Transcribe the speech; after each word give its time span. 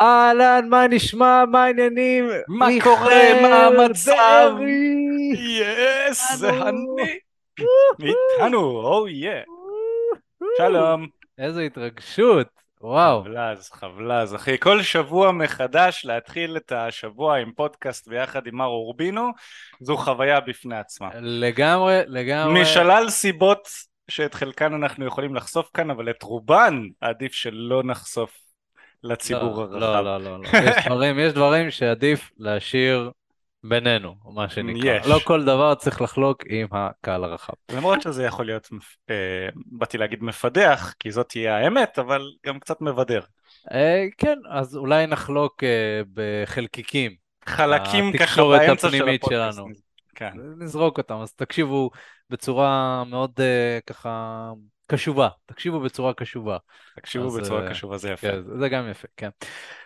אהלן, 0.00 0.68
מה 0.68 0.86
נשמע, 0.86 1.44
מה 1.50 1.64
העניינים? 1.64 2.28
מה 2.48 2.66
קורה? 2.82 3.42
מה 3.42 3.66
המצב? 3.66 4.50
יס, 5.32 6.32
זה. 6.32 6.50
אני. 6.50 7.18
איתנו, 8.02 8.60
או 8.60 9.08
יא. 9.08 9.30
שלום. 10.58 11.06
איזו 11.38 11.60
התרגשות, 11.60 12.46
וואו. 12.80 13.22
חבלז, 13.22 13.70
חבלז, 13.70 14.34
אחי. 14.34 14.58
כל 14.58 14.82
שבוע 14.82 15.32
מחדש 15.32 16.02
להתחיל 16.04 16.56
את 16.56 16.72
השבוע 16.72 17.36
עם 17.36 17.52
פודקאסט 17.56 18.08
ביחד 18.08 18.46
עם 18.46 18.56
מר 18.56 18.66
אורבינו, 18.66 19.30
זו 19.80 19.96
חוויה 19.96 20.40
בפני 20.40 20.78
עצמה. 20.78 21.08
לגמרי, 21.20 22.00
לגמרי. 22.06 22.62
משלל 22.62 23.10
סיבות 23.10 23.68
שאת 24.10 24.34
חלקן 24.34 24.74
אנחנו 24.74 25.06
יכולים 25.06 25.34
לחשוף 25.34 25.70
כאן, 25.74 25.90
אבל 25.90 26.10
את 26.10 26.22
רובן 26.22 26.82
עדיף 27.00 27.32
שלא 27.32 27.82
נחשוף 27.84 28.47
לציבור 29.02 29.64
לא, 29.64 29.86
הרחב. 29.86 30.04
לא, 30.04 30.20
לא, 30.20 30.24
לא, 30.24 30.38
לא. 30.40 30.48
יש 30.70 30.86
דברים, 30.86 31.18
יש 31.18 31.32
דברים 31.32 31.70
שעדיף 31.70 32.30
להשאיר 32.38 33.10
בינינו, 33.64 34.14
מה 34.24 34.48
שנקרא. 34.48 34.90
יש. 34.90 35.06
לא 35.06 35.18
כל 35.24 35.44
דבר 35.44 35.74
צריך 35.74 36.02
לחלוק 36.02 36.44
עם 36.48 36.66
הקהל 36.70 37.24
הרחב. 37.24 37.52
למרות 37.72 38.02
שזה 38.02 38.24
יכול 38.24 38.46
להיות, 38.46 38.68
אה, 39.10 39.48
באתי 39.66 39.98
להגיד 39.98 40.22
מפדח, 40.22 40.94
כי 40.98 41.10
זאת 41.10 41.28
תהיה 41.28 41.56
האמת, 41.56 41.98
אבל 41.98 42.22
גם 42.46 42.60
קצת 42.60 42.80
מבדר. 42.80 43.20
אה, 43.72 44.04
כן, 44.18 44.38
אז 44.50 44.76
אולי 44.76 45.06
נחלוק 45.06 45.64
אה, 45.64 46.00
בחלקיקים. 46.14 47.28
חלקים 47.46 48.12
ככה 48.12 48.24
התקשורת 48.24 48.60
באמצע 48.60 48.90
של 48.90 48.96
הפנימית 48.96 49.22
הפודקאסט. 49.22 49.56
שלנו. 49.56 49.68
כן. 50.14 50.32
נזרוק 50.58 50.98
אותם, 50.98 51.14
אז 51.14 51.32
תקשיבו 51.32 51.90
בצורה 52.30 53.04
מאוד 53.04 53.32
אה, 53.40 53.78
ככה 53.86 54.52
קשובה, 54.90 55.28
תקשיבו 55.46 55.80
בצורה 55.80 56.14
קשובה. 56.14 56.56
תקשיבו 56.96 57.26
אז, 57.26 57.36
בצורה 57.38 57.64
אה, 57.64 57.70
קשובה, 57.70 57.96
זה 57.96 58.10
יפה. 58.10 58.28
כן, 58.30 58.42
זה- 58.58 58.68
גם 58.68 58.88
יפה, 58.90 59.08
כן. 59.16 59.28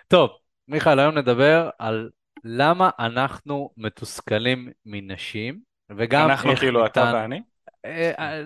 טוב, 0.08 0.30
מיכאל, 0.68 0.98
היום 0.98 1.18
נדבר 1.18 1.70
על 1.78 2.10
למה 2.44 2.90
אנחנו 2.98 3.70
מתוסכלים 3.76 4.68
מנשים, 4.86 5.60
וגם 5.96 6.30
אנחנו 6.30 6.50
איך 6.50 6.58
כאילו 6.60 6.86
אתה 6.86 7.04
ניתן- 7.04 7.14
ואני? 7.14 7.42
אה, 7.84 8.12
אה, 8.18 8.42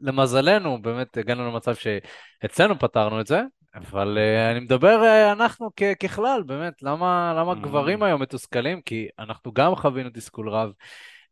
למזלנו, 0.00 0.82
באמת 0.82 1.16
הגענו 1.16 1.50
למצב 1.50 1.72
שאצלנו 1.74 2.78
פתרנו 2.78 3.20
את 3.20 3.26
זה, 3.26 3.42
אבל 3.74 4.18
אני 4.50 4.60
מדבר 4.60 5.02
אנחנו 5.32 5.70
כ- 5.76 5.94
ככלל, 6.04 6.42
באמת, 6.46 6.82
למה, 6.82 7.34
למה 7.38 7.52
Mm. 7.52 7.56
גברים 7.56 8.02
היום 8.02 8.22
מתוסכלים? 8.22 8.80
כי 8.82 9.08
אנחנו 9.18 9.52
גם 9.52 9.74
חווינו 9.76 10.10
תסכול 10.14 10.48
רב, 10.50 10.70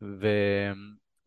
ו... 0.03 0.27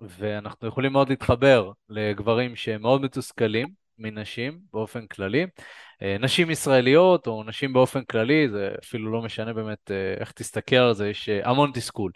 ואנחנו 0.02 0.68
יכולים 0.68 0.92
מאוד 0.92 1.10
להתחבר 1.10 1.72
לגברים 1.90 2.56
שהם 2.56 2.82
מאוד 2.82 3.02
מתוסכלים 3.02 3.68
מנשים 3.98 4.60
באופן 4.74 5.08
כללי. 5.08 5.46
אה, 6.02 6.18
נשים 6.20 6.50
ישראליות 6.52 7.28
או 7.28 7.44
נשים 7.44 7.74
באופן 7.74 8.04
כללי, 8.04 8.50
זה 8.50 8.76
אפילו 8.84 9.12
לא 9.12 9.22
משנה 9.22 9.54
באמת 9.54 9.92
אה, 9.92 10.14
איך 10.20 10.32
תסתכל 10.32 10.76
על 10.76 10.94
זה, 10.94 11.10
יש 11.10 11.30
אה, 11.30 11.50
המון 11.50 11.72
תסכול. 11.74 12.12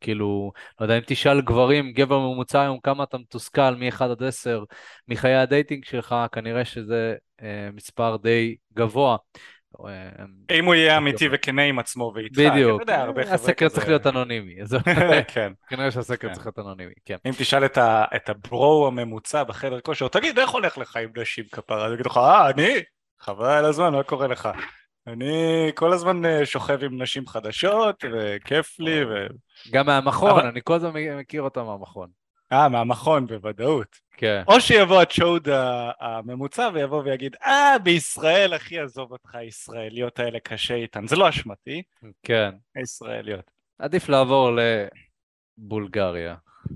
כאילו, 0.00 0.52
לא 0.80 0.84
יודע, 0.84 0.98
אם 0.98 1.02
תשאל 1.06 1.40
גברים, 1.40 1.92
גבר 1.92 2.18
ממוצע 2.18 2.62
היום, 2.62 2.80
כמה 2.80 3.04
אתה 3.04 3.18
מתוסכל 3.18 3.74
מ-1 3.74 4.04
עד 4.04 4.22
10 4.22 4.64
מחיי 5.08 5.34
הדייטינג 5.34 5.84
שלך, 5.84 6.14
כנראה 6.32 6.64
שזה 6.64 7.14
אה, 7.42 7.68
מספר 7.72 8.16
די 8.16 8.56
גבוה. 8.74 9.16
אה, 9.86 10.56
אם 10.58 10.64
הוא 10.64 10.74
יהיה 10.74 10.96
אמיתי 10.96 11.28
וכנה 11.32 11.62
עם 11.62 11.78
עצמו 11.78 12.12
ואיתך, 12.14 12.38
בדיוק, 12.38 12.82
הסקר 13.30 13.68
צריך 13.68 13.88
להיות 13.88 14.06
אנונימי, 14.06 14.54
כן. 15.34 15.52
כנראה 15.68 15.90
שהסקר 15.90 16.28
כן. 16.28 16.34
צריך 16.34 16.46
להיות 16.46 16.58
אנונימי, 16.58 16.92
כן. 17.04 17.16
אם 17.26 17.32
תשאל 17.38 17.64
את 18.16 18.28
הברו 18.28 18.86
הממוצע 18.86 19.44
בחדר 19.44 19.80
כושר, 19.80 20.08
תגיד, 20.08 20.38
איך 20.38 20.50
הולך 20.50 20.78
לך 20.78 20.96
עם 20.96 21.10
נשים 21.16 21.44
כפרה? 21.52 21.86
אז 21.86 21.92
יגידו 21.92 22.10
לך, 22.10 22.16
אה, 22.16 22.50
אני? 22.50 22.74
חבל 23.20 23.50
על 23.50 23.64
הזמן, 23.64 23.92
מה 23.92 24.02
קורה 24.02 24.26
לך? 24.26 24.48
אני 25.06 25.70
כל 25.74 25.92
הזמן 25.92 26.24
אה, 26.24 26.46
שוכב 26.46 26.84
עם 26.84 27.02
נשים 27.02 27.26
חדשות, 27.26 28.04
וכיף 28.12 28.80
לי, 28.80 29.04
ו... 29.04 29.26
גם 29.70 29.86
מהמכון, 29.86 30.46
אני 30.46 30.60
כל 30.64 30.74
הזמן 30.74 30.90
מכיר 31.18 31.42
אותם 31.42 31.64
מהמכון. 31.64 32.23
אה, 32.52 32.68
מהמכון, 32.68 33.26
בוודאות. 33.26 34.04
כן. 34.16 34.42
או 34.48 34.60
שיבוא 34.60 35.00
הצ'וד 35.00 35.48
הממוצע 36.00 36.70
ויבוא 36.74 37.02
ויגיד, 37.02 37.36
אה, 37.44 37.76
בישראל, 37.82 38.56
אחי, 38.56 38.78
עזוב 38.78 39.12
אותך, 39.12 39.34
הישראליות 39.34 40.18
האלה 40.18 40.40
קשה 40.40 40.74
איתן. 40.74 41.06
זה 41.06 41.16
לא 41.16 41.28
אשמתי, 41.28 41.82
כן. 42.22 42.50
הישראליות. 42.74 43.50
עדיף 43.78 44.08
לעבור 44.08 44.50
לבולגריה. 45.58 46.34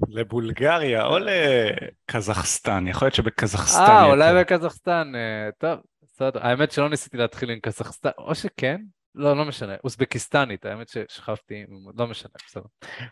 לבולגריה 0.08 1.04
או 1.04 1.18
לקזחסטן, 1.18 2.86
יכול 2.88 3.06
להיות 3.06 3.14
שבקזחסטן... 3.14 3.80
אה, 3.80 4.04
אולי. 4.04 4.40
בקזחסטן, 4.40 5.12
אה, 5.14 5.50
טוב, 5.58 5.80
בסדר. 6.02 6.46
האמת 6.46 6.72
שלא 6.72 6.88
ניסיתי 6.88 7.16
להתחיל 7.16 7.50
עם 7.50 7.58
קזחסטן, 7.60 8.10
או 8.18 8.34
שכן, 8.34 8.80
לא, 9.14 9.36
לא 9.36 9.44
משנה. 9.44 9.74
אוזבקיסטנית, 9.84 10.66
האמת 10.66 10.88
ששכבתי, 10.88 11.64
לא 11.96 12.06
משנה, 12.06 12.32
בסדר. 12.46 12.64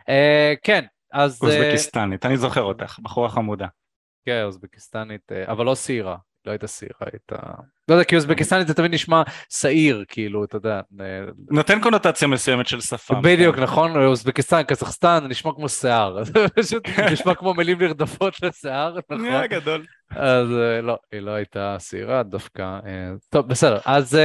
אה, 0.08 0.54
כן, 0.62 0.84
אז... 1.16 1.44
אה, 1.44 1.48
אוזבקיסטנית, 1.48 2.26
אני 2.26 2.36
זוכר 2.36 2.62
אותך, 2.62 2.98
בחורה 3.02 3.28
חמודה. 3.28 3.66
כן, 4.26 4.42
אוזבקיסטנית, 4.44 5.32
אה, 5.32 5.52
אבל 5.52 5.64
לא 5.64 5.74
שעירה, 5.74 6.16
לא 6.46 6.50
הייתה 6.50 6.66
שעירה, 6.66 7.08
הייתה... 7.12 7.36
לא 7.88 7.94
יודע, 7.94 8.04
כי 8.04 8.16
אוזבקיסטנית 8.16 8.66
זה 8.66 8.74
תמיד 8.74 8.94
נשמע 8.94 9.22
שעיר, 9.52 10.04
כאילו, 10.08 10.44
אתה 10.44 10.56
יודע. 10.56 10.80
אה, 11.00 11.24
נותן 11.50 11.80
קונוטציה 11.80 12.28
מסוימת 12.28 12.66
של 12.66 12.80
שפה. 12.80 13.14
בדיוק, 13.22 13.56
כן. 13.56 13.62
נכון, 13.62 14.04
אוזבקיסטן, 14.04 14.62
קזחסטן, 14.62 15.26
נשמע 15.28 15.52
כמו 15.52 15.68
שיער, 15.68 16.22
פשוט 16.56 16.88
נשמע 17.12 17.34
כמו 17.34 17.54
מילים 17.54 17.82
נרדפות 17.82 18.42
לשיער, 18.42 18.96
נכון? 19.10 19.26
אה, 19.26 19.46
גדול. 19.46 19.84
אז 20.10 20.48
אה, 20.52 20.80
לא, 20.82 20.98
היא 21.12 21.20
לא 21.20 21.30
הייתה 21.30 21.76
שעירה 21.80 22.22
דווקא. 22.22 22.62
אה, 22.62 23.10
טוב, 23.28 23.48
בסדר. 23.48 23.78
אז 23.84 24.18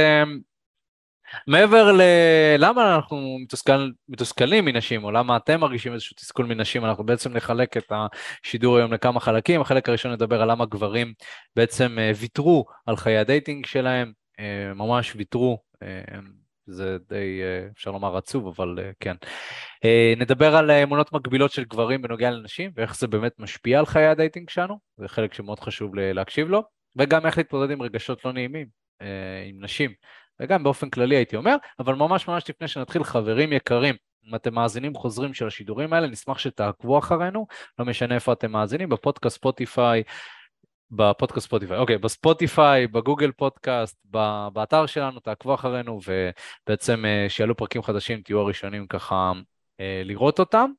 מעבר 1.46 1.92
ללמה 1.92 2.96
אנחנו 2.96 3.38
מתוסכל, 3.42 3.90
מתוסכלים 4.08 4.64
מנשים, 4.64 5.04
או 5.04 5.10
למה 5.10 5.36
אתם 5.36 5.60
מרגישים 5.60 5.92
איזשהו 5.92 6.16
תסכול 6.16 6.46
מנשים, 6.46 6.84
אנחנו 6.84 7.04
בעצם 7.04 7.32
נחלק 7.32 7.76
את 7.76 7.92
השידור 8.44 8.76
היום 8.76 8.92
לכמה 8.92 9.20
חלקים. 9.20 9.60
החלק 9.60 9.88
הראשון 9.88 10.12
נדבר 10.12 10.42
על 10.42 10.50
למה 10.50 10.66
גברים 10.66 11.12
בעצם 11.56 11.98
אה, 11.98 12.12
ויתרו 12.16 12.64
על 12.86 12.96
חיי 12.96 13.18
הדייטינג 13.18 13.66
שלהם, 13.66 14.12
אה, 14.40 14.74
ממש 14.74 15.12
ויתרו. 15.16 15.58
אה, 15.82 16.18
זה 16.66 16.96
די, 17.08 17.40
אפשר 17.76 17.90
לומר, 17.90 18.16
עצוב, 18.16 18.46
אבל 18.46 18.78
כן. 19.00 19.14
נדבר 20.16 20.56
על 20.56 20.70
אמונות 20.70 21.12
מקבילות 21.12 21.52
של 21.52 21.64
גברים 21.64 22.02
בנוגע 22.02 22.30
לנשים, 22.30 22.70
ואיך 22.76 22.96
זה 22.96 23.06
באמת 23.06 23.32
משפיע 23.38 23.78
על 23.78 23.86
חיי 23.86 24.06
הדייטינג 24.06 24.50
שלנו, 24.50 24.78
זה 24.96 25.08
חלק 25.08 25.34
שמאוד 25.34 25.60
חשוב 25.60 25.94
ל- 25.94 26.12
להקשיב 26.12 26.48
לו, 26.48 26.62
וגם 26.96 27.26
איך 27.26 27.38
להתמודד 27.38 27.70
עם 27.70 27.82
רגשות 27.82 28.24
לא 28.24 28.32
נעימים 28.32 28.66
עם 29.48 29.64
נשים, 29.64 29.90
וגם 30.42 30.62
באופן 30.62 30.90
כללי 30.90 31.16
הייתי 31.16 31.36
אומר, 31.36 31.56
אבל 31.78 31.94
ממש 31.94 32.28
ממש 32.28 32.50
לפני 32.50 32.68
שנתחיל, 32.68 33.04
חברים 33.04 33.52
יקרים, 33.52 33.94
אם 34.28 34.34
אתם 34.34 34.54
מאזינים 34.54 34.94
חוזרים 34.94 35.34
של 35.34 35.46
השידורים 35.46 35.92
האלה, 35.92 36.06
נשמח 36.06 36.38
שתעקבו 36.38 36.98
אחרינו, 36.98 37.46
לא 37.78 37.84
משנה 37.84 38.14
איפה 38.14 38.32
אתם 38.32 38.52
מאזינים, 38.52 38.88
בפודקאסט 38.88 39.36
ספוטיפיי, 39.36 40.02
בפודקאסט 40.90 41.46
ספוטיפיי, 41.46 41.78
אוקיי, 41.78 41.98
בספוטיפיי, 41.98 42.86
ב 42.86 42.93
Google 42.93 43.32
Podcast, 43.32 43.98
באתר 44.52 44.86
שלנו, 44.86 45.20
תעקבו 45.20 45.54
אחרינו, 45.54 46.00
ובעצם 46.06 47.04
אה, 47.04 47.26
שיעלו 47.28 47.56
פרקים 47.56 47.82
חדשים, 47.82 48.22
תהיו 48.22 48.38
הראשונים 48.40 48.86
ככה 48.86 49.32
לראות 50.04 50.38
אותם. 50.38 50.70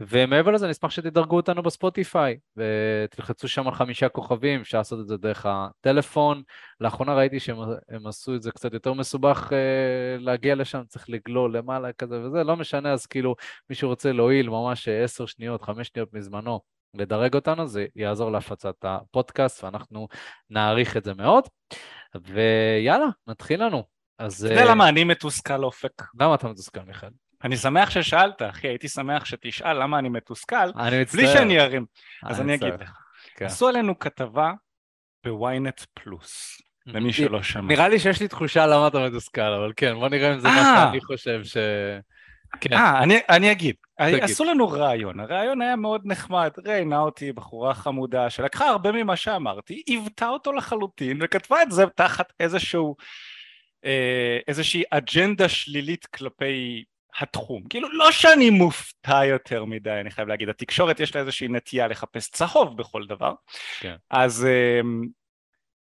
ומעבר 0.00 0.50
לזה, 0.50 0.68
נשמח 0.68 0.90
שתדרגו 0.90 1.36
אותנו 1.36 1.62
בספוטיפיי, 1.62 2.38
ותלחצו 2.56 3.48
שם 3.48 3.66
על 3.66 3.74
חמישה 3.74 4.08
כוכבים, 4.08 4.60
אפשר 4.60 4.78
לעשות 4.78 5.00
את 5.00 5.08
זה 5.08 5.16
דרך 5.16 5.46
הטלפון. 5.48 6.42
לאחרונה 6.80 7.14
ראיתי 7.14 7.40
שהם 7.40 7.56
הם 7.88 8.06
עשו 8.06 8.34
את 8.34 8.42
זה 8.42 8.50
קצת 8.50 8.72
יותר 8.72 8.92
מסובך 8.92 9.52
אה, 9.52 10.18
להגיע 10.18 10.54
לשם, 10.54 10.82
צריך 10.88 11.10
לגלול 11.10 11.56
למעלה 11.56 11.92
כזה 11.92 12.20
וזה, 12.20 12.44
לא 12.44 12.56
משנה, 12.56 12.92
אז 12.92 13.06
כאילו, 13.06 13.34
מישהו 13.70 13.88
רוצה 13.88 14.12
להועיל 14.12 14.48
ממש 14.48 14.88
אה, 14.88 15.04
עשר 15.04 15.26
שניות, 15.26 15.62
חמש 15.62 15.88
שניות 15.88 16.14
מזמנו, 16.14 16.60
לדרג 16.94 17.34
אותנו, 17.34 17.66
זה 17.66 17.86
יעזור 17.96 18.30
להפצת 18.30 18.74
הפודקאסט, 18.82 19.64
ואנחנו 19.64 20.08
נעריך 20.50 20.96
את 20.96 21.04
זה 21.04 21.14
מאוד. 21.14 21.44
ויאללה, 22.24 23.06
נתחיל 23.26 23.64
לנו. 23.64 23.84
אז 24.18 24.44
אתה 24.44 24.54
יודע 24.54 24.64
אה, 24.64 24.70
למה 24.70 24.88
אני 24.88 25.04
מתוסכל 25.04 25.64
אופק? 25.64 26.02
למה 26.20 26.34
אתה 26.34 26.48
מתוסכל, 26.48 26.80
מיכאל? 26.80 27.10
אני 27.44 27.56
שמח 27.56 27.90
ששאלת, 27.90 28.42
אחי, 28.42 28.68
הייתי 28.68 28.88
שמח 28.88 29.24
שתשאל 29.24 29.82
למה 29.82 29.98
אני 29.98 30.08
מתוסכל, 30.08 30.56
אני 30.56 31.00
מצטער. 31.00 31.20
בלי 31.20 31.32
שאני 31.32 31.60
ארים. 31.60 31.86
אז 32.22 32.40
אני. 32.40 32.54
אגיד 32.54 32.74
לך. 32.80 32.90
כן. 33.36 33.44
עשו 33.44 33.68
עלינו 33.68 33.98
כתבה 33.98 34.52
בוויינט 35.24 35.80
פלוס, 35.94 36.62
למי 36.86 37.12
שלא 37.12 37.42
שמע. 37.42 37.68
נראה 37.68 37.88
לי 37.88 37.98
שיש 37.98 38.20
לי 38.20 38.28
תחושה 38.28 38.66
למה 38.66 38.88
אתה 38.88 38.98
מתוסכל, 38.98 39.40
אבל 39.40 39.72
כן, 39.76 39.94
בוא 39.94 40.08
נראה 40.08 40.34
אם 40.34 40.40
זה 40.40 40.48
מה 40.48 40.58
אה. 40.58 40.86
שאני 40.86 41.00
חושב 41.00 41.44
ש... 41.44 41.56
כן, 42.60 42.72
אה, 42.72 43.02
אני, 43.02 43.18
אני 43.28 43.52
אגיד. 43.52 43.74
תגיד. 43.98 44.24
עשו 44.24 44.44
לנו 44.44 44.68
ראיון, 44.68 45.20
הראיון 45.20 45.62
היה 45.62 45.76
מאוד 45.76 46.02
נחמד, 46.04 46.50
ראיינה 46.66 46.98
אותי 46.98 47.32
בחורה 47.32 47.74
חמודה 47.74 48.30
שלקחה 48.30 48.68
הרבה 48.68 48.92
ממה 48.92 49.16
שאמרתי, 49.16 49.82
עיוותה 49.86 50.28
אותו 50.28 50.52
לחלוטין 50.52 51.18
וכתבה 51.22 51.62
את 51.62 51.70
זה 51.70 51.84
תחת 51.86 52.32
איזשהו, 52.40 52.96
אה, 53.84 54.38
איזושהי 54.48 54.82
אג'נדה 54.90 55.48
שלילית 55.48 56.06
כלפי 56.06 56.84
התחום. 57.20 57.62
כאילו, 57.68 57.92
לא 57.92 58.12
שאני 58.12 58.50
מופתע 58.50 59.24
יותר 59.24 59.64
מדי, 59.64 59.90
אני 60.00 60.10
חייב 60.10 60.28
להגיד, 60.28 60.48
התקשורת 60.48 61.00
יש 61.00 61.14
לה 61.14 61.20
איזושהי 61.20 61.48
נטייה 61.48 61.88
לחפש 61.88 62.30
צהוב 62.30 62.76
בכל 62.76 63.06
דבר. 63.06 63.32
כן. 63.80 63.96
אז 64.10 64.44
אה, 64.44 64.80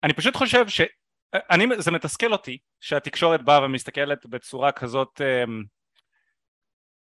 אני 0.03 0.13
פשוט 0.13 0.35
חושב 0.35 0.67
ש... 0.67 0.81
אני, 1.35 1.65
זה 1.77 1.91
מתסכל 1.91 2.31
אותי 2.31 2.57
שהתקשורת 2.79 3.41
באה 3.41 3.65
ומסתכלת 3.65 4.25
בצורה 4.25 4.71
כזאת 4.71 5.21
אמ, 5.21 5.63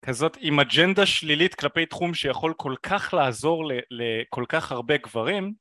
כזאת 0.06 0.38
עם 0.40 0.60
אג'נדה 0.60 1.06
שלילית 1.06 1.56
כלפי 1.56 1.86
תחום 1.86 2.14
שיכול 2.14 2.54
כל 2.58 2.76
כך 2.84 3.14
לעזור 3.14 3.72
לכל 3.92 4.46
כך 4.50 4.72
הרבה 4.72 4.98
גברים 4.98 5.54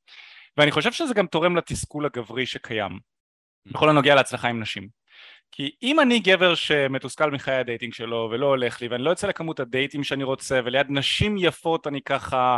ואני 0.57 0.71
חושב 0.71 0.93
שזה 0.93 1.15
גם 1.15 1.27
תורם 1.27 1.57
לתסכול 1.57 2.07
הגברי 2.07 2.47
שקיים 2.47 2.99
בכל 3.67 3.89
הנוגע 3.89 4.15
להצלחה 4.15 4.49
עם 4.49 4.61
נשים 4.61 4.89
כי 5.53 5.71
אם 5.83 6.01
אני 6.01 6.21
גבר 6.21 6.55
שמתוסכל 6.55 7.31
מחיי 7.31 7.55
הדייטינג 7.55 7.95
שלו 7.95 8.29
ולא 8.33 8.47
הולך 8.47 8.83
לי 8.83 8.89
ואני 8.89 9.03
לא 9.03 9.11
יוצא 9.11 9.27
לכמות 9.27 9.61
הדייטים 9.61 10.05
שאני 10.05 10.25
רוצה 10.25 10.61
וליד 10.65 10.87
נשים 10.91 11.37
יפות 11.39 11.87
אני 11.87 12.03
ככה 12.03 12.57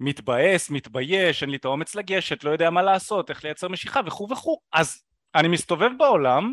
מתבאס, 0.00 0.70
מתבייש, 0.70 1.42
אין 1.42 1.50
לי 1.50 1.56
את 1.56 1.64
האומץ 1.64 1.94
לגשת, 1.94 2.44
לא 2.44 2.50
יודע 2.50 2.70
מה 2.70 2.82
לעשות, 2.82 3.30
איך 3.30 3.44
לייצר 3.44 3.68
משיכה 3.68 4.00
וכו' 4.06 4.28
וכו', 4.30 4.58
אז 4.72 5.02
אני 5.34 5.48
מסתובב 5.48 5.90
בעולם 5.98 6.52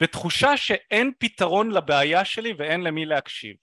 בתחושה 0.00 0.56
שאין 0.56 1.12
פתרון 1.18 1.70
לבעיה 1.70 2.24
שלי 2.24 2.52
ואין 2.58 2.80
למי 2.80 3.06
להקשיב. 3.06 3.56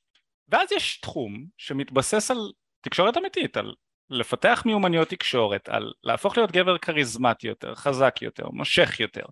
ואז 0.49 0.71
יש 0.71 0.99
תחום 0.99 1.45
שמתבסס 1.57 2.31
על 2.31 2.37
תקשורת 2.81 3.17
אמיתית, 3.17 3.57
על 3.57 3.73
לפתח 4.09 4.63
מיומנויות 4.65 5.09
תקשורת, 5.09 5.69
על 5.69 5.91
להפוך 6.03 6.37
להיות 6.37 6.51
גבר 6.51 6.77
כריזמטי 6.77 7.47
יותר, 7.47 7.75
חזק 7.75 8.15
יותר, 8.21 8.49
מושך 8.49 8.99
יותר, 8.99 9.25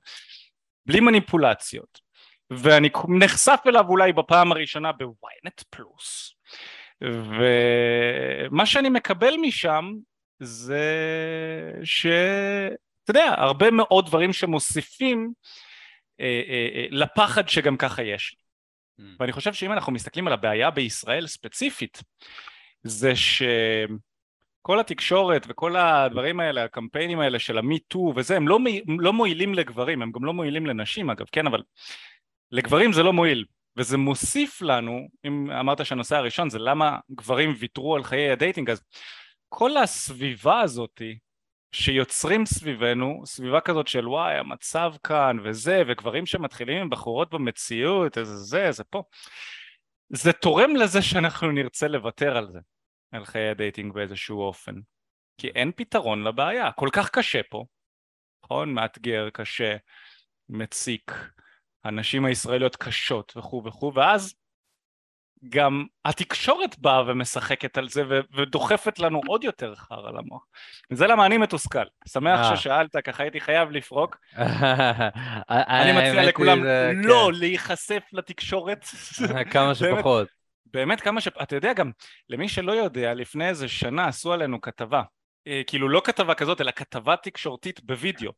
בלי 0.87 0.99
מניפולציות. 0.99 1.99
ואני 2.49 2.89
נחשף 3.19 3.59
אליו 3.67 3.85
אולי 3.89 4.13
בפעם 4.13 4.51
הראשונה 4.51 4.91
בוויינט 4.91 5.61
פלוס. 5.69 6.33
ומה 7.01 8.65
שאני 8.65 8.89
מקבל 8.89 9.35
משם 9.41 9.93
זה 10.39 10.83
שאתה 11.83 13.09
יודע, 13.09 13.33
הרבה 13.37 13.71
מאוד 13.71 14.05
דברים 14.05 14.33
שמוסיפים 14.33 15.33
אה, 16.19 16.41
אה, 16.47 16.67
אה, 16.75 16.85
לפחד 16.91 17.49
שגם 17.49 17.77
ככה 17.77 18.03
יש. 18.03 18.35
Mm. 18.99 19.03
ואני 19.19 19.31
חושב 19.31 19.53
שאם 19.53 19.71
אנחנו 19.71 19.91
מסתכלים 19.91 20.27
על 20.27 20.33
הבעיה 20.33 20.71
בישראל 20.71 21.27
ספציפית, 21.27 22.01
זה 22.83 23.13
שכל 24.67 24.79
התקשורת 24.79 25.45
וכל 25.49 25.75
הדברים 25.75 26.39
האלה, 26.39 26.63
הקמפיינים 26.63 27.19
האלה 27.19 27.39
של 27.39 27.57
המי-טו 27.57 28.13
וזה, 28.15 28.35
הם 28.35 28.47
לא, 28.47 28.59
הם 28.87 28.99
לא 28.99 29.13
מועילים 29.13 29.53
לגברים, 29.53 30.01
הם 30.01 30.11
גם 30.11 30.25
לא 30.25 30.33
מועילים 30.33 30.65
לנשים 30.65 31.09
אגב, 31.09 31.25
כן, 31.31 31.47
אבל 31.47 31.63
לגברים 32.51 32.93
זה 32.93 33.03
לא 33.03 33.13
מועיל. 33.13 33.45
וזה 33.77 33.97
מוסיף 33.97 34.61
לנו, 34.61 35.07
אם 35.25 35.51
אמרת 35.51 35.85
שהנושא 35.85 36.15
הראשון 36.15 36.49
זה 36.49 36.59
למה 36.59 36.97
גברים 37.11 37.53
ויתרו 37.59 37.95
על 37.95 38.03
חיי 38.03 38.31
הדייטינג, 38.31 38.69
אז 38.69 38.81
כל 39.49 39.77
הסביבה 39.77 40.61
הזאתי 40.61 41.17
שיוצרים 41.71 42.45
סביבנו, 42.45 43.21
סביבה 43.25 43.61
כזאת 43.61 43.87
של 43.87 44.07
וואי 44.07 44.35
המצב 44.35 44.93
כאן 45.03 45.37
וזה, 45.43 45.83
וגברים 45.87 46.25
שמתחילים 46.25 46.81
עם 46.81 46.89
בחורות 46.89 47.33
במציאות, 47.33 48.17
איזה 48.17 48.35
זה, 48.35 48.65
איזה 48.67 48.83
פה, 48.83 49.03
זה 50.09 50.33
תורם 50.33 50.75
לזה 50.75 51.01
שאנחנו 51.01 51.51
נרצה 51.51 51.87
לוותר 51.87 52.37
על 52.37 52.47
זה, 52.51 52.59
על 53.11 53.25
חיי 53.25 53.49
הדייטינג 53.49 53.93
באיזשהו 53.93 54.41
אופן, 54.41 54.75
כי 55.37 55.47
אין 55.47 55.71
פתרון 55.75 56.23
לבעיה, 56.23 56.71
כל 56.71 56.89
כך 56.91 57.09
קשה 57.09 57.41
פה, 57.49 57.65
נכון? 58.43 58.73
מאתגר, 58.73 59.29
קשה, 59.33 59.75
מציק, 60.49 61.11
הנשים 61.83 62.25
הישראליות 62.25 62.75
קשות 62.75 63.33
וכו' 63.37 63.63
וכו', 63.65 63.93
ואז 63.95 64.35
גם 65.49 65.85
התקשורת 66.05 66.79
באה 66.79 67.03
ומשחקת 67.07 67.77
על 67.77 67.89
זה 67.89 68.03
ודוחפת 68.35 68.99
לנו 68.99 69.21
עוד 69.27 69.43
יותר 69.43 69.75
חרא 69.75 70.11
למוח. 70.11 70.45
וזה 70.91 71.07
למה 71.07 71.25
אני 71.25 71.37
מתוסכל. 71.37 71.83
שמח 72.07 72.39
אה. 72.39 72.57
ששאלת, 72.57 72.95
ככה 73.03 73.23
הייתי 73.23 73.39
חייב 73.41 73.71
לפרוק. 73.71 74.17
אני 75.49 75.91
מציע 75.91 76.23
לכולם 76.23 76.63
לא 76.95 77.29
כן. 77.33 77.39
להיחשף 77.39 78.03
לתקשורת. 78.13 78.85
כמה 79.53 79.75
שפחות. 79.75 80.36
באמת 80.73 81.01
כמה 81.01 81.21
ש... 81.21 81.27
אתה 81.27 81.55
יודע 81.55 81.73
גם, 81.73 81.91
למי 82.29 82.49
שלא 82.49 82.71
יודע, 82.71 83.13
לפני 83.13 83.49
איזה 83.49 83.67
שנה 83.67 84.07
עשו 84.07 84.33
עלינו 84.33 84.61
כתבה. 84.61 85.01
אה, 85.47 85.61
כאילו 85.67 85.89
לא 85.89 86.01
כתבה 86.03 86.35
כזאת, 86.35 86.61
אלא 86.61 86.71
כתבה 86.71 87.15
תקשורתית 87.15 87.83
בווידאו. 87.83 88.31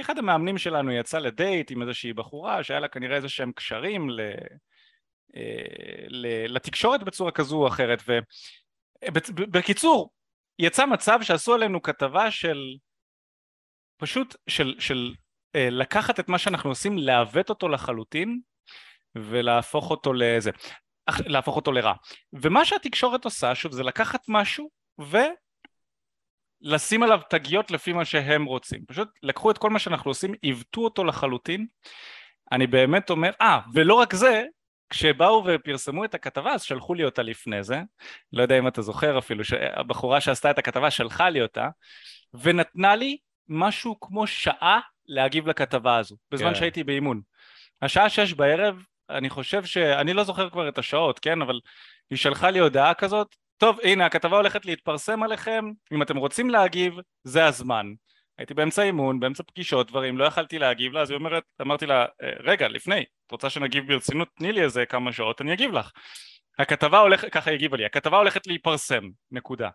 אחד 0.00 0.18
המאמנים 0.18 0.58
שלנו 0.58 0.92
יצא 0.92 1.18
לדייט 1.18 1.70
עם 1.70 1.82
איזושהי 1.82 2.12
בחורה 2.12 2.64
שהיה 2.64 2.80
לה 2.80 2.88
כנראה 2.88 3.16
איזה 3.16 3.28
שהם 3.28 3.52
קשרים 3.52 4.10
ל... 4.10 4.20
אה, 5.36 6.06
לתקשורת 6.48 7.02
בצורה 7.02 7.30
כזו 7.30 7.56
או 7.56 7.68
אחרת 7.68 8.02
ובקיצור 9.06 10.10
יצא 10.58 10.86
מצב 10.86 11.18
שעשו 11.22 11.54
עלינו 11.54 11.82
כתבה 11.82 12.30
של 12.30 12.76
פשוט 13.96 14.36
של, 14.48 14.74
של 14.78 15.14
אה, 15.56 15.70
לקחת 15.70 16.20
את 16.20 16.28
מה 16.28 16.38
שאנחנו 16.38 16.70
עושים 16.70 16.98
לעוות 16.98 17.50
אותו 17.50 17.68
לחלוטין 17.68 18.40
ולהפוך 19.14 19.90
אותו 19.90 20.12
לזה 20.12 20.50
להפוך 21.26 21.56
אותו 21.56 21.72
לרע 21.72 21.92
ומה 22.32 22.64
שהתקשורת 22.64 23.24
עושה 23.24 23.54
שוב 23.54 23.72
זה 23.72 23.82
לקחת 23.82 24.20
משהו 24.28 24.70
ולשים 26.62 27.02
עליו 27.02 27.20
תגיות 27.30 27.70
לפי 27.70 27.92
מה 27.92 28.04
שהם 28.04 28.44
רוצים 28.44 28.84
פשוט 28.86 29.08
לקחו 29.22 29.50
את 29.50 29.58
כל 29.58 29.70
מה 29.70 29.78
שאנחנו 29.78 30.10
עושים 30.10 30.34
עיוותו 30.42 30.80
אותו 30.80 31.04
לחלוטין 31.04 31.66
אני 32.52 32.66
באמת 32.66 33.10
אומר, 33.10 33.30
אה, 33.40 33.60
ולא 33.74 33.94
רק 33.94 34.14
זה, 34.14 34.44
כשבאו 34.90 35.44
ופרסמו 35.46 36.04
את 36.04 36.14
הכתבה 36.14 36.52
אז 36.52 36.62
שלחו 36.62 36.94
לי 36.94 37.04
אותה 37.04 37.22
לפני 37.22 37.62
זה, 37.62 37.80
לא 38.32 38.42
יודע 38.42 38.58
אם 38.58 38.68
אתה 38.68 38.82
זוכר 38.82 39.18
אפילו, 39.18 39.42
הבחורה 39.76 40.20
שעשתה 40.20 40.50
את 40.50 40.58
הכתבה 40.58 40.90
שלחה 40.90 41.30
לי 41.30 41.42
אותה, 41.42 41.68
ונתנה 42.34 42.96
לי 42.96 43.16
משהו 43.48 44.00
כמו 44.00 44.26
שעה 44.26 44.80
להגיב 45.06 45.48
לכתבה 45.48 45.96
הזו, 45.96 46.16
בזמן 46.30 46.48
כן. 46.48 46.54
שהייתי 46.54 46.84
באימון. 46.84 47.20
השעה 47.82 48.10
שש 48.10 48.32
בערב, 48.32 48.82
אני 49.10 49.30
חושב 49.30 49.64
ש... 49.64 49.76
אני 49.76 50.12
לא 50.12 50.24
זוכר 50.24 50.50
כבר 50.50 50.68
את 50.68 50.78
השעות, 50.78 51.18
כן, 51.18 51.42
אבל 51.42 51.60
היא 52.10 52.18
שלחה 52.18 52.50
לי 52.50 52.58
הודעה 52.58 52.94
כזאת, 52.94 53.36
טוב 53.56 53.78
הנה 53.82 54.06
הכתבה 54.06 54.36
הולכת 54.36 54.66
להתפרסם 54.66 55.22
עליכם, 55.22 55.64
אם 55.92 56.02
אתם 56.02 56.16
רוצים 56.16 56.50
להגיב, 56.50 56.94
זה 57.24 57.44
הזמן. 57.44 57.86
הייתי 58.38 58.54
באמצע 58.54 58.82
אימון, 58.82 59.20
באמצע 59.20 59.42
פגישות, 59.42 59.88
דברים, 59.88 60.18
לא 60.18 60.24
יכלתי 60.24 60.58
להגיב 60.58 60.92
לה, 60.92 61.00
אז 61.00 61.10
היא 61.10 61.18
אומרת, 61.18 61.42
אמרתי 61.60 61.86
לה, 61.86 62.06
אה, 62.22 62.32
רגע, 62.40 62.68
לפני, 62.68 63.04
את 63.26 63.32
רוצה 63.32 63.50
שנגיב 63.50 63.86
ברצינות? 63.86 64.28
תני 64.38 64.52
לי 64.52 64.62
איזה 64.62 64.86
כמה 64.86 65.12
שעות, 65.12 65.40
אני 65.40 65.52
אגיב 65.52 65.72
לך. 65.72 65.90
הכתבה 66.58 66.98
הולכת, 66.98 67.32
ככה 67.32 67.50
היא 67.50 67.56
הגיבה 67.56 67.76
לי, 67.76 67.84
הכתבה 67.84 68.18
הולכת 68.18 68.46
להיפרסם, 68.46 69.04
נקודה. 69.30 69.70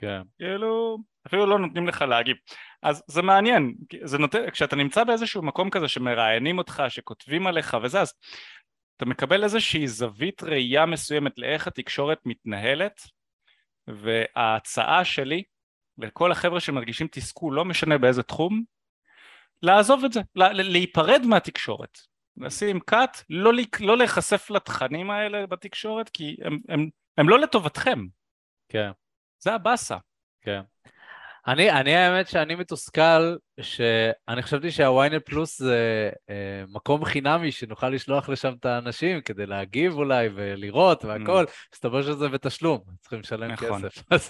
כן. 0.00 0.22
כאילו, 0.38 0.98
אפילו 1.28 1.46
לא 1.46 1.58
נותנים 1.58 1.88
לך 1.88 2.02
להגיב. 2.02 2.36
אז 2.82 3.02
זה 3.06 3.22
מעניין, 3.22 3.74
זה 4.04 4.18
נותן, 4.18 4.50
כשאתה 4.50 4.76
נמצא 4.76 5.04
באיזשהו 5.04 5.42
מקום 5.42 5.70
כזה 5.70 5.88
שמראיינים 5.88 6.58
אותך, 6.58 6.82
שכותבים 6.88 7.46
עליך 7.46 7.76
וזה, 7.82 8.00
אז 8.00 8.14
אתה 8.96 9.04
מקבל 9.04 9.44
איזושהי 9.44 9.88
זווית 9.88 10.42
ראייה 10.42 10.86
מסוימת 10.86 11.38
לאיך 11.38 11.66
התקשורת 11.66 12.18
מתנהלת, 12.24 13.00
וההצעה 13.88 15.04
שלי 15.04 15.42
לכל 15.98 16.32
החבר'ה 16.32 16.60
שמרגישים 16.60 17.06
תסכול, 17.10 17.54
לא 17.54 17.64
משנה 17.64 17.98
באיזה 17.98 18.22
תחום, 18.22 18.62
לעזוב 19.62 20.04
את 20.04 20.12
זה, 20.12 20.20
להיפרד 20.34 21.22
מהתקשורת, 21.26 21.98
לשים 22.36 22.78
cut, 22.90 23.22
לא, 23.30 23.52
לא 23.80 23.96
להיחשף 23.96 24.50
לתכנים 24.50 25.10
האלה 25.10 25.46
בתקשורת, 25.46 26.08
כי 26.08 26.36
הם, 26.44 26.58
הם, 26.68 26.88
הם 27.18 27.28
לא 27.28 27.38
לטובתכם. 27.38 27.98
כן. 28.68 28.90
זה 29.38 29.54
הבאסה. 29.54 29.96
כן. 30.42 30.60
אני, 31.48 31.70
אני 31.70 31.96
האמת 31.96 32.28
שאני 32.28 32.54
מתוסכל, 32.54 33.36
שאני 33.60 34.42
חשבתי 34.42 34.70
שהוויינט 34.70 35.22
פלוס 35.26 35.58
זה 35.58 36.10
אה, 36.30 36.64
מקום 36.68 37.04
חינמי 37.04 37.52
שנוכל 37.52 37.88
לשלוח 37.88 38.28
לשם 38.28 38.52
את 38.60 38.66
האנשים 38.66 39.20
כדי 39.20 39.46
להגיב 39.46 39.92
אולי 39.92 40.28
ולראות 40.34 41.04
והכל, 41.04 41.44
מסתבר 41.74 42.00
mm. 42.00 42.02
שזה 42.02 42.28
בתשלום, 42.28 42.80
צריכים 43.00 43.20
לשלם 43.20 43.50
נכון. 43.50 43.88
כסף. 43.88 44.02
אז, 44.10 44.28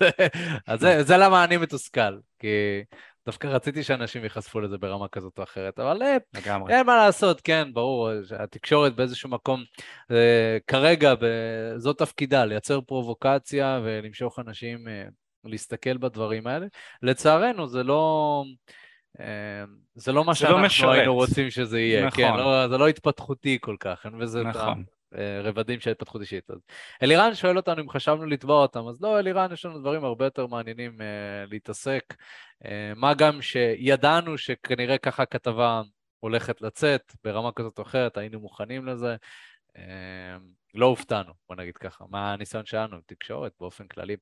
אז 0.67 0.81
זה, 0.81 1.03
זה 1.03 1.17
למה 1.17 1.45
אני 1.45 1.57
מתוסכל, 1.57 2.19
כי 2.39 2.49
דווקא 3.27 3.47
רציתי 3.47 3.83
שאנשים 3.83 4.25
ייחשפו 4.25 4.61
לזה 4.61 4.79
ברמה 4.79 5.09
כזאת 5.09 5.39
או 5.39 5.43
אחרת, 5.43 5.79
אבל 5.79 6.03
אה, 6.03 6.17
לגמרי. 6.35 6.75
אין 6.75 6.87
מה 6.87 6.97
לעשות, 6.97 7.41
כן, 7.41 7.69
ברור, 7.73 8.11
התקשורת 8.39 8.97
באיזשהו 8.97 9.31
מקום, 9.31 9.63
אה, 10.11 10.59
כרגע 10.67 11.15
זאת 11.77 11.99
תפקידה, 11.99 12.45
לייצר 12.45 12.81
פרובוקציה 12.81 13.81
ולמשוך 13.85 14.39
אנשים... 14.39 14.89
אה, 14.89 15.05
להסתכל 15.49 15.97
בדברים 15.97 16.47
האלה. 16.47 16.67
לצערנו 17.03 17.67
זה 17.67 17.83
לא... 17.83 18.45
אה, 19.21 19.65
זה 19.95 20.13
לא 20.13 20.25
מה 20.25 20.33
זה 20.33 20.45
לא 20.45 20.49
שאנחנו 20.49 20.59
לא 20.59 20.67
משרת. 20.67 20.99
היינו 20.99 21.15
רוצים 21.15 21.51
שזה 21.51 21.81
יהיה, 21.81 22.01
כן, 22.01 22.07
נכון. 22.07 22.39
כן, 22.39 22.45
לא, 22.45 22.69
זה 22.69 22.79
לא 22.79 22.89
התפתחותי 22.89 23.59
כל 23.61 23.77
כך, 23.81 24.07
אין 24.07 24.19
בזה 24.19 24.43
נכון. 24.43 24.85
את 25.15 25.19
הרבדים 25.19 25.81
של 25.81 25.91
התפתחות 25.91 26.21
אישית. 26.21 26.51
אז 26.51 26.59
אלירן 27.03 27.35
שואל 27.35 27.57
אותנו 27.57 27.83
אם 27.83 27.89
חשבנו 27.89 28.27
לתבוע 28.27 28.63
אותם, 28.63 28.89
אז 28.89 29.03
לא, 29.03 29.19
אלירן, 29.19 29.53
יש 29.53 29.65
לנו 29.65 29.79
דברים 29.79 30.05
הרבה 30.05 30.25
יותר 30.25 30.47
מעניינים 30.47 31.01
uh, 31.01 31.51
להתעסק, 31.51 32.15
uh, 32.65 32.69
מה 32.97 33.15
גם 33.15 33.43
שידענו 33.43 34.39
שכנראה 34.39 34.99
ככה 34.99 35.27
כתבה 35.27 35.83
הולכת 36.21 36.61
לצאת 36.61 37.13
ברמה 37.25 37.53
כזאת 37.53 37.79
או 37.79 37.83
אחרת, 37.83 38.17
היינו 38.17 38.41
מוכנים 38.41 38.87
לזה, 38.87 39.17
לא 40.75 40.87
הופתענו, 40.87 41.33
בוא 41.49 41.57
נגיד 41.57 41.77
ככה, 41.77 42.05
מה 42.11 42.33
הניסיון 42.33 42.67
שלנו 42.67 42.95
עם 42.95 43.01
תקשורת 43.07 43.53
באופן 43.61 43.87
כללי. 43.87 44.17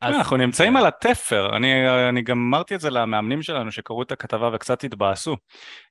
אז... 0.00 0.14
אנחנו 0.14 0.36
נמצאים 0.36 0.76
על 0.76 0.86
התפר, 0.86 1.56
אני, 1.56 1.88
אני 2.08 2.22
גם 2.22 2.38
אמרתי 2.38 2.74
את 2.74 2.80
זה 2.80 2.90
למאמנים 2.90 3.42
שלנו 3.42 3.72
שקראו 3.72 4.02
את 4.02 4.12
הכתבה 4.12 4.50
וקצת 4.52 4.84
התבאסו. 4.84 5.36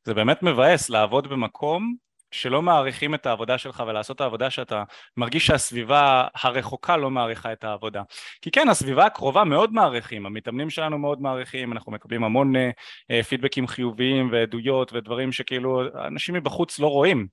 זה 0.04 0.14
באמת 0.14 0.44
מבאס 0.44 0.90
לעבוד 0.90 1.28
במקום 1.28 1.96
שלא 2.32 2.62
מעריכים 2.62 3.16
את 3.16 3.26
העבודה 3.26 3.58
שלך 3.58 3.84
ולעשות 3.88 4.16
את 4.16 4.22
העבודה 4.22 4.50
שאתה 4.50 4.84
מרגיש 5.18 5.48
שהסביבה 5.48 6.28
הרחוקה 6.44 6.98
לא 6.98 7.10
מעריכה 7.10 7.54
את 7.54 7.64
העבודה. 7.64 8.02
כי 8.42 8.52
כן, 8.52 8.70
הסביבה 8.70 9.06
הקרובה 9.06 9.44
מאוד 9.44 9.74
מעריכים, 9.74 10.26
המתאמנים 10.26 10.70
שלנו 10.70 10.98
מאוד 10.98 11.22
מעריכים, 11.22 11.72
אנחנו 11.72 11.92
מקבלים 11.92 12.24
המון 12.24 12.54
uh, 12.56 13.24
פידבקים 13.24 13.68
חיוביים 13.68 14.30
ועדויות 14.32 14.94
ודברים 14.94 15.32
שכאילו 15.32 15.82
אנשים 16.08 16.36
מבחוץ 16.36 16.80
לא 16.80 16.88
רואים. 16.88 17.28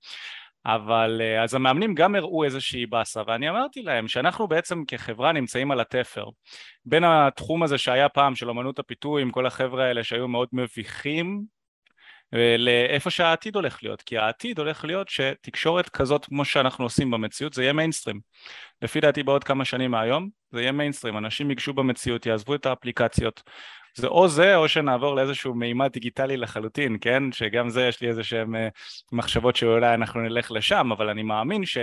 אבל 0.66 1.20
uh, 1.20 1.44
אז 1.44 1.54
המאמנים 1.54 1.94
גם 1.94 2.14
הראו 2.14 2.44
איזושהי 2.44 2.86
באסה 2.86 3.22
ואני 3.26 3.50
אמרתי 3.50 3.82
להם 3.82 4.08
שאנחנו 4.08 4.48
בעצם 4.48 4.84
כחברה 4.84 5.32
נמצאים 5.32 5.70
על 5.70 5.80
התפר 5.80 6.24
בין 6.84 7.04
התחום 7.04 7.62
הזה 7.62 7.78
שהיה 7.78 8.08
פעם 8.08 8.34
של 8.34 8.50
אמנות 8.50 8.78
הפיתוי 8.78 9.22
עם 9.22 9.30
כל 9.30 9.46
החבר'ה 9.46 9.84
האלה 9.84 10.04
שהיו 10.04 10.28
מאוד 10.28 10.48
מביכים 10.52 11.44
לאיפה 12.58 13.10
שהעתיד 13.10 13.54
הולך 13.54 13.82
להיות, 13.82 14.02
כי 14.02 14.18
העתיד 14.18 14.58
הולך 14.58 14.84
להיות 14.84 15.08
שתקשורת 15.08 15.88
כזאת 15.88 16.24
כמו 16.24 16.44
שאנחנו 16.44 16.84
עושים 16.84 17.10
במציאות 17.10 17.52
זה 17.52 17.62
יהיה 17.62 17.72
מיינסטרים. 17.72 18.20
לפי 18.82 19.00
דעתי 19.00 19.22
בעוד 19.22 19.44
כמה 19.44 19.64
שנים 19.64 19.90
מהיום 19.90 20.28
זה 20.52 20.60
יהיה 20.60 20.72
מיינסטרים, 20.72 21.18
אנשים 21.18 21.50
ייגשו 21.50 21.72
במציאות, 21.72 22.26
יעזבו 22.26 22.54
את 22.54 22.66
האפליקציות. 22.66 23.42
זה 23.98 24.06
או 24.06 24.28
זה 24.28 24.56
או 24.56 24.68
שנעבור 24.68 25.16
לאיזשהו 25.16 25.54
מימד 25.54 25.92
דיגיטלי 25.92 26.36
לחלוטין, 26.36 26.96
כן? 27.00 27.32
שגם 27.32 27.68
זה 27.68 27.86
יש 27.86 28.00
לי 28.00 28.08
איזה 28.08 28.24
שהם 28.24 28.56
אה, 28.56 28.68
מחשבות 29.12 29.56
שאולי 29.56 29.94
אנחנו 29.94 30.20
נלך 30.20 30.50
לשם, 30.50 30.92
אבל 30.92 31.08
אני 31.08 31.22
מאמין 31.22 31.66
ש... 31.66 31.78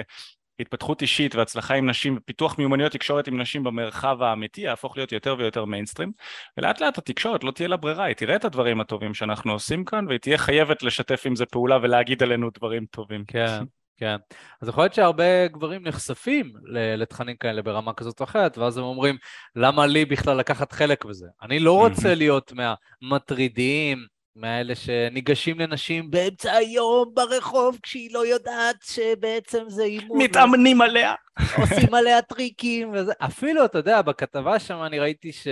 התפתחות 0.59 1.01
אישית 1.01 1.35
והצלחה 1.35 1.73
עם 1.73 1.89
נשים 1.89 2.17
ופיתוח 2.17 2.57
מיומנויות 2.57 2.91
תקשורת 2.91 3.27
עם 3.27 3.41
נשים 3.41 3.63
במרחב 3.63 4.21
האמיתי 4.21 4.61
יהפוך 4.61 4.97
להיות 4.97 5.11
יותר 5.11 5.35
ויותר 5.39 5.65
מיינסטרים 5.65 6.11
ולאט 6.57 6.81
לאט 6.81 6.97
התקשורת 6.97 7.43
לא 7.43 7.51
תהיה 7.51 7.67
לה 7.67 7.77
ברירה, 7.77 8.05
היא 8.05 8.15
תראה 8.15 8.35
את 8.35 8.45
הדברים 8.45 8.81
הטובים 8.81 9.13
שאנחנו 9.13 9.51
עושים 9.51 9.85
כאן 9.85 10.07
והיא 10.07 10.19
תהיה 10.19 10.37
חייבת 10.37 10.83
לשתף 10.83 11.23
עם 11.25 11.35
זה 11.35 11.45
פעולה 11.45 11.77
ולהגיד 11.81 12.23
עלינו 12.23 12.49
דברים 12.57 12.85
טובים. 12.85 13.23
כן. 13.27 13.63
כן. 13.97 14.15
אז 14.61 14.67
יכול 14.67 14.83
להיות 14.83 14.93
שהרבה 14.93 15.47
גברים 15.47 15.87
נחשפים 15.87 16.53
לתכנים 16.97 17.35
כאלה 17.35 17.61
ברמה 17.61 17.93
כזאת 17.93 18.19
או 18.19 18.25
אחרת, 18.25 18.57
ואז 18.57 18.77
הם 18.77 18.83
אומרים, 18.83 19.17
למה 19.55 19.85
לי 19.85 20.05
בכלל 20.05 20.37
לקחת 20.37 20.71
חלק 20.71 21.05
בזה? 21.05 21.27
אני 21.41 21.59
לא 21.59 21.77
רוצה 21.77 22.15
להיות 22.15 22.53
מהמטרידים, 23.01 24.05
מאלה 24.35 24.75
שניגשים 24.75 25.59
לנשים 25.59 26.11
באמצע 26.11 26.51
היום 26.51 27.11
ברחוב 27.13 27.79
כשהיא 27.83 28.13
לא 28.13 28.25
יודעת 28.25 28.75
שבעצם 28.83 29.63
זה 29.67 29.83
אימון. 29.83 30.21
מתאמנים 30.21 30.81
עליה. 30.81 31.13
עושים 31.57 31.93
עליה 31.93 32.21
טריקים 32.21 32.91
וזה. 32.93 33.13
אפילו, 33.19 33.65
אתה 33.65 33.77
יודע, 33.77 34.01
בכתבה 34.01 34.59
שם 34.59 34.83
אני 34.83 34.99
ראיתי 34.99 35.31
ש... 35.31 35.47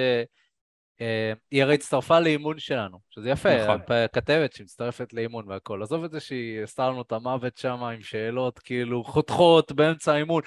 אה, 1.03 1.33
היא 1.51 1.63
הרי 1.63 1.73
הצטרפה 1.73 2.19
לאימון 2.19 2.59
שלנו, 2.59 2.97
שזה 3.09 3.29
יפה, 3.29 3.63
נכון. 3.63 3.79
כתבת 4.13 4.53
שמצטרפת 4.53 5.13
לאימון 5.13 5.47
והכל. 5.47 5.83
עזוב 5.83 6.03
את 6.03 6.11
זה 6.11 6.19
שהיא 6.19 6.63
עשתה 6.63 6.89
לנו 6.89 7.01
את 7.01 7.11
המוות 7.11 7.57
שם 7.57 7.83
עם 7.83 8.01
שאלות 8.01 8.59
כאילו 8.59 9.03
חותכות 9.03 9.71
באמצע 9.71 10.13
האימון. 10.13 10.41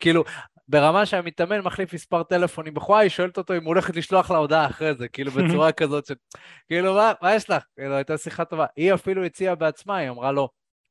כאילו, 0.00 0.24
ברמה 0.68 1.06
שהמתאמן 1.06 1.60
מחליף 1.60 1.94
מספר 1.94 2.22
טלפונים 2.22 2.74
בחורה, 2.74 2.98
היא 2.98 3.10
שואלת 3.10 3.38
אותו 3.38 3.54
אם 3.54 3.62
הוא 3.62 3.68
הולכת 3.68 3.96
לשלוח 3.96 4.30
לה 4.30 4.38
הודעה 4.38 4.66
אחרי 4.66 4.94
זה, 4.94 5.08
כאילו 5.08 5.30
בצורה 5.44 5.72
כזאת 5.72 6.06
של, 6.06 6.14
כאילו, 6.68 6.94
מה, 6.94 7.12
מה 7.22 7.34
יש 7.34 7.50
לך? 7.50 7.64
כאילו, 7.76 7.94
הייתה 7.94 8.18
שיחה 8.18 8.44
טובה. 8.44 8.66
היא 8.76 8.94
אפילו 8.94 9.24
הציעה 9.24 9.54
בעצמה, 9.54 9.96
היא 9.96 10.08
אמרה 10.08 10.32
לו, 10.32 10.48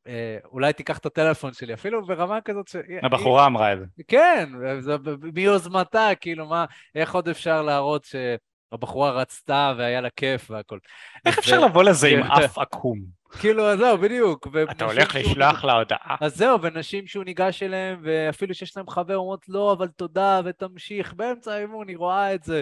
אה, 0.07 0.37
אולי 0.45 0.73
תיקח 0.73 0.97
את 0.97 1.05
הטלפון 1.05 1.53
שלי, 1.53 1.73
אפילו 1.73 2.05
ברמה 2.05 2.41
כזאת 2.41 2.67
ש... 2.67 2.75
הבחורה 3.03 3.41
היא... 3.41 3.47
אמרה 3.47 3.73
את 3.73 3.79
זה. 3.79 3.85
כן, 4.07 4.49
זה 4.79 4.95
מיוזמתה, 5.33 6.09
כאילו, 6.21 6.45
מה, 6.45 6.65
איך 6.95 7.15
עוד 7.15 7.29
אפשר 7.29 7.61
להראות 7.61 8.05
שהבחורה 8.73 9.11
רצתה 9.11 9.73
והיה 9.77 10.01
לה 10.01 10.09
כיף 10.09 10.51
והכל. 10.51 10.79
איך 11.25 11.39
אפשר 11.39 11.65
לבוא 11.65 11.83
לזה 11.83 12.07
עם 12.07 12.23
אף 12.23 12.57
עקום? 12.57 12.99
כאילו, 13.41 13.77
זהו, 13.77 13.97
בדיוק. 13.97 14.47
אתה 14.71 14.85
הולך 14.85 15.15
לשלוח 15.15 15.63
לה 15.63 15.73
הודעה. 15.73 16.15
אז 16.21 16.35
זהו, 16.35 16.61
ונשים 16.61 17.07
שהוא 17.07 17.23
ניגש 17.23 17.63
אליהם, 17.63 17.99
ואפילו 18.03 18.53
שיש 18.53 18.77
להם 18.77 18.89
חבר, 18.89 19.17
אומרות 19.17 19.45
לא, 19.49 19.73
אבל 19.73 19.87
תודה, 19.87 20.41
ותמשיך. 20.45 21.13
באמצע 21.13 21.53
האימון 21.53 21.87
היא 21.87 21.97
רואה 21.97 22.35
את 22.35 22.43
זה. 22.43 22.61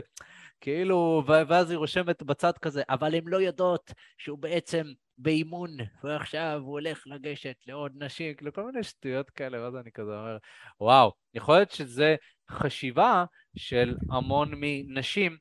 כאילו, 0.62 1.24
ואז 1.28 1.72
היא 1.72 1.78
רושמת 1.78 2.24
בצד 2.24 2.58
כזה, 2.58 2.84
אבל 2.90 3.16
הן 3.16 3.24
לא 3.26 3.38
יודעות 3.38 3.94
שהוא 4.18 4.38
בעצם 4.38 4.84
באימון, 5.18 5.70
ועכשיו 6.04 6.60
הוא 6.64 6.72
הולך 6.72 7.04
לגשת 7.06 7.56
לעוד 7.68 7.92
נשים, 7.96 8.34
כאילו 8.34 8.54
כל 8.54 8.64
מיני 8.66 8.84
שטויות 8.84 9.30
כאלה, 9.30 9.64
ואז 9.64 9.76
אני 9.76 9.92
כזה 9.92 10.12
אומר, 10.12 10.38
וואו, 10.82 11.12
יכול 11.34 11.56
להיות 11.56 11.72
שזה 11.72 12.16
חשיבה 12.52 13.26
של 13.58 13.96
המון 14.12 14.52
מנשים 14.56 15.38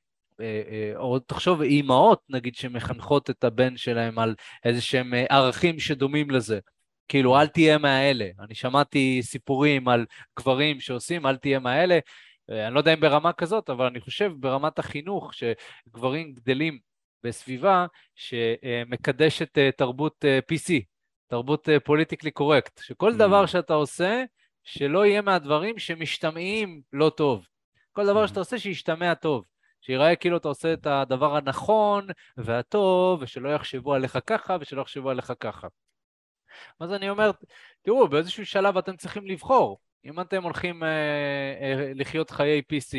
או 0.97 1.19
תחשוב 1.19 1.63
אימהות 1.63 2.21
נגיד 2.29 2.55
שמחנכות 2.55 3.31
את 3.31 3.45
הבן 3.45 3.77
שלהם 3.77 4.19
על 4.19 4.35
איזה 4.65 4.81
שהם 4.81 5.15
אה, 5.15 5.25
ערכים 5.31 5.79
שדומים 5.79 6.31
לזה. 6.31 6.59
כאילו 7.09 7.41
אל 7.41 7.47
תהיה 7.47 7.79
מהאלה. 7.79 8.29
אני 8.41 8.55
שמעתי 8.55 9.21
סיפורים 9.23 9.89
על 9.89 10.07
גברים 10.39 10.81
שעושים 10.81 11.27
אל 11.27 11.37
תהיה 11.37 11.59
מהאלה. 11.59 11.99
אני 12.49 12.75
לא 12.75 12.81
יודע 12.81 12.95
אם 12.95 13.01
ברמה 13.01 13.33
כזאת, 13.33 13.71
אבל 13.71 13.87
אני 13.87 14.01
חושב 14.01 14.33
ברמת 14.37 14.79
החינוך 14.79 15.33
שגברים 15.35 16.33
גדלים 16.33 16.79
בסביבה 17.25 17.87
שמקדשת 18.15 19.59
תרבות 19.77 20.25
PC, 20.53 20.73
תרבות 21.27 21.69
פוליטיקלי 21.85 22.31
קורקט, 22.31 22.81
שכל 22.83 23.17
דבר 23.17 23.45
mm. 23.45 23.47
שאתה 23.47 23.75
עושה, 23.75 24.23
שלא 24.65 25.07
יהיה 25.07 25.23
מהדברים 25.23 25.79
שמשתמעים 25.79 26.81
לא 26.93 27.11
טוב. 27.17 27.47
כל 27.93 28.07
דבר 28.07 28.25
mm. 28.25 28.29
שאתה 28.29 28.41
עושה 28.41 28.59
שישתמע 28.59 29.15
טוב. 29.15 29.45
שיראה 29.81 30.17
כאילו 30.17 30.37
אתה 30.37 30.49
עושה 30.49 30.73
את 30.73 30.87
הדבר 30.87 31.37
הנכון 31.37 32.07
והטוב, 32.37 33.23
ושלא 33.23 33.49
יחשבו 33.49 33.95
עליך 33.95 34.19
ככה 34.27 34.57
ושלא 34.61 34.83
יחשבו 34.83 35.11
עליך 35.11 35.33
ככה. 35.41 35.69
אז 36.81 36.93
אני 36.93 37.11
אומר, 37.11 37.31
תראו, 37.83 38.09
באיזשהו 38.09 38.47
שלב 38.47 38.77
אתם 38.77 38.97
צריכים 38.97 39.27
לבחור. 39.27 39.79
אם 40.05 40.21
אתם 40.21 40.43
הולכים 40.43 40.83
אה, 40.83 40.89
אה, 41.61 41.93
לחיות 41.95 42.31
חיי 42.31 42.63
PC, 42.73 42.97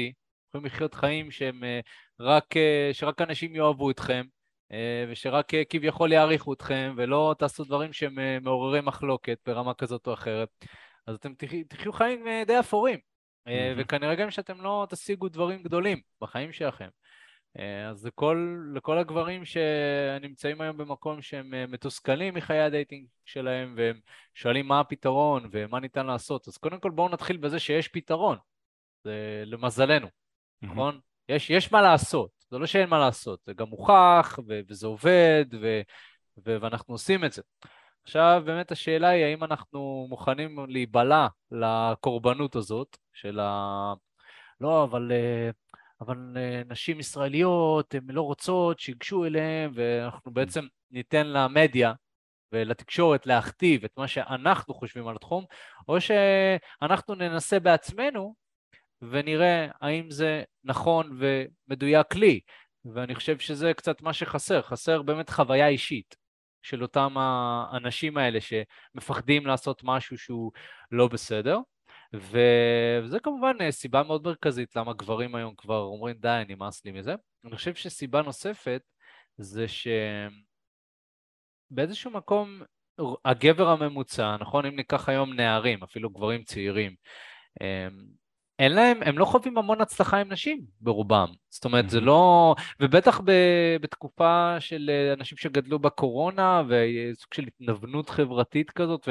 יכולים 0.50 0.66
לחיות 0.66 0.94
חיים 0.94 1.32
שהם 1.32 1.64
אה, 1.64 1.80
רק, 2.20 2.58
אה, 2.58 2.90
שרק 2.94 3.22
אנשים 3.22 3.56
יאהבו 3.56 3.92
אתכם, 3.92 4.26
אה, 4.72 5.06
ושרק 5.10 5.54
אה, 5.54 5.66
כביכול 5.70 6.12
יעריכו 6.12 6.54
אתכם, 6.54 6.94
ולא 6.98 7.36
תעשו 7.40 7.64
דברים 7.64 7.94
שהם 7.94 8.20
אה, 8.20 8.38
מעוררי 8.42 8.82
מחלוקת 8.82 9.40
ברמה 9.46 9.74
כזאת 9.74 10.08
או 10.08 10.14
אחרת, 10.14 10.50
אז 11.08 11.16
אתם 11.16 11.34
תחיו 11.70 11.94
חיים 11.94 12.28
אה, 12.28 12.44
די 12.48 12.60
אפורים. 12.60 13.11
אה, 13.48 13.74
וכנראה 13.78 14.16
גם 14.16 14.32
שאתם 14.32 14.62
לא 14.62 14.88
תשיגו 14.90 15.30
דברים 15.30 15.64
גדולים 15.64 16.02
בחיים 16.22 16.52
שלכם. 16.52 16.88
אה, 17.60 17.90
אז 17.90 18.06
לכל, 18.06 18.58
לכל 18.76 18.98
הגברים 18.98 19.46
שנמצאים 19.46 20.62
היום 20.62 20.78
במקום 20.78 21.22
שהם 21.22 21.54
אה, 21.54 21.68
מתוסכלים 21.68 22.34
מחיי 22.34 22.60
הדייטינג 22.60 23.08
שלהם 23.26 23.74
והם 23.78 24.00
שואלים 24.36 24.68
מה 24.68 24.80
הפתרון 24.80 25.50
ומה 25.52 25.80
ניתן 25.80 26.06
לעשות, 26.06 26.48
אז 26.48 26.58
קודם 26.58 26.80
כל 26.80 26.90
בואו 26.90 27.10
נתחיל 27.10 27.38
בזה 27.38 27.60
שיש 27.60 27.88
פתרון, 27.88 28.38
זה 29.04 29.44
למזלנו, 29.46 30.08
נכון? 30.62 31.00
יש, 31.30 31.50
יש 31.50 31.72
מה 31.72 31.82
לעשות, 31.82 32.32
זה 32.50 32.58
לא 32.58 32.66
שאין 32.66 32.90
מה 32.90 33.00
לעשות, 33.00 33.40
זה 33.46 33.54
גם 33.54 33.68
מוכח 33.68 34.40
ו- 34.48 34.60
וזה 34.70 34.88
עובד 34.88 35.46
ו- 35.62 35.82
ו- 36.46 36.58
ואנחנו 36.62 36.94
עושים 36.94 37.26
את 37.26 37.32
זה. 37.34 37.42
עכשיו 38.04 38.42
באמת 38.46 38.72
השאלה 38.72 39.08
היא 39.08 39.26
האם 39.26 39.44
אנחנו 39.44 40.06
מוכנים 40.10 40.66
להיבלע 40.70 41.28
לקורבנות 41.52 42.56
הזאת 42.56 42.98
של 43.14 43.40
ה... 43.40 43.94
לא, 44.62 44.84
אבל, 44.84 45.12
אה, 45.12 45.50
אבל 46.02 46.18
אה, 46.38 46.62
נשים 46.70 47.00
ישראליות, 47.00 47.96
הן 47.96 48.10
לא 48.10 48.22
רוצות 48.22 48.80
שיגשו 48.80 49.26
אליהן, 49.26 49.72
ואנחנו 49.76 50.34
בעצם 50.34 50.66
ניתן 50.92 51.28
למדיה 51.28 51.94
ולתקשורת 52.52 53.26
להכתיב 53.26 53.84
את 53.84 53.92
מה 53.98 54.08
שאנחנו 54.08 54.74
חושבים 54.74 55.08
על 55.08 55.16
התחום, 55.16 55.46
או 55.88 55.98
שאנחנו 56.02 57.16
ננסה 57.16 57.60
בעצמנו 57.60 58.36
ונראה 59.02 59.68
האם 59.82 60.12
זה 60.12 60.44
נכון 60.64 61.20
ומדויק 61.20 62.16
לי. 62.16 62.40
ואני 62.86 63.16
חושב 63.16 63.40
שזה 63.40 63.74
קצת 63.74 64.02
מה 64.02 64.14
שחסר, 64.14 64.62
חסר 64.62 65.02
באמת 65.02 65.30
חוויה 65.30 65.68
אישית. 65.68 66.22
של 66.62 66.82
אותם 66.82 67.16
האנשים 67.18 68.18
האלה 68.18 68.40
שמפחדים 68.42 69.48
לעשות 69.48 69.82
משהו 69.84 70.18
שהוא 70.18 70.52
לא 70.92 71.08
בסדר. 71.08 71.60
וזה 72.14 73.20
כמובן 73.20 73.72
סיבה 73.72 74.04
מאוד 74.04 74.24
מרכזית 74.24 74.76
למה 74.76 74.94
גברים 74.94 75.36
היום 75.36 75.56
כבר 75.58 75.80
אומרים 75.80 76.16
די, 76.20 76.44
נמאס 76.48 76.86
לי 76.86 76.92
מזה. 76.92 77.16
אני 77.46 77.56
חושב 77.56 77.76
שסיבה 77.76 78.22
נוספת 78.22 78.82
זה 79.38 79.66
שבאיזשהו 81.72 82.12
מקום 82.12 82.62
הגבר 83.26 83.70
הממוצע, 83.70 84.38
נכון? 84.40 84.66
אם 84.66 84.76
ניקח 84.76 85.10
היום 85.10 85.34
נערים, 85.34 85.84
אפילו 85.84 86.10
גברים 86.10 86.44
צעירים, 86.44 86.96
אמ, 87.62 88.21
אין 88.60 88.72
להם, 88.72 88.98
הם 89.04 89.18
לא 89.18 89.26
חווים 89.26 89.58
המון 89.58 89.82
הצלחה 89.82 90.18
עם 90.18 90.32
נשים 90.32 90.62
ברובם. 90.82 91.28
זאת 91.50 91.66
אומרת, 91.66 91.90
זה 91.90 91.98
Mhm. 91.98 92.02
לא... 92.02 92.56
ובטח 92.80 93.20
ב, 93.26 93.32
בתקופה 93.82 94.56
של 94.60 94.90
אה, 94.90 95.14
אנשים 95.14 95.38
שגדלו 95.38 95.80
בקורונה, 95.80 96.64
וסוג 96.68 97.34
של 97.34 97.44
התנוונות 97.48 98.10
חברתית 98.10 98.72
כזאת, 98.72 99.08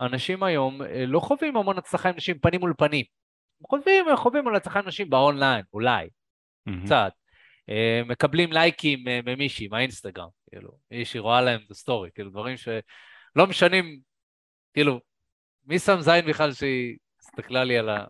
ואנשים 0.00 0.42
היום 0.42 0.82
אה, 0.82 1.06
לא 1.06 1.20
חווים 1.20 1.56
המון 1.56 1.78
הצלחה 1.78 2.08
עם 2.08 2.16
נשים 2.16 2.38
פנים 2.38 2.60
מול 2.60 2.74
פנים. 2.78 3.04
הם 3.60 3.66
חווים, 3.68 4.08
הם 4.08 4.16
חווים 4.16 4.48
על 4.48 4.56
הצלחה 4.56 4.78
עם 4.78 4.86
נשים 4.88 5.10
באונליין, 5.10 5.62
אולי, 5.72 6.08
קצת. 6.84 7.12
אה, 7.68 8.02
מקבלים 8.06 8.52
לייקים 8.52 8.98
ממישהי, 9.26 9.68
מהאינסטגרם, 9.68 10.28
כאילו, 10.50 10.70
מישהי 10.90 11.20
רואה 11.20 11.40
להם 11.40 11.60
את 11.66 11.70
הסטורי, 11.70 12.10
כאילו, 12.14 12.30
דברים 12.30 12.56
שלא 12.56 13.46
משנים, 13.48 14.00
כאילו, 14.74 15.00
מי 15.66 15.78
שם 15.78 16.00
זין 16.00 16.26
בכלל 16.26 16.52
שהיא 16.52 16.96
הסתכלה 17.20 17.64
לי 17.64 17.78
על 17.78 17.88
ה... 17.88 18.04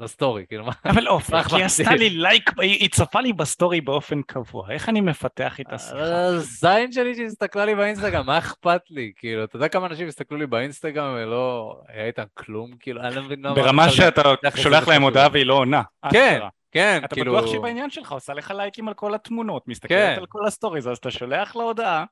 בסטורי, 0.00 0.46
כאילו, 0.48 0.64
מה... 0.64 0.72
אבל 0.84 1.08
אופק, 1.08 1.32
מה 1.32 1.56
היא 1.56 1.64
עשתה 1.64 1.90
לי? 1.94 1.98
לי 1.98 2.10
לייק, 2.10 2.50
היא 2.60 2.88
צפה 2.90 3.20
לי 3.20 3.32
בסטורי 3.32 3.80
באופן 3.80 4.22
קבוע, 4.22 4.70
איך 4.70 4.88
אני 4.88 5.00
מפתח 5.00 5.58
איתה 5.58 5.78
שיחה? 5.78 5.96
הזין 6.02 6.92
שלי 6.92 7.14
שהסתכלה 7.14 7.64
לי 7.64 7.74
באינסטגרם, 7.74 8.26
מה 8.26 8.38
אכפת 8.38 8.80
לי? 8.90 9.12
כאילו, 9.16 9.44
אתה 9.44 9.56
יודע 9.56 9.68
כמה 9.68 9.86
אנשים 9.86 10.08
הסתכלו 10.08 10.38
לי 10.38 10.46
באינסטגרם 10.46 11.14
ולא 11.18 11.76
היה 11.88 12.06
איתם 12.06 12.22
כלום? 12.34 12.70
כאילו, 12.80 13.00
אני 13.00 13.14
לא 13.14 13.22
מבין 13.22 13.38
למה... 13.42 13.54
ברמה 13.54 13.88
שאתה 13.90 14.22
שולח. 14.56 14.88
להם 14.88 15.02
הודעה 15.02 15.28
והיא 15.32 15.46
לא 15.46 15.54
עונה. 15.54 15.82
כן. 16.10 16.40
כן, 16.72 17.00
אתה 17.04 17.14
כאילו... 17.14 17.32
בטוח 17.36 17.46
שהיא 17.46 17.60
בעניין 17.60 17.90
שלך, 17.90 18.12
עושה 18.12 18.34
לך 18.34 18.52
לייקים 18.56 18.88
על 18.88 18.94
כל 18.94 19.14
התמונות, 19.14 19.68
מסתכלת 19.68 19.98
כן. 19.98 20.20
על 20.20 20.26
כל 20.28 20.46
הסטוריז, 20.46 20.88
אז 20.88 20.96
אתה 20.96 21.10
שולח 21.10 21.56
לה 21.56 21.62
הודעה, 21.62 22.04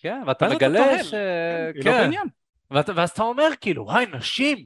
כן, 0.00 0.22
ואתה 0.26 0.46
אתה 0.46 0.54
מגלה 0.54 1.04
ש... 1.04 1.14
היא 1.74 1.84
לא 1.84 1.90
כן, 1.90 1.98
בעניין. 2.00 2.26
ואת- 2.70 2.88
ואז 2.94 3.10
אתה 3.10 3.22
אומר, 3.22 3.48
כאילו, 3.60 3.84
וואי, 3.84 4.06
נשים, 4.12 4.64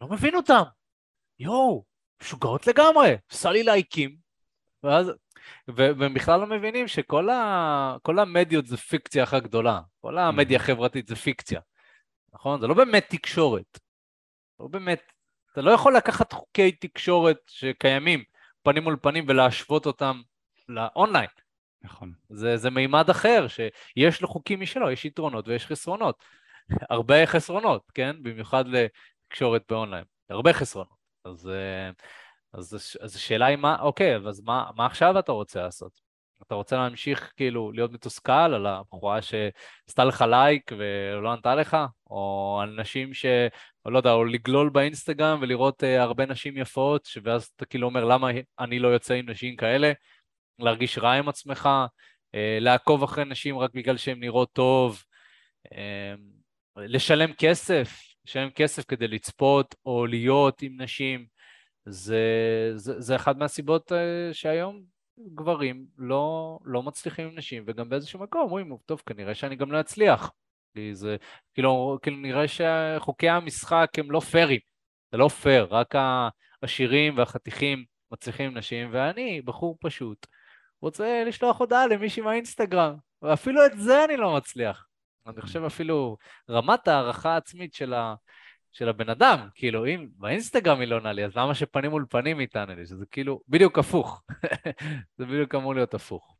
לא 0.00 0.08
מבין 0.08 0.34
אותם. 0.34 0.62
יואו, 1.38 1.84
משוגעות 2.22 2.66
לגמרי, 2.66 3.16
עושה 3.32 3.50
לי 3.52 3.62
לייקים. 3.62 4.16
ואז, 4.82 5.08
ו- 5.70 5.98
והם 5.98 6.14
בכלל 6.14 6.40
לא 6.40 6.46
מבינים 6.46 6.88
שכל 6.88 7.30
ה... 7.30 7.96
המדיות 8.08 8.66
זה 8.66 8.76
פיקציה 8.76 9.22
אחת 9.22 9.42
גדולה. 9.42 9.80
כל 10.00 10.18
המדיה 10.18 10.56
החברתית 10.56 11.08
זה 11.08 11.16
פיקציה. 11.16 11.60
נכון? 12.34 12.60
זה 12.60 12.66
לא 12.66 12.74
באמת 12.74 13.06
תקשורת. 13.08 13.78
לא 14.60 14.66
באמת, 14.66 15.12
אתה 15.52 15.60
לא 15.60 15.70
יכול 15.70 15.96
לקחת 15.96 16.32
חוקי 16.32 16.72
תקשורת 16.72 17.36
שקיימים 17.46 18.24
פנים 18.62 18.82
מול 18.82 18.96
פנים 19.02 19.24
ולהשוות 19.28 19.86
אותם 19.86 20.20
לאונליין. 20.68 21.28
נכון. 21.82 22.12
זה, 22.30 22.56
זה 22.56 22.70
מימד 22.70 23.10
אחר, 23.10 23.46
שיש 23.48 24.22
לו 24.22 24.28
חוקים 24.28 24.60
משלו, 24.60 24.90
יש 24.90 25.04
יתרונות 25.04 25.48
ויש 25.48 25.66
חסרונות. 25.66 26.22
הרבה 26.90 27.26
חסרונות, 27.26 27.82
כן? 27.94 28.16
במיוחד 28.22 28.64
לתקשורת 28.68 29.62
באונליין. 29.68 30.04
הרבה 30.30 30.52
חסרונות. 30.52 30.93
אז, 31.24 31.48
אה, 31.48 31.90
אז, 32.52 32.96
אז 33.00 33.16
השאלה 33.16 33.46
היא 33.46 33.56
מה, 33.56 33.76
אוקיי, 33.80 34.16
אז 34.16 34.40
מה, 34.40 34.70
מה 34.76 34.86
עכשיו 34.86 35.18
אתה 35.18 35.32
רוצה 35.32 35.62
לעשות? 35.62 36.00
אתה 36.46 36.54
רוצה 36.54 36.76
להמשיך 36.76 37.32
כאילו 37.36 37.72
להיות 37.72 37.92
מתוסכל 37.92 38.32
על 38.32 38.66
הבחורה 38.66 39.18
שעשתה 39.22 40.04
לך 40.04 40.24
לייק 40.30 40.72
ולא 40.78 41.32
ענתה 41.32 41.54
לך? 41.54 41.76
או 42.10 42.58
על 42.62 42.80
נשים 42.80 43.14
ש... 43.14 43.26
או 43.84 43.90
לא 43.90 43.98
יודע, 43.98 44.12
או 44.12 44.24
לגלול 44.24 44.70
באינסטגרם 44.70 45.38
ולראות 45.42 45.84
אה, 45.84 46.02
הרבה 46.02 46.26
נשים 46.26 46.56
יפות, 46.56 47.08
ואז 47.22 47.50
אתה 47.56 47.64
כאילו 47.64 47.86
אומר, 47.86 48.04
למה 48.04 48.28
אני 48.60 48.78
לא 48.78 48.88
יוצא 48.88 49.14
עם 49.14 49.30
נשים 49.30 49.56
כאלה? 49.56 49.92
להרגיש 50.58 50.98
רע 50.98 51.12
עם 51.12 51.28
עצמך, 51.28 51.68
אה, 52.34 52.58
לעקוב 52.60 53.02
אחרי 53.02 53.24
נשים 53.24 53.58
רק 53.58 53.70
בגלל 53.74 53.96
שהן 53.96 54.20
נראות 54.20 54.52
טוב, 54.52 55.02
אה, 55.72 56.14
לשלם 56.76 57.32
כסף, 57.32 58.13
לשלם 58.26 58.50
כסף 58.50 58.84
כדי 58.84 59.08
לצפות 59.08 59.74
או 59.86 60.06
להיות 60.06 60.62
עם 60.62 60.80
נשים, 60.80 61.26
זה, 61.86 62.22
זה, 62.74 63.00
זה 63.00 63.16
אחד 63.16 63.38
מהסיבות 63.38 63.92
אה, 63.92 64.28
שהיום 64.32 64.82
גברים 65.34 65.86
לא, 65.98 66.58
לא 66.64 66.82
מצליחים 66.82 67.28
עם 67.28 67.38
נשים, 67.38 67.64
וגם 67.66 67.88
באיזשהו 67.88 68.20
מקום 68.20 68.40
אומרים, 68.40 68.76
טוב, 68.86 69.02
כנראה 69.06 69.34
שאני 69.34 69.56
גם 69.56 69.72
לא 69.72 69.80
אצליח. 69.80 70.32
כי 70.74 70.94
זה, 70.94 71.16
כאילו, 71.54 71.98
כאילו 72.02 72.16
נראה 72.16 72.44
שחוקי 72.48 73.28
המשחק 73.28 73.90
הם 73.98 74.10
לא 74.10 74.20
פיירים, 74.20 74.60
זה 75.12 75.18
לא 75.18 75.28
פייר, 75.28 75.66
רק 75.70 75.94
העשירים 76.62 77.18
והחתיכים 77.18 77.84
מצליחים 78.12 78.50
עם 78.50 78.58
נשים, 78.58 78.88
ואני, 78.92 79.42
בחור 79.42 79.76
פשוט, 79.80 80.26
רוצה 80.82 81.24
לשלוח 81.26 81.60
הודעה 81.60 81.86
למישהי 81.86 82.22
מהאינסטגרם, 82.22 82.94
ואפילו 83.22 83.66
את 83.66 83.72
זה 83.78 84.04
אני 84.04 84.16
לא 84.16 84.36
מצליח. 84.36 84.86
אני 85.26 85.40
חושב 85.40 85.64
אפילו 85.64 86.16
רמת 86.50 86.88
הערכה 86.88 87.34
העצמית 87.34 87.74
של, 87.74 87.94
ה, 87.94 88.14
של 88.72 88.88
הבן 88.88 89.10
אדם, 89.10 89.48
כאילו 89.54 89.86
אם 89.86 90.08
באינסטגרם 90.16 90.80
היא 90.80 90.88
לא 90.88 90.96
עונה 90.96 91.12
לי, 91.12 91.24
אז 91.24 91.36
למה 91.36 91.54
שפנים 91.54 91.90
מול 91.90 92.06
פנים 92.10 92.38
היא 92.38 92.48
תענה 92.48 92.74
לי? 92.74 92.86
שזה 92.86 93.06
כאילו 93.10 93.40
בדיוק 93.48 93.78
הפוך. 93.78 94.22
זה 95.18 95.26
בדיוק 95.26 95.54
אמור 95.54 95.74
להיות 95.74 95.94
הפוך. 95.94 96.36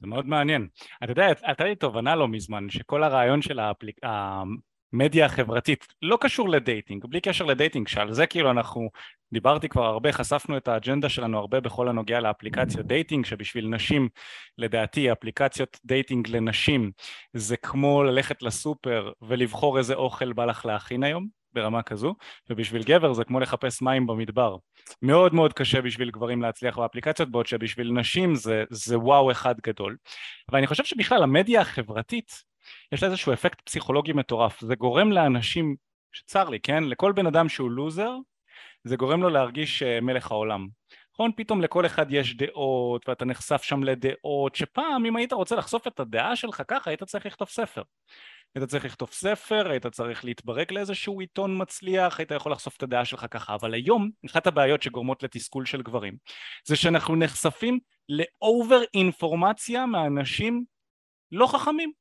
זה 0.00 0.06
מאוד 0.06 0.26
מעניין. 0.26 0.68
אתה 1.04 1.12
יודע, 1.12 1.26
הייתה 1.42 1.64
לי 1.64 1.76
תובנה 1.76 2.16
לא 2.16 2.28
מזמן, 2.28 2.70
שכל 2.70 3.02
הרעיון 3.02 3.42
של 3.42 3.58
האפליק... 3.58 3.98
המדיה 4.92 5.26
החברתית 5.26 5.86
לא 6.02 6.18
קשור 6.20 6.48
לדייטינג, 6.48 7.04
בלי 7.06 7.20
קשר 7.20 7.44
לדייטינג, 7.44 7.88
שעל 7.88 8.12
זה 8.12 8.26
כאילו 8.26 8.50
אנחנו, 8.50 8.90
דיברתי 9.32 9.68
כבר 9.68 9.84
הרבה, 9.84 10.12
חשפנו 10.12 10.56
את 10.56 10.68
האג'נדה 10.68 11.08
שלנו 11.08 11.38
הרבה 11.38 11.60
בכל 11.60 11.88
הנוגע 11.88 12.20
לאפליקציות 12.20 12.86
דייטינג, 12.86 13.24
שבשביל 13.24 13.68
נשים, 13.68 14.08
לדעתי, 14.58 15.12
אפליקציות 15.12 15.80
דייטינג 15.84 16.28
לנשים 16.28 16.90
זה 17.32 17.56
כמו 17.56 18.02
ללכת 18.02 18.42
לסופר 18.42 19.12
ולבחור 19.22 19.78
איזה 19.78 19.94
אוכל 19.94 20.32
בא 20.32 20.44
לך 20.44 20.66
להכין 20.66 21.02
היום, 21.02 21.26
ברמה 21.54 21.82
כזו, 21.82 22.14
ובשביל 22.50 22.82
גבר 22.82 23.12
זה 23.12 23.24
כמו 23.24 23.40
לחפש 23.40 23.82
מים 23.82 24.06
במדבר. 24.06 24.56
מאוד 25.02 25.34
מאוד 25.34 25.52
קשה 25.52 25.82
בשביל 25.82 26.10
גברים 26.10 26.42
להצליח 26.42 26.78
באפליקציות, 26.78 27.30
בעוד 27.30 27.46
שבשביל 27.46 27.92
נשים 27.92 28.34
זה, 28.34 28.64
זה 28.70 28.98
וואו 28.98 29.30
אחד 29.30 29.54
גדול. 29.66 29.96
ואני 30.52 30.66
חושב 30.66 30.84
שבכלל 30.84 31.22
המדיה 31.22 31.60
החברתית, 31.60 32.51
יש 32.92 33.02
לה 33.02 33.08
איזשהו 33.08 33.32
אפקט 33.32 33.60
פסיכולוגי 33.60 34.12
מטורף. 34.12 34.60
זה 34.60 34.74
גורם 34.74 35.12
לאנשים, 35.12 35.76
שצר 36.12 36.48
לי, 36.48 36.60
כן? 36.60 36.84
לכל 36.84 37.12
בן 37.12 37.26
אדם 37.26 37.48
שהוא 37.48 37.70
לוזר, 37.70 38.12
זה 38.84 38.96
גורם 38.96 39.22
לו 39.22 39.28
להרגיש 39.28 39.82
אה, 39.82 40.00
מלך 40.00 40.30
העולם. 40.30 40.68
נכון? 41.14 41.30
פתאום 41.36 41.60
לכל 41.60 41.86
אחד 41.86 42.06
יש 42.10 42.36
דעות, 42.36 43.08
ואתה 43.08 43.24
נחשף 43.24 43.62
שם 43.62 43.82
לדעות, 43.82 44.54
שפעם 44.54 45.04
אם 45.04 45.16
היית 45.16 45.32
רוצה 45.32 45.56
לחשוף 45.56 45.86
את 45.86 46.00
הדעה 46.00 46.36
שלך 46.36 46.62
ככה, 46.68 46.90
היית 46.90 47.02
צריך 47.02 47.26
לכתוב 47.26 47.48
ספר. 47.48 47.82
היית 48.54 48.68
צריך 48.68 48.84
לכתוב 48.84 49.10
ספר, 49.12 49.70
היית 49.70 49.86
צריך 49.86 50.24
להתברק 50.24 50.72
לאיזשהו 50.72 51.20
עיתון 51.20 51.62
מצליח, 51.62 52.18
היית 52.18 52.30
יכול 52.30 52.52
לחשוף 52.52 52.76
את 52.76 52.82
הדעה 52.82 53.04
שלך 53.04 53.26
ככה, 53.30 53.54
אבל 53.54 53.74
היום 53.74 54.10
אחת 54.26 54.46
הבעיות 54.46 54.82
שגורמות 54.82 55.22
לתסכול 55.22 55.66
של 55.66 55.82
גברים 55.82 56.16
זה 56.64 56.76
שאנחנו 56.76 57.16
נחשפים 57.16 57.78
ל 58.08 58.22
over 58.22 58.80
אינפורמציה 58.94 59.86
מאנשים 59.86 60.64
לא 61.32 61.46
חכמים, 61.46 61.92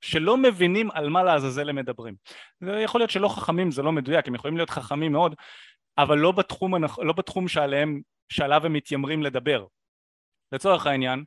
שלא 0.00 0.36
מבינים 0.36 0.90
על 0.90 1.08
מה 1.08 1.22
לעזאזל 1.22 1.68
הם 1.68 1.76
מדברים. 1.76 2.14
זה 2.60 2.80
יכול 2.80 3.00
להיות 3.00 3.10
שלא 3.10 3.28
חכמים 3.28 3.70
זה 3.70 3.82
לא 3.82 3.92
מדויק, 3.92 4.28
הם 4.28 4.34
יכולים 4.34 4.56
להיות 4.56 4.70
חכמים 4.70 5.12
מאוד, 5.12 5.34
אבל 5.98 6.18
לא 6.18 6.32
בתחום, 6.32 6.84
לא 6.84 7.12
בתחום 7.12 7.48
שעליהם, 7.48 8.00
שעליו 8.28 8.66
הם 8.66 8.72
מתיימרים 8.72 9.22
לדבר. 9.22 9.66
לצורך 10.52 10.86
העניין, 10.86 11.24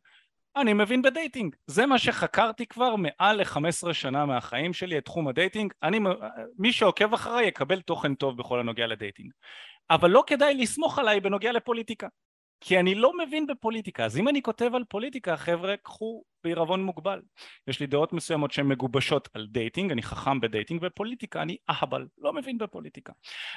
אני 0.55 0.73
מבין 0.73 1.01
בדייטינג, 1.01 1.55
זה 1.67 1.85
מה 1.85 1.99
שחקרתי 1.99 2.65
כבר 2.65 2.95
מעל 2.95 3.41
ל-15 3.41 3.93
שנה 3.93 4.25
מהחיים 4.25 4.73
שלי, 4.73 4.97
את 4.97 5.05
תחום 5.05 5.27
הדייטינג, 5.27 5.73
אני, 5.83 5.99
מי 6.57 6.73
שעוקב 6.73 7.13
אחריי 7.13 7.47
יקבל 7.47 7.81
תוכן 7.81 8.15
טוב 8.15 8.37
בכל 8.37 8.59
הנוגע 8.59 8.87
לדייטינג. 8.87 9.31
אבל 9.89 10.09
לא 10.09 10.23
כדאי 10.27 10.53
לסמוך 10.53 10.99
עליי 10.99 11.19
בנוגע 11.19 11.51
לפוליטיקה, 11.51 12.07
כי 12.61 12.79
אני 12.79 12.95
לא 12.95 13.11
מבין 13.17 13.47
בפוליטיקה, 13.47 14.05
אז 14.05 14.17
אם 14.17 14.27
אני 14.27 14.41
כותב 14.41 14.71
על 14.75 14.83
פוליטיקה, 14.83 15.37
חבר'ה, 15.37 15.77
קחו 15.77 16.23
בעירבון 16.43 16.83
מוגבל. 16.83 17.21
יש 17.67 17.79
לי 17.79 17.87
דעות 17.87 18.13
מסוימות 18.13 18.51
שהן 18.51 18.67
מגובשות 18.67 19.29
על 19.33 19.47
דייטינג, 19.51 19.91
אני 19.91 20.03
חכם 20.03 20.39
בדייטינג, 20.39 20.81
ופוליטיקה 20.83 21.41
אני 21.41 21.57
אהבל, 21.69 22.07
לא 22.17 22.33
מבין 22.33 22.57
בפוליטיקה. 22.57 23.13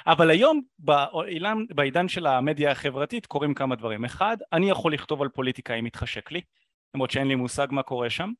אבל 0.07 0.29
היום 0.29 0.61
בעידן, 0.79 1.57
בעידן 1.69 2.07
של 2.07 2.27
המדיה 2.27 2.71
החברתית 2.71 3.25
קורים 3.25 3.53
כמה 3.53 3.75
דברים. 3.75 4.05
אחד, 4.05 4.37
אני 4.53 4.69
יכול 4.69 4.93
לכתוב 4.93 5.21
על 5.21 5.29
פוליטיקה 5.29 5.73
אם 5.73 5.83
מתחשק 5.83 6.31
לי, 6.31 6.41
למרות 6.95 7.11
שאין 7.11 7.27
לי 7.27 7.35
מושג 7.35 7.67
מה 7.71 7.83
קורה 7.83 8.09
שם, 8.09 8.31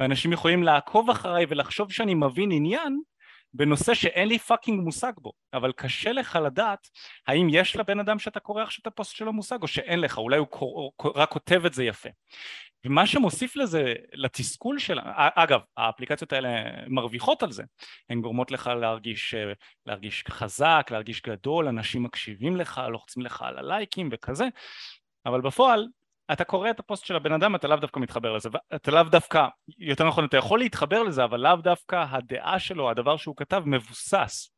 ואנשים 0.00 0.32
יכולים 0.32 0.62
לעקוב 0.62 1.10
אחריי 1.10 1.46
ולחשוב 1.48 1.92
שאני 1.92 2.14
מבין 2.14 2.52
עניין 2.52 3.00
בנושא 3.54 3.94
שאין 3.94 4.28
לי 4.28 4.38
fucking 4.38 4.80
מושג 4.84 5.12
בו, 5.18 5.32
אבל 5.54 5.72
קשה 5.72 6.12
לך 6.12 6.38
לדעת 6.44 6.88
האם 7.26 7.46
יש 7.50 7.76
לבן 7.76 8.00
אדם 8.00 8.18
שאתה 8.18 8.40
קורא 8.40 8.62
עכשיו 8.62 8.82
את 8.82 8.86
הפוסט 8.86 9.16
שלו 9.16 9.32
מושג 9.32 9.62
או 9.62 9.68
שאין 9.68 10.00
לך, 10.00 10.18
אולי 10.18 10.38
הוא 10.38 10.46
קור... 10.46 10.92
רק 11.14 11.30
כותב 11.30 11.64
את 11.66 11.74
זה 11.74 11.84
יפה. 11.84 12.08
ומה 12.84 13.06
שמוסיף 13.06 13.56
לזה, 13.56 13.94
לתסכול 14.12 14.78
של, 14.78 14.98
אגב, 15.16 15.60
האפליקציות 15.76 16.32
האלה 16.32 16.48
מרוויחות 16.86 17.42
על 17.42 17.52
זה, 17.52 17.62
הן 18.10 18.20
גורמות 18.20 18.50
לך 18.50 18.66
להרגיש, 18.80 19.34
להרגיש 19.86 20.24
חזק, 20.28 20.88
להרגיש 20.90 21.22
גדול, 21.22 21.68
אנשים 21.68 22.02
מקשיבים 22.02 22.56
לך, 22.56 22.80
לוחצים 22.88 23.22
לך 23.22 23.42
על 23.42 23.58
הלייקים 23.58 24.08
וכזה, 24.12 24.48
אבל 25.26 25.40
בפועל 25.40 25.86
אתה 26.32 26.44
קורא 26.44 26.70
את 26.70 26.80
הפוסט 26.80 27.04
של 27.04 27.16
הבן 27.16 27.32
אדם, 27.32 27.54
אתה 27.54 27.68
לאו 27.68 27.76
דווקא 27.76 28.00
מתחבר 28.00 28.32
לזה, 28.32 28.48
אתה 28.74 28.90
לאו 28.90 29.02
דווקא, 29.02 29.46
יותר 29.78 30.04
נכון, 30.04 30.24
אתה 30.24 30.36
יכול 30.36 30.58
להתחבר 30.58 31.02
לזה, 31.02 31.24
אבל 31.24 31.40
לאו 31.40 31.56
דווקא 31.56 32.04
הדעה 32.10 32.58
שלו, 32.58 32.90
הדבר 32.90 33.16
שהוא 33.16 33.36
כתב, 33.36 33.62
מבוסס 33.66 34.50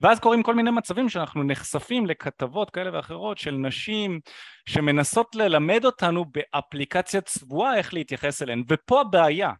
ואז 0.00 0.20
קורים 0.20 0.42
כל 0.42 0.54
מיני 0.54 0.70
מצבים 0.70 1.08
שאנחנו 1.08 1.42
נחשפים 1.42 2.06
לכתבות 2.06 2.70
כאלה 2.70 2.90
ואחרות 2.92 3.38
של 3.38 3.54
נשים 3.54 4.20
שמנסות 4.68 5.34
ללמד 5.34 5.84
אותנו 5.84 6.24
באפליקציה 6.24 7.20
צבועה 7.20 7.76
איך 7.76 7.94
להתייחס 7.94 8.42
אליהן, 8.42 8.64
ופה 8.68 9.00
הבעיה, 9.00 9.52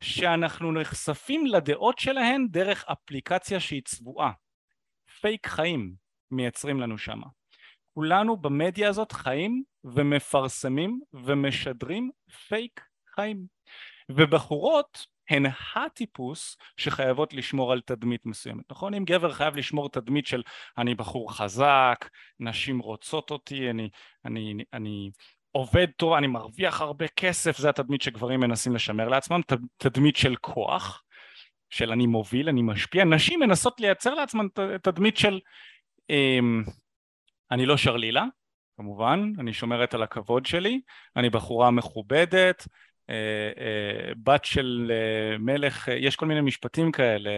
שאנחנו 0.00 0.72
נחשפים 0.72 1.46
לדעות 1.46 1.98
שלהן 1.98 2.46
דרך 2.50 2.84
אפליקציה 2.92 3.60
שהיא 3.60 3.82
צבועה. 3.84 4.32
פייק 5.20 5.46
חיים 5.46 5.92
מייצרים 6.30 6.80
לנו 6.80 6.98
שמה. 6.98 7.26
כולנו 7.94 8.36
במדיה 8.36 8.88
הזאת 8.88 9.12
חיים 9.12 9.62
ומפרסמים 9.94 11.00
ומשדרים 11.12 12.10
פייק 12.48 12.80
חיים. 13.14 13.46
ובחורות 14.08 15.06
הן 15.30 15.46
הטיפוס 15.74 16.56
שחייבות 16.76 17.34
לשמור 17.34 17.72
על 17.72 17.80
תדמית 17.80 18.26
מסוימת, 18.26 18.64
נכון? 18.70 18.94
אם 18.94 19.04
גבר 19.04 19.32
חייב 19.32 19.56
לשמור 19.56 19.88
תדמית 19.88 20.26
של 20.26 20.42
אני 20.78 20.94
בחור 20.94 21.36
חזק, 21.36 22.08
נשים 22.40 22.78
רוצות 22.78 23.30
אותי, 23.30 23.70
אני, 23.70 23.88
אני, 24.24 24.54
אני 24.72 25.10
עובד 25.52 25.86
טוב, 25.96 26.12
אני 26.12 26.26
מרוויח 26.26 26.80
הרבה 26.80 27.08
כסף, 27.08 27.58
זה 27.58 27.68
התדמית 27.68 28.02
שגברים 28.02 28.40
מנסים 28.40 28.74
לשמר 28.74 29.08
לעצמם, 29.08 29.40
תדמית 29.76 30.16
של 30.16 30.36
כוח, 30.36 31.02
של 31.70 31.92
אני 31.92 32.06
מוביל, 32.06 32.48
אני 32.48 32.62
משפיע, 32.62 33.04
נשים 33.04 33.40
מנסות 33.40 33.80
לייצר 33.80 34.14
לעצמן 34.14 34.46
תדמית 34.82 35.16
של 35.16 35.40
אמ, 36.10 36.62
אני 37.50 37.66
לא 37.66 37.76
שרלילה, 37.76 38.24
כמובן, 38.78 39.32
אני 39.38 39.52
שומרת 39.52 39.94
על 39.94 40.02
הכבוד 40.02 40.46
שלי, 40.46 40.80
אני 41.16 41.30
בחורה 41.30 41.70
מכובדת, 41.70 42.66
אה, 43.10 43.14
אה, 43.58 44.12
בת 44.22 44.44
של 44.44 44.92
אה, 44.94 45.38
מלך, 45.38 45.88
יש 45.88 46.16
כל 46.16 46.26
מיני 46.26 46.40
משפטים 46.40 46.92
כאלה, 46.92 47.30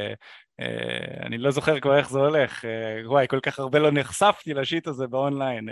אני 1.22 1.38
לא 1.38 1.50
זוכר 1.50 1.80
כבר 1.80 1.98
איך 1.98 2.10
זה 2.10 2.18
הולך, 2.18 2.64
וואי, 3.04 3.26
כל 3.28 3.40
כך 3.40 3.58
הרבה 3.58 3.78
לא 3.78 3.90
נחשפתי 3.90 4.54
לשיט 4.54 4.86
הזה 4.86 5.06
באונליין. 5.06 5.68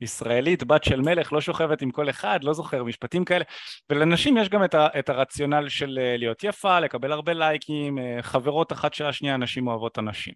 ישראלית, 0.00 0.64
בת 0.64 0.84
של 0.84 1.00
מלך, 1.00 1.32
לא 1.32 1.40
שוכבת 1.40 1.82
עם 1.82 1.90
כל 1.90 2.10
אחד, 2.10 2.44
לא 2.44 2.52
זוכר, 2.52 2.84
משפטים 2.84 3.24
כאלה. 3.24 3.44
ולנשים 3.90 4.36
יש 4.36 4.48
גם 4.48 4.64
את, 4.98 5.08
הרציונל 5.08 5.68
של 5.68 5.98
להיות 6.18 6.44
יפה, 6.44 6.80
לקבל 6.80 7.12
הרבה 7.12 7.32
לייקים, 7.32 7.98
חברות 8.20 8.72
אחת 8.72 8.94
של 8.94 9.06
השנייה, 9.06 9.36
נשים 9.36 9.66
אוהבות 9.66 9.98
אנשים. 9.98 10.34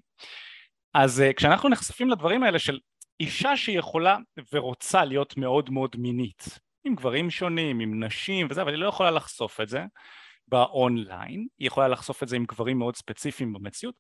אז 0.94 1.22
כשאנחנו 1.36 1.68
נחשפים 1.68 2.10
לדברים 2.10 2.42
האלה 2.42 2.58
של 2.58 2.78
אישה 3.20 3.56
שיכולה 3.56 4.16
ורוצה 4.52 5.04
להיות 5.04 5.36
מאוד 5.36 5.70
מאוד 5.70 5.96
מינית, 5.98 6.58
עם 6.84 6.94
גברים 6.94 7.30
שונים, 7.30 7.80
עם 7.80 8.04
נשים 8.04 8.46
וזה, 8.50 8.62
אבל 8.62 8.70
היא 8.70 8.78
לא 8.80 8.88
יכולה 8.88 9.10
לחשוף 9.10 9.60
את 9.60 9.68
זה 9.68 9.84
באונליין, 10.48 11.46
היא 11.58 11.66
יכולה 11.66 11.88
לחשוף 11.88 12.22
את 12.22 12.28
זה 12.28 12.36
עם 12.36 12.44
גברים 12.44 12.78
מאוד 12.78 12.96
ספציפיים 12.96 13.52
במציאות. 13.52 13.94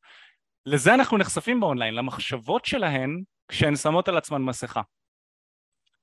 לזה 0.66 0.94
אנחנו 0.94 1.18
נחשפים 1.18 1.60
באונליין, 1.60 1.94
למחשבות 1.94 2.64
שלהן 2.64 3.22
כשהן 3.48 3.76
שמות 3.76 4.08
על 4.08 4.16
עצמן 4.16 4.42
מסכה. 4.42 4.80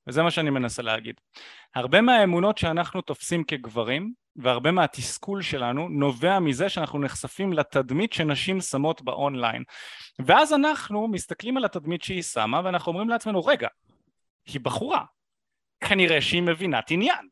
וזה 0.08 0.24
מה 0.24 0.32
שאני 0.32 0.50
מנסה 0.50 0.82
להגיד. 0.82 1.16
הרבה 1.76 2.02
מהאמונות 2.02 2.58
שאנחנו 2.58 3.02
תופסים 3.02 3.44
כגברים 3.44 4.14
והרבה 4.36 4.72
מהתסכול 4.72 5.42
שלנו 5.42 5.90
נובע 5.90 6.40
מזה 6.40 6.70
שאנחנו 6.70 7.00
נחשפים 7.00 7.54
לתדמית 7.54 8.14
שנשים 8.14 8.62
שמות 8.62 9.02
באונליין. 9.02 9.64
ואז 10.20 10.54
אנחנו 10.54 11.08
מסתכלים 11.08 11.58
על 11.58 11.66
התדמית 11.66 12.04
שהיא 12.04 12.22
שמה 12.22 12.62
ואנחנו 12.64 12.92
אומרים 12.92 13.10
לעצמנו 13.10 13.46
רגע, 13.46 13.68
היא 14.46 14.62
בחורה, 14.62 15.06
כנראה 15.80 16.22
שהיא 16.22 16.42
מבינת 16.42 16.92
עניין. 16.92 17.28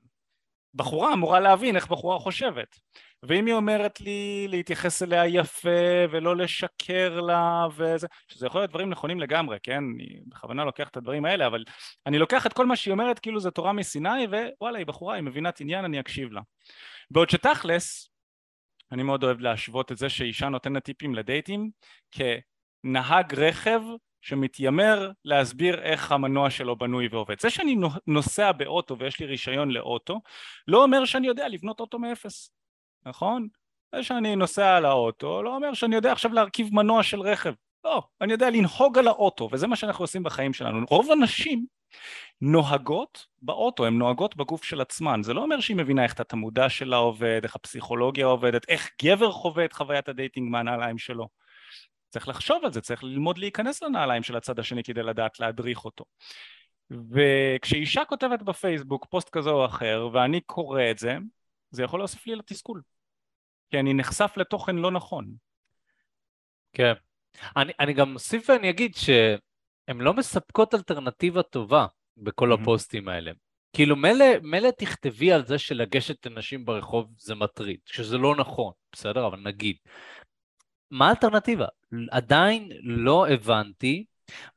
בחורה 0.73 1.13
אמורה 1.13 1.39
להבין 1.39 1.75
איך 1.75 1.87
בחורה 1.87 2.19
חושבת. 2.19 2.79
ואם 3.23 3.45
היא 3.45 3.53
אומרת 3.53 4.01
לי 4.01 4.47
להתייחס 4.49 5.03
אליה 5.03 5.27
יפה 5.27 5.69
ולא 6.11 6.35
לשקר 6.35 7.19
לה 7.19 7.67
וזה, 7.75 8.07
שזה 8.27 8.45
יכול 8.45 8.61
להיות 8.61 8.69
דברים 8.69 8.89
נכונים 8.89 9.19
לגמרי, 9.19 9.57
כן? 9.63 9.83
אני 9.95 10.19
בכוונה 10.27 10.65
לוקח 10.65 10.89
את 10.89 10.97
הדברים 10.97 11.25
האלה, 11.25 11.47
אבל 11.47 11.63
אני 12.05 12.19
לוקח 12.19 12.45
את 12.45 12.53
כל 12.53 12.65
מה 12.65 12.75
שהיא 12.75 12.91
אומרת 12.91 13.19
כאילו 13.19 13.39
זה 13.39 13.51
תורה 13.51 13.73
מסיני 13.73 14.27
ווואלה 14.27 14.77
היא 14.77 14.85
בחורה, 14.85 15.15
היא 15.15 15.23
מבינת 15.23 15.61
עניין, 15.61 15.85
אני 15.85 15.99
אקשיב 15.99 16.31
לה. 16.31 16.41
בעוד 17.11 17.29
שתכלס, 17.29 18.09
אני 18.91 19.03
מאוד 19.03 19.23
אוהב 19.23 19.39
להשוות 19.39 19.91
את 19.91 19.97
זה 19.97 20.09
שאישה 20.09 20.49
נותנת 20.49 20.83
טיפים 20.83 21.15
לדייטים 21.15 21.69
כנהג 22.11 23.33
רכב 23.39 23.81
שמתיימר 24.21 25.11
להסביר 25.25 25.81
איך 25.81 26.11
המנוע 26.11 26.49
שלו 26.49 26.75
בנוי 26.75 27.07
ועובד. 27.07 27.39
זה 27.39 27.49
שאני 27.49 27.75
נוסע 28.07 28.51
באוטו 28.51 28.99
ויש 28.99 29.19
לי 29.19 29.25
רישיון 29.25 29.71
לאוטו, 29.71 30.21
לא 30.67 30.83
אומר 30.83 31.05
שאני 31.05 31.27
יודע 31.27 31.47
לבנות 31.47 31.79
אוטו 31.79 31.99
מאפס, 31.99 32.51
נכון? 33.05 33.47
זה 33.95 34.03
שאני 34.03 34.35
נוסע 34.35 34.75
על 34.75 34.85
האוטו 34.85 35.43
לא 35.43 35.55
אומר 35.55 35.73
שאני 35.73 35.95
יודע 35.95 36.11
עכשיו 36.11 36.33
להרכיב 36.33 36.69
מנוע 36.73 37.03
של 37.03 37.21
רכב. 37.21 37.53
לא, 37.83 38.03
אני 38.21 38.31
יודע 38.31 38.49
לנהוג 38.49 38.97
על 38.97 39.07
האוטו, 39.07 39.49
וזה 39.51 39.67
מה 39.67 39.75
שאנחנו 39.75 40.03
עושים 40.03 40.23
בחיים 40.23 40.53
שלנו. 40.53 40.85
רוב 40.89 41.11
הנשים 41.11 41.65
נוהגות 42.41 43.25
באוטו, 43.41 43.85
הן 43.85 43.97
נוהגות 43.97 44.35
בגוף 44.35 44.63
של 44.63 44.81
עצמן. 44.81 45.23
זה 45.23 45.33
לא 45.33 45.43
אומר 45.43 45.59
שהיא 45.59 45.77
מבינה 45.77 46.03
איך 46.03 46.13
תת 46.13 46.33
המודע 46.33 46.69
שלה 46.69 46.97
עובד, 46.97 47.39
איך 47.43 47.55
הפסיכולוגיה 47.55 48.25
עובדת, 48.25 48.69
איך 48.69 48.89
גבר 49.03 49.31
חווה 49.31 49.65
את 49.65 49.73
חוויית 49.73 50.09
הדייטינג 50.09 50.51
מהנעליים 50.51 50.97
שלו. 50.97 51.27
צריך 52.09 52.27
לחשוב 52.27 52.65
על 52.65 52.71
זה, 52.71 52.81
צריך 52.81 53.03
ללמוד 53.03 53.37
להיכנס 53.37 53.83
לנעליים 53.83 54.23
של 54.23 54.35
הצד 54.35 54.59
השני 54.59 54.83
כדי 54.83 55.03
לדעת 55.03 55.39
להדריך 55.39 55.85
אותו. 55.85 56.05
וכשאישה 57.11 58.05
כותבת 58.05 58.41
בפייסבוק 58.41 59.05
פוסט 59.09 59.29
כזה 59.29 59.49
או 59.49 59.65
אחר 59.65 60.09
ואני 60.13 60.41
קורא 60.41 60.81
את 60.91 60.97
זה, 60.97 61.17
זה 61.71 61.83
יכול 61.83 61.99
להוסיף 61.99 62.27
לי 62.27 62.35
לתסכול. 62.35 62.81
כי 63.69 63.79
אני 63.79 63.93
נחשף 63.93 64.33
לתוכן 64.37 64.75
לא 64.75 64.91
נכון. 64.91 65.33
כן. 66.73 66.93
אני, 67.57 67.73
אני 67.79 67.93
גם 67.93 68.13
אוסיף 68.13 68.49
ואני 68.49 68.69
אגיד 68.69 68.95
שהן 68.95 70.01
לא 70.01 70.13
מספקות 70.13 70.73
אלטרנטיבה 70.73 71.43
טובה 71.43 71.85
בכל 72.17 72.51
mm-hmm. 72.51 72.61
הפוסטים 72.61 73.07
האלה. 73.07 73.31
כאילו 73.73 73.95
מילא, 73.95 74.25
מילא 74.43 74.69
תכתבי 74.77 75.31
על 75.31 75.45
זה 75.45 75.57
שלגשת 75.57 76.25
לנשים 76.25 76.65
ברחוב 76.65 77.13
זה 77.17 77.35
מטריד, 77.35 77.79
שזה 77.85 78.17
לא 78.17 78.35
נכון, 78.35 78.73
בסדר? 78.91 79.27
אבל 79.27 79.39
נגיד. 79.39 79.75
מה 80.91 81.07
האלטרנטיבה? 81.07 81.65
עדיין 82.11 82.69
לא 82.81 83.27
הבנתי 83.27 84.05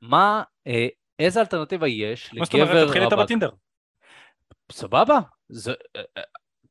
מה, 0.01 0.43
אה, 0.67 0.87
איזה 1.19 1.41
אלטרנטיבה 1.41 1.89
יש 1.89 2.31
לגבר 2.33 2.41
רווק. 2.41 2.55
מה 2.55 2.67
זאת 2.67 2.75
אומרת? 2.75 2.87
תתחיל 2.87 3.03
איתה 3.03 3.17
בטינדר. 3.17 3.51
סבבה, 4.73 5.19
זה, 5.49 5.73
אה, 5.97 6.03
אה, 6.17 6.23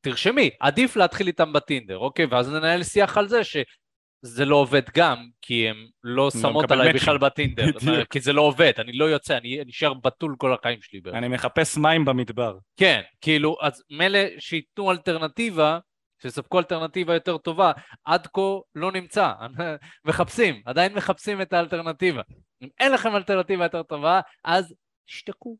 תרשמי, 0.04 0.50
עדיף 0.60 0.96
להתחיל 0.96 1.26
איתם 1.26 1.52
בטינדר, 1.52 1.98
אוקיי? 1.98 2.26
ואז 2.26 2.50
ננהל 2.50 2.82
שיח 2.82 3.18
על 3.18 3.28
זה 3.28 3.44
שזה 3.44 4.44
לא 4.44 4.56
עובד 4.56 4.82
גם, 4.96 5.28
כי 5.42 5.68
הם 5.68 5.76
לא 6.02 6.30
שמות 6.30 6.70
עליי 6.70 6.92
בכלל 6.92 7.18
בטינדר, 7.18 7.66
כי 8.10 8.20
זה 8.20 8.32
לא 8.32 8.42
עובד, 8.42 8.72
אני 8.78 8.92
לא 8.92 9.04
יוצא, 9.04 9.36
אני 9.36 9.60
נשאר 9.66 9.94
בתול 9.94 10.34
כל 10.38 10.54
החיים 10.54 10.78
שלי. 10.82 11.00
אני 11.12 11.28
מחפש 11.28 11.76
מים 11.76 12.04
במדבר. 12.04 12.58
כן, 12.76 13.00
כאילו, 13.20 13.56
אז 13.60 13.82
מילא 13.90 14.18
שייתנו 14.38 14.90
אלטרנטיבה, 14.90 15.78
שיספקו 16.22 16.58
אלטרנטיבה 16.58 17.14
יותר 17.14 17.38
טובה, 17.38 17.72
עד 18.04 18.26
כה 18.26 18.40
לא 18.74 18.92
נמצא, 18.92 19.32
מחפשים, 20.06 20.62
עדיין 20.64 20.94
מחפשים 20.94 21.42
את 21.42 21.52
האלטרנטיבה. 21.52 22.22
אם 22.62 22.68
אין 22.80 22.92
לכם 22.92 23.16
אלטרנטיבה 23.16 23.64
יותר 23.64 23.82
טובה, 23.82 24.20
אז 24.44 24.74
תשתקו. 25.06 25.56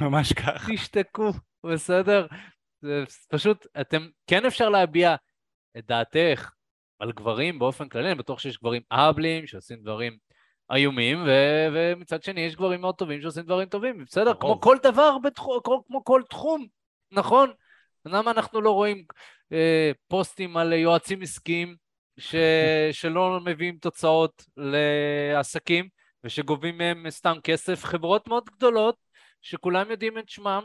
ממש 0.00 0.32
כך. 0.32 0.70
תשתקו, 0.70 1.32
בסדר? 1.66 2.26
פשוט, 3.28 3.66
אתם, 3.80 4.08
כן 4.26 4.44
אפשר 4.44 4.68
להביע 4.68 5.14
את 5.78 5.86
דעתך 5.86 6.50
על 6.98 7.12
גברים 7.12 7.58
באופן 7.58 7.88
כללי, 7.88 8.08
אני 8.08 8.14
בטוח 8.14 8.38
שיש 8.38 8.58
גברים 8.58 8.82
אהבלים 8.92 9.46
שעושים 9.46 9.82
דברים 9.82 10.16
איומים, 10.70 11.24
ו- 11.26 11.68
ומצד 11.72 12.22
שני 12.22 12.40
יש 12.40 12.56
גברים 12.56 12.80
מאוד 12.80 12.94
טובים 12.94 13.20
שעושים 13.20 13.42
דברים 13.42 13.68
טובים, 13.68 14.04
בסדר? 14.04 14.34
כמו 14.40 14.60
כל 14.60 14.76
דבר, 14.82 15.18
בתחום, 15.18 15.60
כמו, 15.64 15.84
כמו 15.86 16.04
כל 16.04 16.22
תחום, 16.30 16.66
נכון? 17.12 17.52
למה 18.04 18.30
אנחנו 18.30 18.60
לא 18.60 18.70
רואים 18.70 19.04
אה, 19.52 19.92
פוסטים 20.08 20.56
על 20.56 20.72
יועצים 20.72 21.22
עסקיים 21.22 21.76
ש... 22.18 22.34
שלא 22.92 23.40
מביאים 23.44 23.78
תוצאות 23.78 24.44
לעסקים 24.56 25.88
ושגובים 26.24 26.78
מהם 26.78 27.10
סתם 27.10 27.36
כסף? 27.44 27.84
חברות 27.84 28.28
מאוד 28.28 28.44
גדולות 28.56 28.96
שכולם 29.42 29.90
יודעים 29.90 30.18
את 30.18 30.28
שמם, 30.28 30.62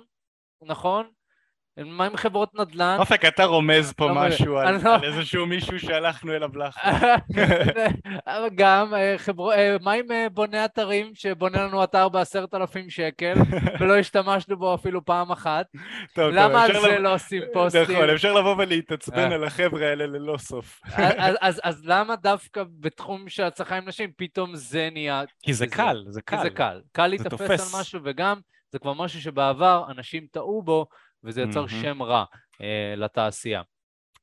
נכון? 0.62 1.12
מה 1.78 2.06
עם 2.06 2.18
חברות 2.18 2.56
נדל"ן? 2.56 2.96
אופק, 3.00 3.26
אתה 3.26 3.46
רומז 3.46 3.94
פה 3.94 4.08
לא 4.08 4.16
משהו 4.16 4.58
על, 4.58 4.80
לא... 4.84 4.96
על 4.96 5.04
איזשהו 5.04 5.46
מישהו 5.46 5.80
שהלכנו 5.80 6.36
אליו 6.36 6.50
לאחרונה. 6.58 7.16
גם, 8.56 8.94
אה. 8.94 9.16
אה, 9.56 9.76
מה 9.82 9.92
עם 9.92 10.12
אה, 10.12 10.28
בוני 10.30 10.66
אתרים 10.66 11.12
שבונה 11.16 11.64
לנו 11.64 11.84
אתר 11.84 12.10
בעשרת 12.10 12.54
אלפים 12.54 12.90
שקל 12.90 13.34
ולא 13.80 13.98
השתמשנו 13.98 14.58
בו 14.58 14.76
אפילו 14.76 15.06
פעם 15.06 15.32
אחת? 15.32 15.66
למה 16.18 16.64
על 16.64 16.82
זה. 16.82 17.00
לא 17.00 17.14
עושים 17.14 17.42
פוסטים? 17.54 17.82
נכון, 17.82 18.10
אפשר 18.10 18.34
לבוא 18.34 18.56
ולהתעצבן 18.58 19.32
על 19.32 19.44
החבר'ה 19.44 19.90
האלה 19.90 20.06
ללא 20.06 20.38
סוף. 20.38 20.82
אז 21.64 21.86
למה 21.86 22.16
דווקא 22.16 22.64
בתחום 22.80 23.30
של 23.30 23.44
הצלחה 23.44 23.78
עם 23.78 23.88
נשים 23.88 24.12
פתאום 24.18 24.56
זה 24.56 24.90
נהיה... 24.92 25.24
כי 25.44 25.54
זה 25.54 25.68
קל, 25.68 26.04
זה 26.08 26.22
קל. 26.22 26.38
כי 26.38 26.44
זה 26.44 26.50
קל. 26.50 26.82
קל 26.92 27.08
להתאפס 27.08 27.74
על 27.76 27.82
משהו 27.82 28.00
וגם 28.04 28.40
זה 28.72 28.80
כבר 28.80 28.94
משהו 28.94 29.22
שבעבר 29.22 29.84
אנשים 29.90 30.28
טעו 30.32 30.64
בו 30.64 30.86
וזה 31.24 31.42
יצר 31.42 31.66
mm-hmm. 31.66 31.82
שם 31.82 32.02
רע 32.02 32.26
uh, 32.54 32.64
לתעשייה. 32.98 33.62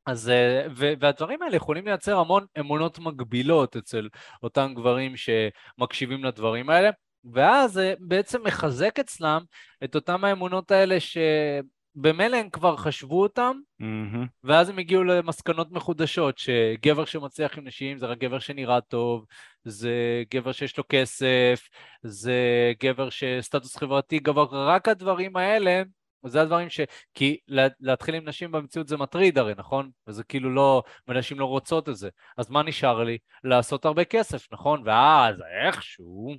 אז, 0.08 0.28
אה, 0.28 0.66
ו- 0.76 0.92
והדברים 1.00 1.42
האלה 1.42 1.56
יכולים 1.56 1.84
לייצר 1.86 2.18
המון 2.18 2.46
אמונות 2.58 2.98
מגבילות 2.98 3.76
אצל 3.76 4.08
אותם 4.42 4.72
גברים 4.76 5.14
שמקשיבים 5.16 6.24
לדברים 6.24 6.70
האלה, 6.70 6.90
ואז 7.32 7.72
זה 7.72 7.94
בעצם 7.98 8.42
מחזק 8.44 8.98
אצלם 8.98 9.42
את 9.84 9.94
אותם 9.94 10.24
האמונות 10.24 10.70
האלה 10.70 10.96
שבמילא 11.00 12.36
הם 12.36 12.50
כבר 12.50 12.76
חשבו 12.76 13.22
אותם, 13.22 13.56
מהמם. 13.78 14.26
ואז 14.44 14.68
הם 14.68 14.78
הגיעו 14.78 15.04
למסקנות 15.04 15.70
מחודשות, 15.70 16.38
שגבר 16.38 17.04
שמצליח 17.04 17.58
עם 17.58 17.66
נשים 17.66 17.98
זה 17.98 18.06
רק 18.06 18.18
גבר 18.18 18.38
שנראה 18.38 18.80
טוב, 18.80 19.24
זה 19.64 20.22
גבר 20.34 20.52
שיש 20.52 20.78
לו 20.78 20.84
כסף, 20.88 21.68
זה 22.02 22.72
גבר 22.82 23.10
שסטטוס 23.10 23.76
חברתי 23.76 24.18
גבוה, 24.18 24.46
רק 24.50 24.88
הדברים 24.88 25.36
האלה, 25.36 25.82
זה 26.26 26.40
הדברים 26.42 26.70
ש... 26.70 26.80
כי 27.14 27.38
לה- 27.48 27.66
להתחיל 27.80 28.14
עם 28.14 28.28
נשים 28.28 28.52
במציאות 28.52 28.88
זה 28.88 28.96
מטריד 28.96 29.38
הרי, 29.38 29.52
נכון? 29.56 29.90
וזה 30.06 30.24
כאילו 30.24 30.54
לא... 30.54 30.82
ונשים 31.08 31.40
לא 31.40 31.44
רוצות 31.44 31.88
את 31.88 31.96
זה. 31.96 32.08
אז 32.38 32.50
מה 32.50 32.62
נשאר 32.62 33.04
לי? 33.04 33.18
לעשות 33.44 33.84
הרבה 33.84 34.04
כסף, 34.04 34.52
נכון? 34.52 34.82
ואז 34.86 35.42
איכשהו, 35.64 36.34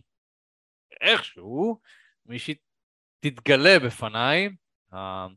איכשהו, 1.02 1.80
מישהי 2.26 2.56
תתגלה 3.20 3.80
בפניי, 3.80 4.50
ה- 4.94 5.28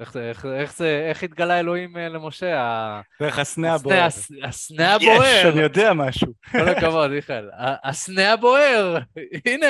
איך 0.00 0.16
איך, 0.16 0.46
איך 0.46 0.76
זה, 0.76 1.06
איך 1.10 1.22
התגלה 1.22 1.60
אלוהים 1.60 1.96
אה, 1.96 2.08
למשה? 2.08 3.00
דרך 3.22 3.38
הסנה 3.38 3.74
הבוער. 3.74 4.02
הס- 4.04 4.30
הסנה 4.42 4.94
הבוער. 4.94 5.22
יש, 5.24 5.44
אני 5.52 5.60
יודע 5.62 5.92
משהו. 5.94 6.32
כל 6.52 6.68
הכבוד, 6.68 7.10
מיכאל. 7.10 7.50
הסנה 7.84 8.32
הבוער, 8.32 8.98
הנה, 9.46 9.66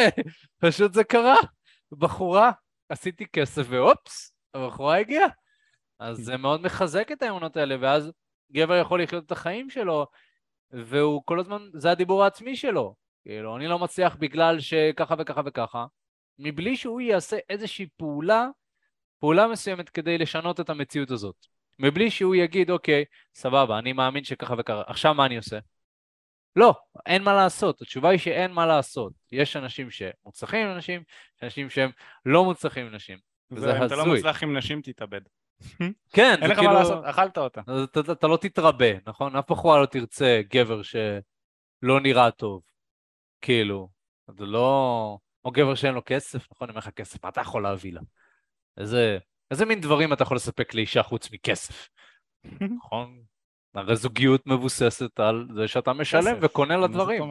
פשוט 0.58 0.94
זה 0.94 1.04
קרה. 1.04 1.34
בחורה, 1.92 2.50
עשיתי 2.88 3.26
כסף 3.26 3.66
ואופס, 3.68 4.32
הבחורה 4.54 4.98
הגיעה. 4.98 5.28
אז 5.98 6.16
זה 6.16 6.36
מאוד 6.36 6.60
מחזק 6.60 7.12
את 7.12 7.22
האמונות 7.22 7.56
האלה, 7.56 7.76
ואז 7.80 8.12
גבר 8.52 8.76
יכול 8.76 9.02
לחיות 9.02 9.26
את 9.26 9.32
החיים 9.32 9.70
שלו, 9.70 10.06
והוא 10.70 11.22
כל 11.24 11.40
הזמן, 11.40 11.62
זה 11.74 11.90
הדיבור 11.90 12.24
העצמי 12.24 12.56
שלו. 12.56 12.94
כאילו, 13.24 13.56
אני 13.56 13.68
לא 13.68 13.78
מצליח 13.78 14.16
בגלל 14.16 14.60
שככה 14.60 15.14
וככה 15.18 15.40
וככה, 15.46 15.86
מבלי 16.38 16.76
שהוא 16.76 17.00
יעשה 17.00 17.36
איזושהי 17.50 17.86
פעולה, 17.96 18.46
פעולה 19.20 19.46
מסוימת 19.46 19.88
כדי 19.88 20.18
לשנות 20.18 20.60
את 20.60 20.70
המציאות 20.70 21.10
הזאת. 21.10 21.36
מבלי 21.78 22.10
שהוא 22.10 22.34
יגיד, 22.34 22.70
אוקיי, 22.70 23.04
סבבה, 23.34 23.78
אני 23.78 23.92
מאמין 23.92 24.24
שככה 24.24 24.54
וככה, 24.58 24.82
עכשיו 24.86 25.14
מה 25.14 25.26
אני 25.26 25.36
עושה? 25.36 25.58
לא, 26.56 26.74
אין 27.06 27.22
מה 27.22 27.34
לעשות. 27.34 27.82
התשובה 27.82 28.08
היא 28.08 28.18
שאין 28.18 28.52
מה 28.52 28.66
לעשות. 28.66 29.12
יש 29.32 29.56
אנשים 29.56 29.88
שמוצלחים 29.90 30.66
עם 30.66 30.76
נשים, 30.76 31.02
יש 31.36 31.44
אנשים 31.44 31.70
שהם 31.70 31.90
לא 32.26 32.44
מוצלחים 32.44 32.86
עם 32.86 32.94
נשים. 32.94 33.18
וזה 33.50 33.74
ואם 33.74 33.86
אתה 33.86 33.96
לא 33.96 34.02
הזוי. 34.02 34.16
מוצלח 34.16 34.42
עם 34.42 34.56
נשים, 34.56 34.80
תתאבד. 34.80 35.20
כן, 36.12 36.30
אין 36.30 36.40
זה 36.40 36.52
לך 36.52 36.58
כאילו... 36.58 36.72
מה 36.72 36.78
לעשות, 36.78 37.04
אכלת 37.04 37.38
אותה. 37.38 37.60
אתה, 37.84 38.12
אתה 38.12 38.26
לא 38.26 38.36
תתרבה, 38.36 38.86
נכון? 39.06 39.36
אף 39.36 39.50
בחורה 39.50 39.80
לא 39.80 39.86
תרצה 39.86 40.40
גבר 40.50 40.82
שלא 40.82 42.00
נראה 42.02 42.30
טוב. 42.30 42.62
כאילו, 43.40 43.88
זה 44.38 44.46
לא... 44.46 45.18
או 45.44 45.50
גבר 45.50 45.74
שאין 45.74 45.94
לו 45.94 46.02
כסף, 46.06 46.46
נכון? 46.52 46.68
אם 46.68 46.74
אין 46.74 46.78
לך 46.78 46.90
כסף, 46.90 47.24
מה 47.24 47.30
אתה 47.30 47.40
יכול 47.40 47.62
להביא 47.62 47.92
לה? 47.92 48.00
איזה, 48.78 49.18
איזה 49.50 49.64
מין 49.66 49.80
דברים 49.80 50.12
אתה 50.12 50.22
יכול 50.22 50.36
לספק 50.36 50.74
לאישה 50.74 51.02
חוץ 51.02 51.32
מכסף, 51.32 51.88
נכון? 52.76 53.22
הרי 53.76 53.96
זוגיות 53.96 54.46
מבוססת 54.46 55.20
על 55.20 55.46
זה 55.54 55.68
שאתה 55.68 55.92
משלם. 55.92 56.38
וקונה 56.40 56.76
לה 56.76 56.86
דברים. 56.86 57.22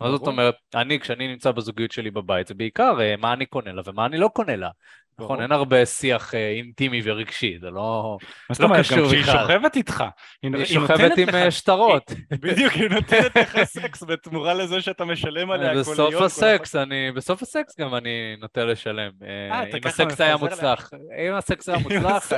מה 0.00 0.10
זאת. 0.10 0.26
אומרת? 0.26 0.54
אני, 0.74 1.00
כשאני 1.00 1.28
נמצא 1.28 1.50
בזוגיות 1.50 1.92
שלי 1.92 2.10
בבית, 2.10 2.46
זה 2.46 2.54
בעיקר 2.54 3.00
אה, 3.00 3.16
מה 3.16 3.32
אני 3.32 3.46
קונה 3.46 3.72
לה 3.72 3.82
ומה 3.86 4.06
אני 4.06 4.18
לא 4.18 4.28
קונה 4.28 4.56
לה. 4.56 4.70
נכון, 5.18 5.28
ברור. 5.28 5.42
אין 5.42 5.52
הרבה 5.52 5.86
שיח 5.86 6.34
אה, 6.34 6.50
אינטימי 6.50 7.00
ורגשי, 7.04 7.58
זה 7.60 7.70
לא... 7.70 8.18
מה 8.50 8.54
זאת 8.54 8.60
לא 8.60 8.66
אומרת? 8.66 8.80
קשור 8.80 8.98
גם 8.98 9.04
כשהיא 9.06 9.22
בכלל. 9.22 9.42
שוכבת 9.48 9.76
איתך. 9.76 10.04
היא 10.42 10.64
שוכבת 10.64 11.18
עם 11.18 11.28
אה, 11.34 11.50
שטרות. 11.60 12.12
בדיוק, 12.30 12.72
היא 12.72 12.88
נותנת 12.90 13.36
לך 13.36 13.58
סקס 13.76 14.02
בתמורה 14.02 14.54
לזה 14.54 14.80
שאתה 14.80 15.04
משלם 15.04 15.50
עליה 15.50 15.72
כל 15.74 15.78
בסוף 15.80 15.98
היום, 15.98 16.18
כל 16.20 16.24
הסקס, 16.24 16.76
אני, 16.76 17.12
בסוף 17.14 17.42
הסקס 17.42 17.78
גם 17.80 17.94
אני 17.94 18.36
נוטה 18.40 18.64
לשלם. 18.64 19.10
אה, 19.22 19.58
אה, 19.60 19.64
אם 19.64 19.80
הסקס 19.84 20.20
היה 20.20 20.36
מוצלח. 20.36 20.90
אם 21.28 21.34
הסקס 21.34 21.68
היה 21.68 21.78
מוצלח. 21.84 22.32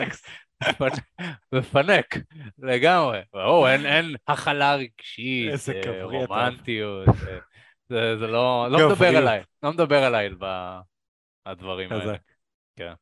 מפנק- 1.54 2.18
לגמרי. 2.58 3.20
או, 3.34 3.68
אין- 3.68 4.14
הכלה 4.28 4.74
רגשית, 4.74 5.50
אה. 5.86 6.04
רומנטיות. 6.04 7.08
אה, 7.08 7.14
זה 7.90 8.26
לא 8.26 8.66
לא 8.70 8.88
מדבר. 8.88 9.08
אליי, 9.18 9.42
לא 9.62 9.72
מדבר 9.72 10.06
אליי 10.06 10.28
בדברים. 11.48 11.92
האלה. 11.92 12.14
כן. 12.76 12.92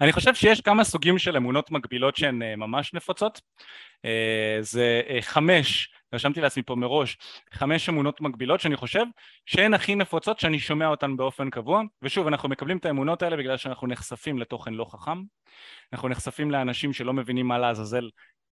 אני 0.00 0.12
חושב 0.12 0.34
שיש 0.34 0.60
כמה 0.60 0.84
סוגים 0.84 1.18
של 1.18 1.36
אמונות 1.36 1.70
מקבילות 1.70 2.16
שהן 2.16 2.42
אה, 2.42 2.56
ממש 2.56 2.94
נפוצות. 2.94 3.40
אה, 4.04 4.58
זה 4.60 5.02
אה, 5.08 5.22
חמש, 5.22 5.88
רשמתי 6.14 6.40
לעצמי 6.40 6.62
פה 6.62 6.74
מראש, 6.74 7.16
חמש 7.52 7.88
אמונות 7.88 8.20
מקבילות 8.20 8.60
שאני 8.60 8.76
חושב 8.76 9.04
שהן 9.46 9.74
הכי 9.74 9.94
נפוצות 9.94 10.40
שאני 10.40 10.58
שומע 10.58 10.86
אותן 10.86 11.16
באופן 11.16 11.50
קבוע. 11.50 11.82
ושוב, 12.02 12.26
אנחנו 12.26 12.48
מקבלים 12.48 12.76
את 12.76 12.86
האמונות 12.86 13.22
האלה 13.22 13.36
בגלל 13.36 13.56
שאנחנו 13.56 13.86
נחשפים 13.86 14.38
לתוכן 14.38 14.74
לא 14.74 14.84
חכם. 14.84 15.22
אנחנו 15.92 16.08
נחשפים 16.08 16.50
לאנשים 16.50 16.92
שלא 16.92 17.12
מבינים 17.12 17.48
מה 17.48 17.58
לעזאזל 17.58 18.08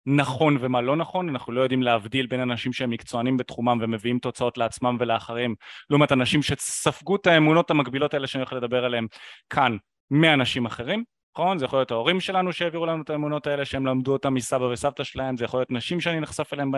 נכון 0.06 0.56
ומה 0.60 0.80
לא 0.80 0.96
נכון, 0.96 1.28
אנחנו 1.28 1.52
לא 1.52 1.60
יודעים 1.60 1.82
להבדיל 1.82 2.26
בין 2.26 2.40
אנשים 2.40 2.72
שהם 2.72 2.90
מקצוענים 2.90 3.36
בתחומם 3.36 3.78
ומביאים 3.82 4.18
תוצאות 4.18 4.58
לעצמם 4.58 4.96
ולאחרים, 5.00 5.54
לעומת 5.90 6.12
אנשים 6.12 6.42
שספגו 6.42 7.16
את 7.16 7.26
האמונות 7.26 7.70
המקבילות 7.70 8.14
האלה 8.14 8.26
שאני 8.26 8.42
הולך 8.42 8.52
לדבר 8.52 8.84
עליהם 8.84 9.06
כאן 9.50 9.76
מאנשים 10.12 10.66
אחרים. 10.66 11.04
נכון? 11.36 11.58
זה 11.58 11.64
יכול 11.64 11.78
להיות 11.78 11.90
ההורים 11.90 12.20
שלנו 12.20 12.52
שהעבירו 12.52 12.86
לנו 12.86 13.02
את 13.02 13.10
האמונות 13.10 13.46
האלה 13.46 13.64
שהם 13.64 13.86
למדו 13.86 14.12
אותם 14.12 14.34
מסבא 14.34 14.64
וסבתא 14.64 15.04
שלהם, 15.04 15.36
זה 15.36 15.44
יכול 15.44 15.60
להיות 15.60 15.70
נשים 15.70 16.00
שאני 16.00 16.20
נחשף 16.20 16.52
אליהם 16.52 16.70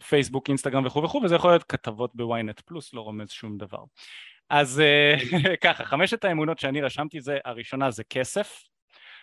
בפייסבוק, 0.00 0.48
אינסטגרם 0.48 0.86
וכו' 0.86 1.02
וכו', 1.02 1.20
וזה 1.24 1.34
יכול 1.34 1.50
להיות 1.50 1.64
כתבות 1.64 2.10
בוויינט 2.14 2.60
פלוס, 2.60 2.94
לא 2.94 3.00
רומז 3.00 3.30
שום 3.30 3.58
דבר. 3.58 3.84
אז 4.50 4.80
אה, 4.80 5.14
ככה, 5.64 5.84
חמשת 5.84 6.24
האמונות 6.24 6.58
שאני 6.58 6.80
רשמתי 6.80 7.20
זה, 7.20 7.38
הראשונה 7.44 7.90
זה 7.90 8.04
כסף. 8.04 8.62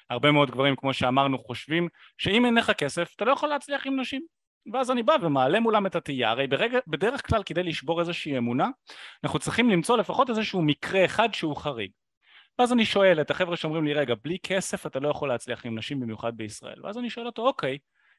הרבה 0.09 0.31
מאוד 0.31 0.51
גברים, 0.51 0.75
כמו 0.75 0.93
שאמרנו, 0.93 1.39
חושבים 1.39 1.87
שאם 2.17 2.45
אין 2.45 2.55
לך 2.55 2.71
כסף, 2.71 3.13
אתה 3.15 3.25
לא 3.25 3.31
יכול 3.31 3.49
להצליח 3.49 3.87
עם 3.87 3.99
נשים. 3.99 4.21
ואז 4.73 4.91
אני 4.91 5.03
בא 5.03 5.15
ומעלה 5.21 5.59
מולם 5.59 5.85
את 5.85 5.95
התהייה, 5.95 6.29
הרי 6.29 6.47
ברגע, 6.47 6.79
בדרך 6.87 7.27
כלל 7.27 7.43
כדי 7.43 7.63
לשבור 7.63 7.99
איזושהי 7.99 8.37
אמונה, 8.37 8.67
אנחנו 9.23 9.39
צריכים 9.39 9.69
למצוא 9.69 9.97
לפחות 9.97 10.29
איזשהו 10.29 10.61
מקרה 10.61 11.05
אחד 11.05 11.33
שהוא 11.33 11.57
חריג. 11.57 11.91
ואז 12.59 12.73
אני 12.73 12.85
שואל 12.85 13.21
את 13.21 13.31
החבר'ה 13.31 13.57
שאומרים 13.57 13.85
לי, 13.85 13.93
רגע, 13.93 14.15
בלי 14.23 14.37
כסף 14.43 14.85
אתה 14.85 14.99
לא 14.99 15.09
יכול 15.09 15.29
להצליח 15.29 15.65
עם 15.65 15.77
נשים, 15.77 15.99
במיוחד 15.99 16.37
בישראל. 16.37 16.85
ואז 16.85 16.97
אני 16.97 17.09
שואל 17.09 17.25
אותו, 17.25 17.47
אוקיי, 17.47 17.77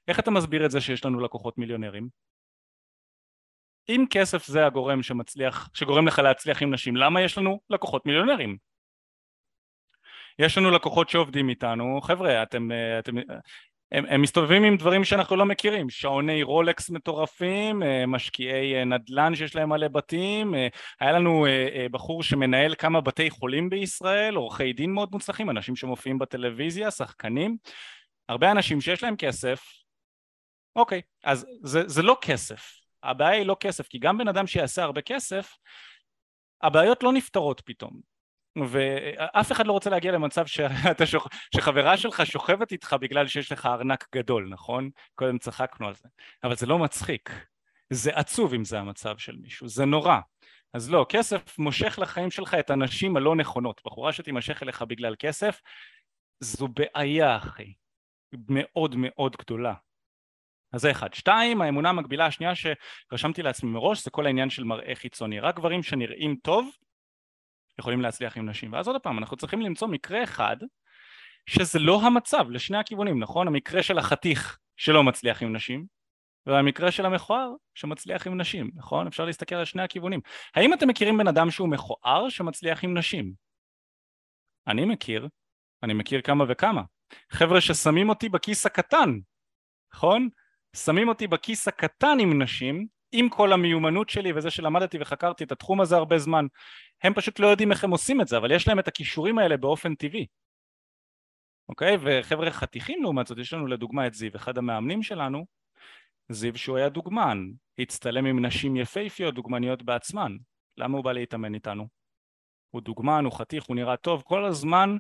איך 0.08 0.18
אתה 0.18 0.30
מסביר 0.30 0.66
את 0.66 0.70
זה 0.70 0.80
שיש 0.80 1.04
לנו 1.04 1.20
לקוחות 1.20 1.58
מיליונרים? 1.58 2.08
אם 3.88 4.04
כסף 4.10 4.46
זה 4.46 4.66
הגורם 4.66 5.02
שמצליח, 5.02 5.68
שגורם 5.74 6.06
לך 6.06 6.18
להצליח 6.18 6.62
עם 6.62 6.74
נשים, 6.74 6.96
למה 6.96 7.22
יש 7.22 7.38
לנו 7.38 7.60
לקוחות 7.70 8.06
מיליונרים? 8.06 8.56
יש 10.38 10.58
לנו 10.58 10.70
לקוחות 10.70 11.08
שעובדים 11.08 11.48
איתנו, 11.48 12.00
חבר'ה, 12.02 12.42
אתם, 12.42 12.72
אה, 12.72 12.98
אתם, 12.98 13.16
הם, 13.92 14.04
הם 14.08 14.22
מסתובבים 14.22 14.64
עם 14.64 14.76
דברים 14.76 15.04
שאנחנו 15.04 15.36
לא 15.36 15.46
מכירים, 15.46 15.90
שעוני 15.90 16.42
רולקס 16.42 16.90
מטורפים, 16.90 17.82
אה, 17.82 18.06
משקיעי 18.06 18.74
אה, 18.74 18.84
נדל"ן 18.84 19.34
שיש 19.34 19.56
להם 19.56 19.68
מלא 19.68 19.88
בתים, 19.88 20.54
אה, 20.54 20.68
היה 21.00 21.12
לנו 21.12 21.46
בחור 21.90 22.22
שמנהל 22.22 22.74
כמה 22.74 23.00
בתי 23.00 23.30
חולים 23.30 23.70
בישראל, 23.70 24.34
עורכי 24.34 24.72
דין 24.72 24.92
מאוד 24.92 25.08
מוצלחים, 25.12 25.50
אנשים 25.50 25.76
שמופיעים 25.76 26.18
בטלוויזיה, 26.18 26.90
שחקנים, 26.90 27.56
הרבה 28.28 28.50
אנשים 28.50 28.80
שיש 28.80 29.02
להם 29.02 29.16
כסף, 29.16 29.64
אוקיי, 30.76 31.00
אז 31.24 31.46
זה, 31.62 31.82
זה 31.88 32.02
לא 32.02 32.16
כסף, 32.20 32.80
הבעיה 33.02 33.38
היא 33.38 33.46
לא 33.46 33.56
כסף, 33.60 33.88
כי 33.88 33.98
גם 33.98 34.18
בן 34.18 34.28
אדם 34.28 34.46
שיעשה 34.46 34.82
הרבה 34.82 35.00
כסף, 35.00 35.56
הבעיות 36.62 37.02
לא 37.02 37.12
נפתרות 37.12 37.62
פתאום. 37.64 38.00
ואף 38.58 39.52
אחד 39.52 39.66
לא 39.66 39.72
רוצה 39.72 39.90
להגיע 39.90 40.12
למצב 40.12 40.46
שאתה 40.46 41.06
שוכ... 41.12 41.26
שחברה 41.54 41.96
שלך 41.96 42.26
שוכבת 42.26 42.72
איתך 42.72 42.96
בגלל 43.00 43.26
שיש 43.26 43.52
לך 43.52 43.66
ארנק 43.66 44.06
גדול, 44.14 44.48
נכון? 44.50 44.90
קודם 45.14 45.38
צחקנו 45.38 45.88
על 45.88 45.94
זה. 45.94 46.08
אבל 46.44 46.56
זה 46.56 46.66
לא 46.66 46.78
מצחיק. 46.78 47.30
זה 47.90 48.10
עצוב 48.14 48.54
אם 48.54 48.64
זה 48.64 48.78
המצב 48.78 49.18
של 49.18 49.36
מישהו, 49.36 49.68
זה 49.68 49.84
נורא. 49.84 50.18
אז 50.74 50.90
לא, 50.90 51.06
כסף 51.08 51.58
מושך 51.58 51.98
לחיים 52.02 52.30
שלך 52.30 52.54
את 52.54 52.70
הנשים 52.70 53.16
הלא 53.16 53.36
נכונות. 53.36 53.80
בחורה 53.84 54.12
שתימשך 54.12 54.62
אליך 54.62 54.82
בגלל 54.82 55.14
כסף, 55.18 55.60
זו 56.40 56.68
בעיה, 56.68 57.36
אחי. 57.36 57.72
מאוד 58.48 58.94
מאוד 58.98 59.36
גדולה. 59.36 59.74
אז 60.72 60.80
זה 60.80 60.90
אחד. 60.90 61.14
שתיים, 61.14 61.62
האמונה 61.62 61.88
המקבילה 61.88 62.26
השנייה 62.26 62.52
שרשמתי 62.54 63.42
לעצמי 63.42 63.70
מראש, 63.70 64.04
זה 64.04 64.10
כל 64.10 64.26
העניין 64.26 64.50
של 64.50 64.64
מראה 64.64 64.94
חיצוני. 64.94 65.40
רק 65.40 65.56
גברים 65.56 65.82
שנראים 65.82 66.36
טוב, 66.42 66.70
יכולים 67.80 68.00
להצליח 68.00 68.36
עם 68.36 68.48
נשים. 68.48 68.72
ואז 68.72 68.88
עוד 68.88 69.02
פעם, 69.02 69.18
אנחנו 69.18 69.36
צריכים 69.36 69.60
למצוא 69.60 69.88
מקרה 69.88 70.24
אחד 70.24 70.56
שזה 71.46 71.78
לא 71.78 72.00
המצב 72.02 72.50
לשני 72.50 72.78
הכיוונים, 72.78 73.20
נכון? 73.20 73.46
המקרה 73.48 73.82
של 73.82 73.98
החתיך 73.98 74.58
שלא 74.76 75.04
מצליח 75.04 75.42
עם 75.42 75.56
נשים, 75.56 75.86
והמקרה 76.46 76.90
של 76.90 77.06
המכוער 77.06 77.50
שמצליח 77.74 78.26
עם 78.26 78.40
נשים, 78.40 78.70
נכון? 78.74 79.06
אפשר 79.06 79.24
להסתכל 79.24 79.54
על 79.54 79.64
שני 79.64 79.82
הכיוונים. 79.82 80.20
האם 80.54 80.74
אתם 80.74 80.88
מכירים 80.88 81.18
בן 81.18 81.28
אדם 81.28 81.50
שהוא 81.50 81.68
מכוער 81.68 82.28
שמצליח 82.28 82.84
עם 82.84 82.98
נשים? 82.98 83.32
אני 84.66 84.84
מכיר, 84.84 85.28
אני 85.82 85.94
מכיר 85.94 86.20
כמה 86.20 86.44
וכמה. 86.48 86.82
חבר'ה 87.30 87.60
ששמים 87.60 88.08
אותי 88.08 88.28
בכיס 88.28 88.66
הקטן 88.66 89.10
נכון? 89.94 90.28
שמים 90.76 91.08
אותי 91.08 91.26
בכיס 91.26 91.68
הקטן 91.68 92.16
עם 92.20 92.42
נשים, 92.42 92.86
עם 93.12 93.28
כל 93.28 93.52
המיומנות 93.52 94.08
שלי 94.08 94.32
וזה 94.32 94.50
שלמדתי 94.50 94.98
וחקרתי 95.00 95.44
את 95.44 95.52
התחום 95.52 95.80
הזה 95.80 95.96
הרבה 95.96 96.18
זמן, 96.18 96.46
הם 97.02 97.14
פשוט 97.14 97.38
לא 97.38 97.46
יודעים 97.46 97.72
איך 97.72 97.84
הם 97.84 97.90
עושים 97.90 98.20
את 98.20 98.28
זה, 98.28 98.36
אבל 98.36 98.50
יש 98.50 98.68
להם 98.68 98.78
את 98.78 98.88
הכישורים 98.88 99.38
האלה 99.38 99.56
באופן 99.56 99.94
טבעי. 99.94 100.26
אוקיי? 101.68 101.96
וחבר'ה 102.00 102.50
חתיכים 102.50 103.02
לעומת 103.02 103.26
זאת, 103.26 103.38
יש 103.38 103.52
לנו 103.52 103.66
לדוגמה 103.66 104.06
את 104.06 104.14
זיו, 104.14 104.36
אחד 104.36 104.58
המאמנים 104.58 105.02
שלנו, 105.02 105.46
זיו 106.28 106.58
שהוא 106.58 106.76
היה 106.76 106.88
דוגמן, 106.88 107.46
הצטלם 107.78 108.26
עם 108.26 108.46
נשים 108.46 108.76
יפהפיות, 108.76 109.34
דוגמניות 109.34 109.82
בעצמן. 109.82 110.36
למה 110.76 110.96
הוא 110.96 111.04
בא 111.04 111.12
להתאמן 111.12 111.54
איתנו? 111.54 111.88
הוא 112.70 112.82
דוגמן, 112.82 113.24
הוא 113.24 113.32
חתיך, 113.32 113.64
הוא 113.64 113.76
נראה 113.76 113.96
טוב, 113.96 114.22
כל 114.22 114.44
הזמן 114.44 114.96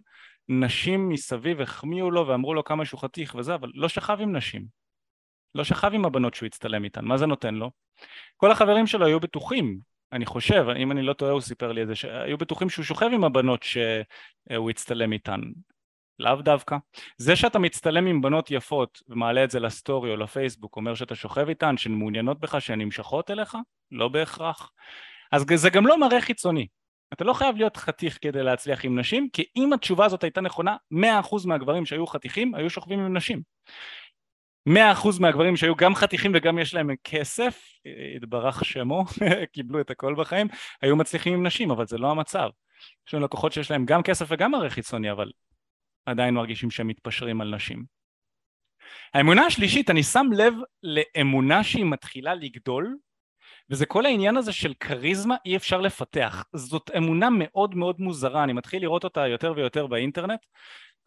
נשים 0.48 1.08
מסביב 1.08 1.60
החמיאו 1.60 2.10
לו 2.10 2.26
ואמרו 2.26 2.54
לו 2.54 2.64
כמה 2.64 2.84
שהוא 2.84 3.00
חתיך 3.00 3.34
וזה, 3.34 3.54
אבל 3.54 3.70
לא 3.74 3.88
שכב 3.88 4.18
עם 4.20 4.36
נשים. 4.36 4.79
לא 5.54 5.64
שכב 5.64 5.90
עם 5.94 6.04
הבנות 6.04 6.34
שהוא 6.34 6.46
הצטלם 6.46 6.84
איתן, 6.84 7.04
מה 7.04 7.16
זה 7.16 7.26
נותן 7.26 7.54
לו? 7.54 7.70
כל 8.36 8.50
החברים 8.50 8.86
שלו 8.86 9.06
היו 9.06 9.20
בטוחים, 9.20 9.78
אני 10.12 10.26
חושב, 10.26 10.66
אם 10.76 10.92
אני 10.92 11.02
לא 11.02 11.12
טועה 11.12 11.32
הוא 11.32 11.40
סיפר 11.40 11.72
לי 11.72 11.82
את 11.82 11.86
זה, 11.86 11.94
שהיו 11.94 12.38
בטוחים 12.38 12.70
שהוא 12.70 12.84
שוכב 12.84 13.10
עם 13.12 13.24
הבנות 13.24 13.62
שהוא 13.62 14.70
הצטלם 14.70 15.12
איתן. 15.12 15.40
לאו 16.18 16.34
דווקא. 16.34 16.76
זה 17.16 17.36
שאתה 17.36 17.58
מצטלם 17.58 18.06
עם 18.06 18.20
בנות 18.20 18.50
יפות 18.50 19.02
ומעלה 19.08 19.44
את 19.44 19.50
זה 19.50 19.60
לסטורי 19.60 20.10
או 20.10 20.16
לפייסבוק, 20.16 20.76
אומר 20.76 20.94
שאתה 20.94 21.14
שוכב 21.14 21.48
איתן, 21.48 21.76
שהן 21.76 21.92
מעוניינות 21.92 22.40
בך, 22.40 22.60
שהן 22.60 22.80
נמשכות 22.80 23.30
אליך? 23.30 23.56
לא 23.92 24.08
בהכרח. 24.08 24.70
אז 25.32 25.44
זה 25.54 25.70
גם 25.70 25.86
לא 25.86 26.00
מראה 26.00 26.20
חיצוני. 26.20 26.66
אתה 27.12 27.24
לא 27.24 27.32
חייב 27.32 27.56
להיות 27.56 27.76
חתיך 27.76 28.18
כדי 28.20 28.42
להצליח 28.42 28.84
עם 28.84 28.98
נשים, 28.98 29.28
כי 29.32 29.44
אם 29.56 29.72
התשובה 29.72 30.04
הזאת 30.04 30.24
הייתה 30.24 30.40
נכונה, 30.40 30.76
100% 30.94 30.96
מהגברים 31.46 31.86
שהיו 31.86 32.06
חתיכים 32.06 32.54
היו 32.54 32.70
שוכבים 32.70 33.00
עם 33.00 33.16
נשים. 33.16 33.42
100% 34.70 35.20
מהגברים 35.20 35.56
שהיו 35.56 35.76
גם 35.76 35.94
חתיכים 35.94 36.32
וגם 36.34 36.58
יש 36.58 36.74
להם 36.74 36.90
כסף, 37.04 37.62
התברך 38.16 38.64
שמו, 38.64 39.04
קיבלו 39.52 39.80
את 39.80 39.90
הכל 39.90 40.14
בחיים, 40.14 40.48
היו 40.82 40.96
מצליחים 40.96 41.34
עם 41.34 41.46
נשים, 41.46 41.70
אבל 41.70 41.86
זה 41.86 41.98
לא 41.98 42.10
המצב. 42.10 42.48
יש 43.08 43.14
לנו 43.14 43.24
לקוחות 43.24 43.52
שיש 43.52 43.70
להם 43.70 43.84
גם 43.84 44.02
כסף 44.02 44.26
וגם 44.28 44.50
מראה 44.50 44.70
חיצוני, 44.70 45.10
אבל 45.10 45.30
עדיין 46.06 46.34
מרגישים 46.34 46.70
שהם 46.70 46.86
מתפשרים 46.86 47.40
על 47.40 47.54
נשים. 47.54 47.84
האמונה 49.14 49.46
השלישית, 49.46 49.90
אני 49.90 50.02
שם 50.02 50.26
לב 50.32 50.54
לאמונה 50.82 51.64
שהיא 51.64 51.84
מתחילה 51.84 52.34
לגדול, 52.34 52.96
וזה 53.70 53.86
כל 53.86 54.06
העניין 54.06 54.36
הזה 54.36 54.52
של 54.52 54.74
כריזמה 54.80 55.36
אי 55.46 55.56
אפשר 55.56 55.80
לפתח. 55.80 56.44
זאת 56.54 56.90
אמונה 56.96 57.28
מאוד 57.30 57.74
מאוד 57.74 58.00
מוזרה, 58.00 58.44
אני 58.44 58.52
מתחיל 58.52 58.82
לראות 58.82 59.04
אותה 59.04 59.26
יותר 59.26 59.52
ויותר 59.56 59.86
באינטרנט. 59.86 60.40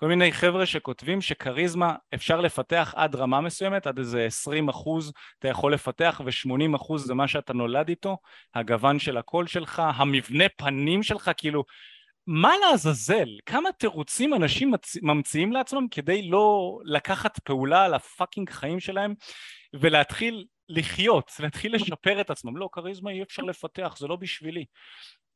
כל 0.04 0.08
מיני 0.08 0.32
חבר'ה 0.32 0.66
שכותבים 0.66 1.22
שכריזמה 1.22 1.96
אפשר 2.14 2.42
לפתח 2.42 2.94
עד 2.98 3.16
רמה 3.16 3.42
מסוימת, 3.42 3.88
עד 3.88 3.98
איזה 3.98 4.26
20 4.26 4.70
אחוז 4.70 5.12
אתה 5.40 5.48
יכול 5.48 5.74
לפתח 5.74 6.22
ו-80 6.26 6.76
אחוז 6.76 7.06
זה 7.06 7.14
מה 7.14 7.28
שאתה 7.28 7.54
נולד 7.54 7.90
איתו, 7.90 8.18
הגוון 8.56 9.00
של 9.00 9.18
הקול 9.18 9.48
שלך, 9.48 9.82
המבנה 9.96 10.44
פנים 10.58 11.04
שלך, 11.04 11.32
כאילו 11.38 11.64
מה 12.28 12.52
לעזאזל? 12.62 13.28
כמה 13.46 13.72
תירוצים 13.72 14.34
אנשים 14.34 14.72
מצ... 14.72 14.98
ממציאים 15.02 15.52
לעצמם 15.52 15.88
כדי 15.92 16.30
לא 16.30 16.78
לקחת 16.86 17.40
פעולה 17.40 17.86
על 17.86 17.94
הפאקינג 17.94 18.50
חיים 18.50 18.80
שלהם 18.80 19.14
ולהתחיל 19.74 20.46
לחיות, 20.70 21.32
להתחיל 21.40 21.76
לשפר 21.76 22.22
את 22.22 22.30
עצמם. 22.30 22.58
לא, 22.58 22.70
כריזמה 22.72 23.12
אי 23.12 23.24
אפשר 23.24 23.44
לפתח, 23.44 23.96
זה 24.00 24.08
לא 24.08 24.16
בשבילי. 24.16 24.66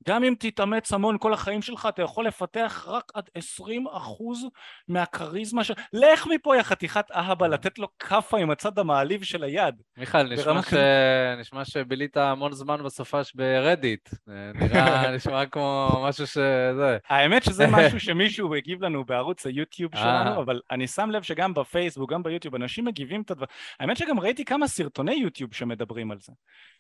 גם 0.07 0.23
אם 0.23 0.33
תתאמץ 0.39 0.93
המון 0.93 1.17
כל 1.19 1.33
החיים 1.33 1.61
שלך, 1.61 1.87
אתה 1.89 2.01
יכול 2.01 2.27
לפתח 2.27 2.85
רק 2.87 3.11
עד 3.13 3.29
20 3.35 3.87
אחוז 3.87 4.45
מהכריזמה 4.87 5.63
של... 5.63 5.73
לך 5.93 6.27
מפה, 6.27 6.57
יא 6.57 6.63
חתיכת 6.63 7.11
אהבה, 7.11 7.47
לתת 7.47 7.79
לו 7.79 7.87
כאפה 7.99 8.37
עם 8.39 8.51
הצד 8.51 8.79
המעליב 8.79 9.23
של 9.23 9.43
היד. 9.43 9.75
מיכאל, 9.97 10.33
נשמע, 10.33 10.61
ש... 10.61 10.73
נשמע 11.39 11.65
שבילית 11.65 12.17
המון 12.17 12.53
זמן 12.53 12.83
בסופש 12.83 13.33
ברדיט. 13.35 14.09
נראה, 14.55 15.11
נשמע 15.15 15.45
כמו 15.45 15.89
משהו 16.03 16.27
שזה... 16.27 16.97
האמת 17.09 17.43
שזה 17.43 17.67
משהו 17.77 17.99
שמישהו 17.99 18.55
הגיב 18.55 18.83
לנו 18.83 19.05
בערוץ 19.05 19.45
היוטיוב 19.45 19.95
אה. 19.95 20.01
שלנו, 20.01 20.41
אבל 20.41 20.61
אני 20.71 20.87
שם 20.87 21.09
לב 21.09 21.21
שגם 21.21 21.53
בפייסבוק, 21.53 22.11
גם 22.13 22.23
ביוטיוב, 22.23 22.55
אנשים 22.55 22.85
מגיבים 22.85 23.21
את 23.21 23.31
הדבר... 23.31 23.45
האמת 23.79 23.97
שגם 23.97 24.19
ראיתי 24.19 24.45
כמה 24.45 24.67
סרטוני 24.67 25.15
יוטיוב 25.15 25.53
שמדברים 25.53 26.11
על 26.11 26.17
זה. 26.19 26.33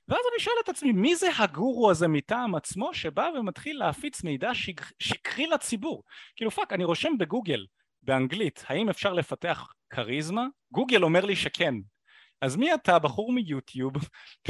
ואז 0.07 0.19
אני 0.33 0.43
שואל 0.43 0.55
את 0.63 0.69
עצמי, 0.69 0.91
מי 0.91 1.15
זה 1.15 1.27
הגורו 1.39 1.91
הזה 1.91 2.07
מטעם 2.07 2.55
עצמו 2.55 2.93
שבא 3.07 3.29
ומתחיל 3.39 3.79
להפיץ 3.79 4.23
מידע 4.23 4.53
שק... 4.53 4.81
שקרי 4.99 5.47
לציבור? 5.47 6.03
כאילו 6.35 6.51
fuck, 6.51 6.73
אני 6.73 6.83
רושם 6.83 7.17
בגוגל, 7.19 7.65
באנגלית, 8.03 8.63
האם 8.67 8.89
אפשר 8.89 9.13
לפתח 9.13 9.73
כריזמה? 9.89 10.45
גוגל 10.71 11.03
אומר 11.03 11.25
לי 11.25 11.35
שכן. 11.35 11.73
אז 12.41 12.55
מי 12.55 12.73
אתה, 12.73 12.99
בחור 12.99 13.31
מיוטיוב, 13.31 13.93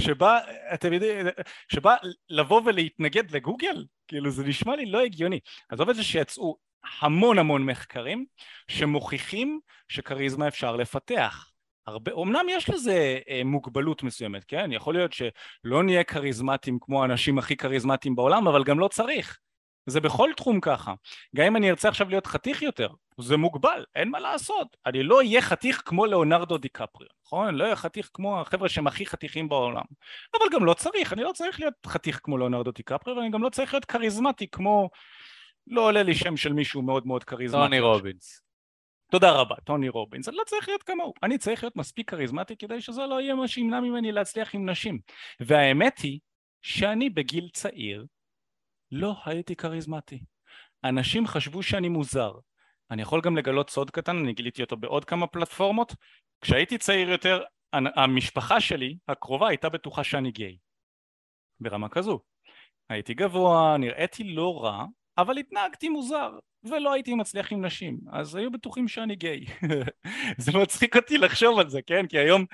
שבא, 0.02 0.40
אתם 0.74 0.94
יודעים, 0.94 1.28
שבא 1.74 1.96
לבוא 2.30 2.62
ולהתנגד 2.66 3.32
לגוגל? 3.32 3.86
כאילו 4.08 4.32
זה 4.32 4.44
נשמע 4.44 4.76
לי 4.76 4.86
לא 4.86 5.02
הגיוני. 5.02 5.40
עזוב 5.70 5.90
את 5.90 5.96
זה 5.96 6.04
שיצאו 6.04 6.58
המון 7.00 7.40
המון 7.40 7.66
מחקרים 7.66 8.26
שמוכיחים 8.68 9.60
שכריזמה 9.88 10.48
אפשר 10.48 10.76
לפתח. 10.76 11.52
הרבה, 11.88 12.12
אמנם 12.22 12.46
יש 12.50 12.70
לזה 12.70 13.20
אה, 13.30 13.42
מוגבלות 13.46 14.04
מסוימת, 14.04 14.44
כן? 14.44 14.70
יכול 14.72 14.94
להיות 14.94 15.14
שלא 15.14 15.84
נהיה 15.84 16.04
כריזמטיים 16.04 16.78
כמו 16.82 17.02
האנשים 17.02 17.38
הכי 17.38 17.56
כריזמטיים 17.56 18.16
בעולם, 18.16 18.48
אבל 18.48 18.64
גם 18.64 18.80
לא 18.80 18.88
צריך. 18.88 19.40
זה 19.86 20.00
בכל 20.00 20.30
תחום 20.38 20.60
ככה. 20.60 20.94
גם 21.36 21.46
אם 21.46 21.56
אני 21.56 21.70
ארצה 21.70 21.90
עכשיו 21.90 22.10
להיות 22.10 22.28
חתיך 22.28 22.62
יותר, 22.62 22.90
זה 23.20 23.38
מוגבל, 23.38 23.86
אין 23.96 24.10
מה 24.10 24.20
לעשות. 24.20 24.68
אני 24.86 25.04
לא 25.04 25.18
אהיה 25.18 25.42
חתיך 25.42 25.82
כמו 25.86 26.06
ליאונרדו 26.06 26.58
דיקפריו, 26.58 27.10
נכון? 27.26 27.48
אני 27.48 27.58
לא 27.58 27.64
אהיה 27.64 27.76
חתיך 27.76 28.10
כמו 28.14 28.42
החבר'ה 28.42 28.70
שהם 28.70 28.88
הכי 28.88 29.06
חתיכים 29.06 29.50
בעולם. 29.50 29.84
אבל 30.34 30.46
גם 30.52 30.66
לא 30.66 30.74
צריך, 30.74 31.14
אני 31.14 31.24
לא 31.24 31.32
צריך 31.32 31.60
להיות 31.60 31.74
חתיך 31.88 32.20
כמו 32.24 32.38
ליאונרדו 32.38 32.72
דיקפריו, 32.72 33.18
ואני 33.18 33.30
גם 33.30 33.44
לא 33.44 33.50
צריך 33.50 33.74
להיות 33.74 33.86
כריזמטי 33.86 34.48
כמו... 34.48 34.90
לא 35.70 35.82
עולה 35.82 36.04
לי 36.04 36.16
שם 36.16 36.38
של 36.38 36.54
מישהו 36.54 36.82
מאוד 36.82 37.08
מאוד 37.08 37.24
כריזמטי. 37.24 37.64
טוני 37.64 37.80
רובינס. 37.80 38.47
תודה 39.12 39.32
רבה, 39.32 39.56
טוני 39.64 39.90
רובינס, 39.90 40.30
אני 40.30 40.38
לא 40.38 40.44
צריך 40.46 40.68
להיות 40.68 40.84
כמוהו, 40.84 41.14
אני 41.24 41.38
צריך 41.38 41.64
להיות 41.64 41.76
מספיק 41.76 42.10
כריזמטי 42.10 42.58
כדי 42.58 42.82
שזה 42.82 43.02
לא 43.02 43.22
יהיה 43.22 43.36
מה 43.36 43.48
שימנע 43.48 43.80
ממני 43.80 44.12
להצליח 44.12 44.56
עם 44.56 44.70
נשים. 44.70 45.00
והאמת 45.40 46.00
היא 46.00 46.20
שאני 46.62 47.10
בגיל 47.10 47.50
צעיר 47.54 48.06
לא 48.92 49.16
הייתי 49.26 49.56
כריזמטי. 49.56 50.20
אנשים 50.84 51.28
חשבו 51.28 51.64
שאני 51.64 51.90
מוזר. 51.90 52.32
אני 52.92 53.02
יכול 53.02 53.22
גם 53.22 53.38
לגלות 53.38 53.70
סוד 53.70 53.92
קטן, 53.92 54.18
אני 54.18 54.34
גיליתי 54.34 54.62
אותו 54.62 54.78
בעוד 54.78 55.06
כמה 55.06 55.28
פלטפורמות. 55.28 55.96
כשהייתי 56.42 56.78
צעיר 56.78 57.10
יותר, 57.10 57.44
המשפחה 57.74 58.62
שלי 58.62 58.98
הקרובה 59.08 59.48
הייתה 59.48 59.70
בטוחה 59.70 60.04
שאני 60.04 60.32
גיי. 60.32 60.58
ברמה 61.60 61.90
כזו. 61.90 62.20
הייתי 62.90 63.14
גבוה, 63.14 63.78
נראיתי 63.78 64.24
לא 64.24 64.64
רע, 64.64 64.86
אבל 65.18 65.38
התנהגתי 65.38 65.90
מוזר. 65.90 66.32
ולא 66.64 66.94
הייתי 66.94 67.14
מצליח 67.14 67.52
עם 67.52 67.66
נשים, 67.66 67.98
אז 68.12 68.36
היו 68.36 68.52
בטוחים 68.52 68.88
שאני 68.88 69.16
גיי. 69.16 69.46
זה 70.38 70.52
מצחיק 70.52 70.96
אותי 70.96 71.18
לחשוב 71.18 71.60
על 71.60 71.70
זה, 71.70 71.82
כן? 71.82 72.08
כי 72.08 72.18
היום, 72.18 72.46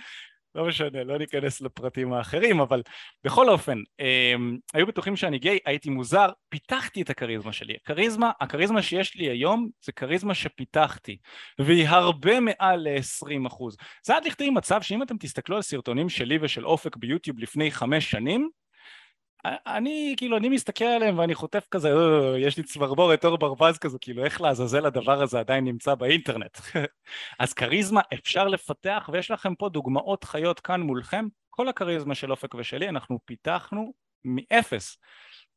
לא 0.56 0.68
משנה, 0.68 1.04
לא 1.04 1.18
ניכנס 1.18 1.62
לפרטים 1.62 2.14
האחרים, 2.14 2.60
אבל 2.60 2.82
בכל 3.24 3.50
אופן, 3.50 3.78
הם, 4.00 4.58
היו 4.74 4.88
בטוחים 4.88 5.16
שאני 5.16 5.40
גיי, 5.40 5.60
הייתי 5.66 5.90
מוזר, 5.90 6.30
פיתחתי 6.50 7.02
את 7.02 7.10
הכריזמה 7.10 7.54
שלי. 7.54 7.76
הכריזמה, 7.84 8.32
הכריזמה 8.42 8.82
שיש 8.82 9.16
לי 9.16 9.30
היום 9.30 9.70
זה 9.86 9.92
כריזמה 9.92 10.34
שפיתחתי, 10.34 11.18
והיא 11.60 11.88
הרבה 11.88 12.40
מעל 12.40 12.80
ל-20%. 12.90 13.56
זה 14.06 14.16
עד 14.16 14.26
לכדי 14.26 14.50
מצב 14.50 14.82
שאם 14.82 15.04
אתם 15.04 15.18
תסתכלו 15.18 15.56
על 15.56 15.62
סרטונים 15.62 16.10
שלי 16.10 16.38
ושל 16.42 16.66
אופק 16.66 16.96
ביוטיוב 16.96 17.40
לפני 17.40 17.72
חמש 17.72 18.12
שנים, 18.12 18.50
אני 19.46 20.14
כאילו 20.18 20.38
אני 20.38 20.50
מסתכל 20.50 20.86
עליהם 20.86 21.20
ואני 21.20 21.36
חוטף 21.36 21.68
כזה 21.72 21.90
אה, 21.94 22.40
יש 22.40 22.58
לי 22.58 22.64
צברבורת 22.64 23.26
אור 23.26 23.38
ברווז 23.38 23.78
כזה 23.78 23.98
כאילו 24.02 24.26
איך 24.26 24.42
לעזאזל 24.42 24.86
הדבר 24.86 25.22
הזה 25.22 25.40
עדיין 25.40 25.66
נמצא 25.66 25.96
באינטרנט? 25.96 26.58
אז 27.40 27.54
כריזמה 27.54 28.02
אפשר 28.14 28.48
לפתח 28.48 29.10
ויש 29.14 29.32
לכם 29.32 29.56
פה 29.56 29.70
דוגמאות 29.70 30.24
חיות 30.24 30.60
כאן 30.60 30.82
מולכם. 30.82 31.28
כל 31.50 31.68
הכריזמה 31.68 32.16
של 32.16 32.32
אופק 32.32 32.56
ושלי 32.56 32.90
אנחנו 32.90 33.20
פיתחנו 33.26 33.94
מאפס. 34.26 34.98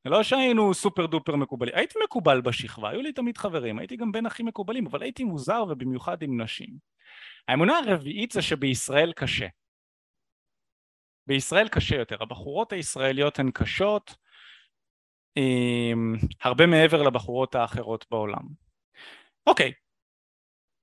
לא 0.05 0.23
שהיינו 0.23 0.75
סופר 0.75 1.07
דופר 1.07 1.37
מקובלים. 1.37 1.75
הייתי 1.77 1.99
מקובל 2.05 2.41
בשכבה 2.41 2.91
היו 2.91 3.03
לי 3.03 3.13
תמיד 3.13 3.39
חברים 3.39 3.79
הייתי 3.79 3.97
גם 3.97 4.13
בין 4.13 4.27
הכי 4.27 4.43
מקובלים 4.43 4.87
אבל 4.87 5.03
הייתי 5.03 5.25
מוזר 5.25 5.65
ובמיוחד 5.69 6.23
עם 6.23 6.41
נשים. 6.41 6.71
האמונה 7.49 7.79
הרביעית 7.79 8.33
זה 8.33 8.43
שבישראל 8.43 9.13
קשה 9.13 9.47
בישראל 11.27 11.69
קשה 11.69 11.97
יותר, 11.97 12.17
הבחורות 12.21 12.73
הישראליות 12.73 13.39
הן 13.39 13.51
קשות 13.55 14.15
הרבה 16.43 16.67
מעבר 16.67 17.03
לבחורות 17.03 17.55
האחרות 17.55 18.07
בעולם. 18.11 18.43
אוקיי, 19.47 19.73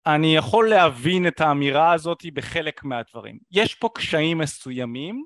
אני 0.06 0.36
יכול 0.36 0.70
להבין 0.70 1.28
את 1.28 1.42
האמירה 1.42 1.94
הזאת 1.94 2.26
בחלק 2.34 2.84
מהדברים. 2.84 3.40
יש 3.52 3.76
פה 3.76 3.90
קשיים 3.96 4.38
מסוימים, 4.38 5.26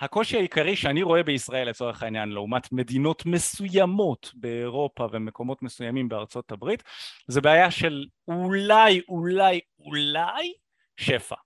הקושי 0.00 0.36
העיקרי 0.36 0.76
שאני 0.76 1.02
רואה 1.02 1.22
בישראל 1.22 1.68
לצורך 1.68 2.02
העניין 2.02 2.28
לעומת 2.28 2.72
מדינות 2.72 3.26
מסוימות 3.26 4.30
באירופה 4.34 5.06
ומקומות 5.12 5.62
מסוימים 5.62 6.08
בארצות 6.08 6.52
הברית 6.52 6.82
זה 7.26 7.40
בעיה 7.40 7.70
של 7.70 8.06
אולי 8.28 9.00
אולי 9.08 9.60
אולי 9.78 10.52
שפע 10.96 11.36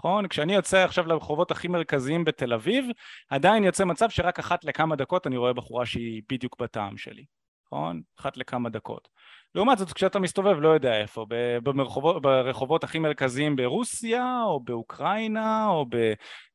נכון? 0.00 0.28
כשאני 0.28 0.54
יוצא 0.54 0.84
עכשיו 0.84 1.06
לרחובות 1.06 1.50
הכי 1.50 1.68
מרכזיים 1.68 2.24
בתל 2.24 2.52
אביב, 2.52 2.86
עדיין 3.28 3.64
יוצא 3.64 3.84
מצב 3.84 4.10
שרק 4.10 4.38
אחת 4.38 4.64
לכמה 4.64 4.96
דקות 4.96 5.26
אני 5.26 5.36
רואה 5.36 5.52
בחורה 5.52 5.86
שהיא 5.86 6.22
בדיוק 6.32 6.60
בטעם 6.62 6.96
שלי, 6.96 7.24
נכון? 7.66 8.00
אחת 8.20 8.36
לכמה 8.36 8.68
דקות. 8.68 9.08
לעומת 9.54 9.78
זאת 9.78 9.92
כשאתה 9.92 10.18
מסתובב 10.18 10.60
לא 10.60 10.68
יודע 10.68 11.00
איפה, 11.00 11.26
ברחובות, 11.62 12.22
ברחובות 12.22 12.84
הכי 12.84 12.98
מרכזיים 12.98 13.56
ברוסיה 13.56 14.42
או 14.44 14.60
באוקראינה 14.60 15.68
או 15.68 15.86
ב... 15.88 16.12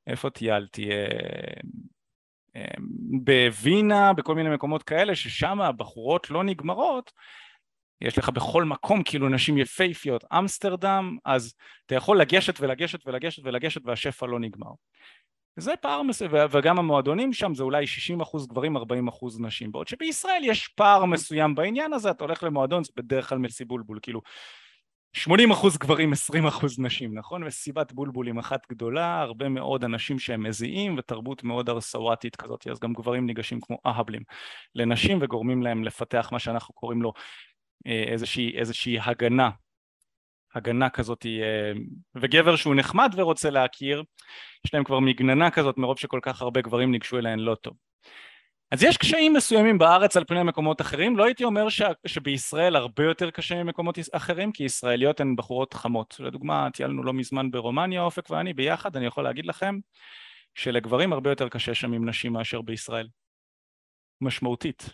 איפה 0.08 0.30
טיילתי? 0.30 0.92
אה, 0.92 1.06
אה, 2.56 2.66
בווינה, 3.24 4.14
בכל 4.14 4.36
מיני 4.36 4.50
מקומות 4.50 4.84
כאלה 4.84 5.16
ששם 5.16 5.62
הבחורות 5.62 6.30
לא 6.30 6.44
נגמרות 6.44 7.12
יש 8.02 8.18
לך 8.18 8.30
בכל 8.30 8.64
מקום 8.64 9.04
כאילו 9.04 9.30
נשים 9.30 9.58
יפייפיות, 9.58 10.24
אמסטרדם, 10.38 11.18
אז 11.26 11.54
אתה 11.86 11.96
יכול 11.96 12.22
לגשת 12.22 12.62
ולגשת 12.62 13.08
ולגשת 13.08 13.46
ולגשת 13.46 13.82
והשפע 13.86 14.26
לא 14.26 14.40
נגמר. 14.40 14.72
זה 15.58 15.76
פער 15.82 16.02
מסוים, 16.02 16.32
וגם 16.52 16.80
המועדונים 16.80 17.34
שם 17.34 17.56
זה 17.56 17.64
אולי 17.64 17.86
60% 18.22 18.48
גברים, 18.48 18.78
40% 18.78 18.82
נשים, 19.40 19.72
בעוד 19.72 19.88
שבישראל 19.88 20.42
יש 20.44 20.68
פער 20.68 21.06
מסוים 21.06 21.56
בעניין 21.56 21.94
הזה, 21.94 22.12
אתה 22.12 22.24
הולך 22.24 22.44
למועדון 22.44 22.84
זה 22.84 22.92
בדרך 22.96 23.30
כלל 23.30 23.38
מסי 23.38 23.66
בולבול, 23.66 24.00
כאילו 24.02 24.22
80% 25.18 25.78
גברים, 25.80 26.14
20% 26.14 26.16
נשים, 26.78 27.18
נכון? 27.18 27.44
וסיבת 27.44 27.94
בולבולים 27.94 28.38
אחת 28.38 28.62
גדולה, 28.70 29.22
הרבה 29.22 29.50
מאוד 29.50 29.84
אנשים 29.84 30.20
שהם 30.20 30.44
מזיעים 30.44 30.96
ותרבות 30.98 31.44
מאוד 31.44 31.70
ארסוואטית 31.70 32.36
כזאת, 32.36 32.68
אז 32.68 32.80
גם 32.80 32.94
גברים 32.94 33.26
ניגשים 33.26 33.60
כמו 33.62 33.78
אהבלים 33.86 34.22
לנשים 34.76 35.18
וגורמים 35.22 35.64
להם 35.64 35.84
לפתח 35.84 36.30
מה 36.32 36.40
שאנחנו 36.40 36.74
קוראים 36.74 37.02
לו 37.02 37.14
איזושהי, 37.86 38.58
איזושהי 38.58 39.00
הגנה, 39.00 39.50
הגנה 40.56 40.90
כזאת, 40.90 41.26
אה, 41.26 41.72
וגבר 42.16 42.56
שהוא 42.56 42.76
נחמד 42.76 43.14
ורוצה 43.18 43.50
להכיר, 43.50 44.04
יש 44.66 44.74
להם 44.74 44.84
כבר 44.84 45.00
מגננה 45.00 45.52
כזאת 45.52 45.78
מרוב 45.78 46.00
שכל 46.00 46.20
כך 46.22 46.42
הרבה 46.42 46.62
גברים 46.62 46.92
ניגשו 46.92 47.18
אליהן 47.18 47.40
לא 47.40 47.56
טוב. 47.56 47.74
אז 48.72 48.84
יש 48.84 48.98
קשיים 48.98 49.34
מסוימים 49.34 49.78
בארץ 49.78 50.18
על 50.18 50.24
פני 50.24 50.44
מקומות 50.44 50.82
אחרים, 50.82 51.18
לא 51.18 51.26
הייתי 51.26 51.44
אומר 51.44 51.70
ש... 51.70 51.82
שבישראל 52.08 52.76
הרבה 52.76 53.04
יותר 53.04 53.32
קשה 53.32 53.64
ממקומות 53.64 53.98
אחרים, 54.12 54.52
כי 54.52 54.64
ישראליות 54.64 55.20
הן 55.20 55.36
בחורות 55.36 55.74
חמות. 55.74 56.16
לדוגמה, 56.20 56.68
טיילנו 56.74 57.04
לא 57.04 57.14
מזמן 57.14 57.52
ברומניה, 57.52 58.02
אופק 58.02 58.30
ואני 58.30 58.54
ביחד, 58.54 58.98
אני 58.98 59.06
יכול 59.06 59.24
להגיד 59.24 59.46
לכם 59.46 59.80
שלגברים 60.56 61.14
הרבה 61.14 61.30
יותר 61.30 61.50
קשה 61.50 61.74
שם 61.74 61.94
עם 61.94 62.10
נשים 62.10 62.34
מאשר 62.34 62.62
בישראל. 62.62 63.08
משמעותית 64.22 64.90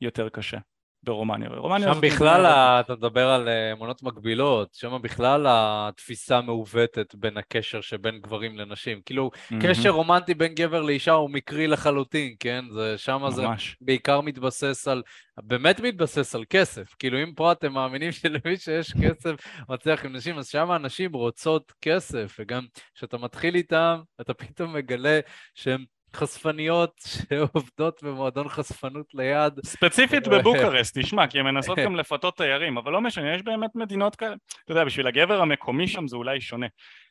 יותר 0.00 0.28
קשה. 0.28 0.58
ברומניה. 1.04 1.94
שם 1.94 2.00
בכלל, 2.00 2.46
ה... 2.46 2.80
אתה 2.80 2.94
מדבר 2.94 3.28
על 3.28 3.48
אמונות 3.72 4.02
מקבילות, 4.02 4.74
שם 4.74 5.02
בכלל 5.02 5.46
התפיסה 5.48 6.40
מעוותת 6.40 7.14
בין 7.14 7.36
הקשר 7.36 7.80
שבין 7.80 8.20
גברים 8.20 8.58
לנשים. 8.58 9.00
כאילו, 9.06 9.30
mm-hmm. 9.34 9.54
קשר 9.62 9.90
רומנטי 9.90 10.34
בין 10.34 10.54
גבר 10.54 10.82
לאישה 10.82 11.12
הוא 11.12 11.30
מקרי 11.30 11.66
לחלוטין, 11.66 12.34
כן? 12.40 12.64
זה, 12.72 12.98
שם 12.98 13.26
זה 13.30 13.42
בעיקר 13.80 14.20
מתבסס 14.20 14.88
על, 14.88 15.02
באמת 15.42 15.80
מתבסס 15.80 16.34
על 16.34 16.44
כסף. 16.50 16.94
כאילו, 16.98 17.22
אם 17.22 17.32
פה 17.34 17.52
אתם 17.52 17.72
מאמינים 17.72 18.12
שלמי 18.22 18.56
שיש 18.56 18.92
כסף 19.02 19.34
מצליח 19.68 20.04
עם 20.04 20.16
נשים, 20.16 20.38
אז 20.38 20.48
שם 20.48 20.70
הנשים 20.70 21.12
רוצות 21.12 21.72
כסף, 21.80 22.36
וגם 22.38 22.66
כשאתה 22.94 23.18
מתחיל 23.18 23.54
איתם, 23.54 24.00
אתה 24.20 24.34
פתאום 24.34 24.72
מגלה 24.72 25.20
שהם 25.54 25.84
חספניות 26.16 27.00
שעובדות 27.06 28.02
במועדון 28.02 28.48
חשפנות 28.48 29.14
ליד. 29.14 29.60
ספציפית 29.64 30.28
בבוקרסט, 30.28 30.98
תשמע, 30.98 31.26
כי 31.26 31.38
הן 31.38 31.44
מנסות 31.44 31.78
גם 31.78 31.96
לפתות 31.96 32.36
תיירים, 32.36 32.78
אבל 32.78 32.92
לא 32.92 33.00
משנה, 33.00 33.34
יש 33.34 33.42
באמת 33.42 33.74
מדינות 33.74 34.16
כאלה. 34.16 34.36
אתה 34.64 34.72
יודע, 34.72 34.84
בשביל 34.84 35.06
הגבר 35.06 35.40
המקומי 35.40 35.88
שם 35.88 36.08
זה 36.08 36.16
אולי 36.16 36.40
שונה, 36.40 36.66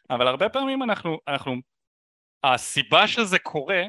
אבל 0.10 0.28
הרבה 0.28 0.50
פעמים 0.50 0.84
אנחנו, 0.84 1.20
אנחנו, 1.28 1.56
הסיבה 2.44 3.08
שזה 3.08 3.40
קורה, 3.40 3.84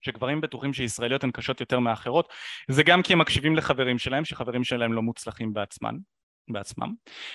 שגברים 0.00 0.40
בטוחים 0.40 0.72
שישראליות 0.72 1.24
הן 1.24 1.30
קשות 1.30 1.60
יותר 1.60 1.78
מאחרות, 1.78 2.32
זה 2.70 2.82
גם 2.82 3.02
כי 3.02 3.12
הם 3.12 3.18
מקשיבים 3.18 3.56
לחברים 3.56 3.98
שלהם, 3.98 4.24
שחברים 4.24 4.64
שלהם 4.64 4.92
לא 4.92 5.02
מוצלחים 5.02 5.52
בעצמן, 5.52 5.94
בעצמם, 6.48 6.94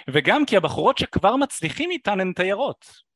וגם 0.09 0.45
כי 0.45 0.57
הבחורות 0.57 0.97
שכבר 0.97 1.35
מצליחים 1.35 1.91
איתן 1.91 2.19
הן 2.19 2.33
תיירות. 2.33 3.07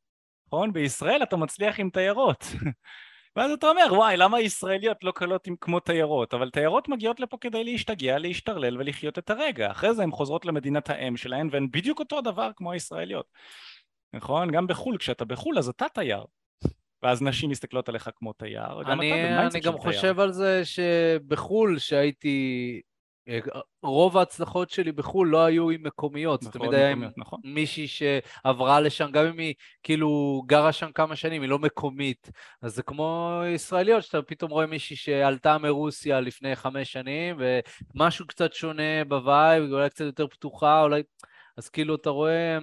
נכון? 0.47 0.73
בישראל 0.73 1.23
אתה 1.23 1.37
מצליח 1.37 1.79
עם 1.79 1.89
תיירות. 1.89 2.45
ואז 3.35 3.51
אתה 3.51 3.69
אומר 3.69 3.87
וואי 3.91 4.17
למה 4.17 4.41
ישראליות 4.41 5.03
לא 5.03 5.11
קלות 5.11 5.47
עם, 5.47 5.55
כמו 5.61 5.79
תיירות? 5.79 6.33
אבל 6.33 6.49
תיירות 6.49 6.89
מגיעות 6.89 7.19
לפה 7.19 7.37
כדי 7.41 7.63
להשתגע 7.63 8.17
להשתרלל 8.17 8.77
ולחיות 8.77 9.17
את 9.17 9.29
הרגע. 9.29 9.71
אחרי 9.71 9.93
זה 9.93 10.03
הן 10.03 10.11
חוזרות 10.11 10.45
למדינת 10.45 10.89
האם 10.89 11.17
שלהן 11.17 11.49
והן 11.51 11.67
בדיוק 11.71 11.99
אותו 11.99 12.17
הדבר 12.17 12.51
כמו 12.55 12.71
הישראליות. 12.71 13.25
נכון? 14.13 14.51
גם 14.51 14.67
בחו"ל 14.67 14.97
כשאתה 14.97 15.25
בחו"ל 15.25 15.57
אז 15.57 15.69
אתה 15.69 15.85
תייר. 15.93 16.23
ואז 17.03 17.21
נשים 17.21 17.49
מסתכלות 17.49 17.89
עליך 17.89 18.09
כמו 18.15 18.33
תייר 18.33 18.81
אני, 18.81 19.37
אני 19.37 19.59
גם 19.59 19.77
חושב. 19.77 20.19
על 20.19 20.31
זה 20.31 20.61
שבחו"ל 20.65 21.79
שהייתי 21.79 22.81
רוב 23.83 24.17
ההצלחות 24.17 24.69
שלי 24.69 24.91
בחו"ל 24.91 25.29
לא 25.29 25.45
היו 25.45 25.69
עם 25.69 25.83
מקומיות, 25.83 26.43
נכון, 26.43 26.51
תמיד 26.51 26.73
היה 26.73 26.91
עם 26.91 27.03
נכון. 27.17 27.39
מישהי 27.43 27.87
שעברה 27.87 28.79
לשם, 28.79 29.11
גם 29.11 29.25
אם 29.25 29.37
היא 29.37 29.53
כאילו 29.83 30.41
גרה 30.45 30.71
שם 30.71 30.91
כמה 30.91 31.15
שנים, 31.15 31.41
היא 31.41 31.49
לא 31.49 31.59
מקומית. 31.59 32.29
אז 32.61 32.75
זה 32.75 32.83
כמו 32.83 33.41
ישראליות, 33.55 34.03
שאתה 34.03 34.21
פתאום 34.21 34.51
רואה 34.51 34.65
מישהי 34.65 34.95
שעלתה 34.95 35.57
מרוסיה 35.57 36.19
לפני 36.19 36.55
חמש 36.55 36.91
שנים, 36.91 37.37
ומשהו 37.95 38.27
קצת 38.27 38.53
שונה 38.53 39.05
ב 39.07 39.18
vibe, 39.18 39.71
אולי 39.71 39.89
קצת 39.89 40.05
יותר 40.05 40.27
פתוחה, 40.27 40.81
אולי... 40.81 41.03
אז 41.57 41.69
כאילו 41.69 41.95
אתה 41.95 42.09
רואה, 42.09 42.57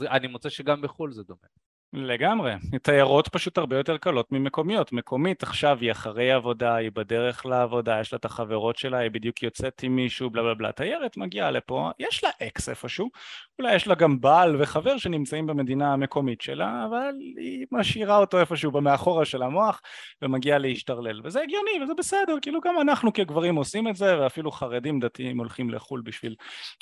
אני 0.00 0.26
מוצא 0.26 0.48
שגם 0.48 0.82
בחו"ל 0.82 1.12
זה 1.12 1.22
דומה. 1.22 1.63
לגמרי, 1.96 2.52
תיירות 2.82 3.28
פשוט 3.28 3.58
הרבה 3.58 3.76
יותר 3.76 3.96
קלות 3.96 4.32
ממקומיות, 4.32 4.92
מקומית 4.92 5.42
עכשיו 5.42 5.78
היא 5.80 5.92
אחרי 5.92 6.32
עבודה, 6.32 6.74
היא 6.74 6.90
בדרך 6.94 7.46
לעבודה, 7.46 8.00
יש 8.00 8.12
לה 8.12 8.16
את 8.16 8.24
החברות 8.24 8.76
שלה, 8.76 8.98
היא 8.98 9.10
בדיוק 9.10 9.42
יוצאת 9.42 9.82
עם 9.82 9.96
מישהו, 9.96 10.30
בלה 10.30 10.42
בלה 10.42 10.54
בלה, 10.54 10.72
תיירת 10.72 11.16
מגיעה 11.16 11.50
לפה, 11.50 11.90
יש 11.98 12.24
לה 12.24 12.30
אקס 12.42 12.68
איפשהו, 12.68 13.10
אולי 13.58 13.74
יש 13.74 13.86
לה 13.86 13.94
גם 13.94 14.20
בעל 14.20 14.62
וחבר 14.62 14.98
שנמצאים 14.98 15.46
במדינה 15.46 15.92
המקומית 15.92 16.40
שלה, 16.40 16.86
אבל 16.88 17.14
היא 17.36 17.66
משאירה 17.72 18.16
אותו 18.18 18.38
איפשהו 18.38 18.70
במאחורה 18.70 19.24
של 19.24 19.42
המוח 19.42 19.80
ומגיעה 20.22 20.58
להשתרלל, 20.58 21.20
וזה 21.24 21.42
הגיוני 21.42 21.70
וזה 21.82 21.92
בסדר, 21.98 22.36
כאילו 22.42 22.60
גם 22.60 22.74
אנחנו 22.80 23.12
כגברים 23.12 23.56
עושים 23.56 23.88
את 23.88 23.96
זה, 23.96 24.20
ואפילו 24.20 24.50
חרדים 24.50 25.00
דתיים 25.00 25.38
הולכים 25.38 25.70
לחו"ל 25.70 26.00
בשביל 26.04 26.34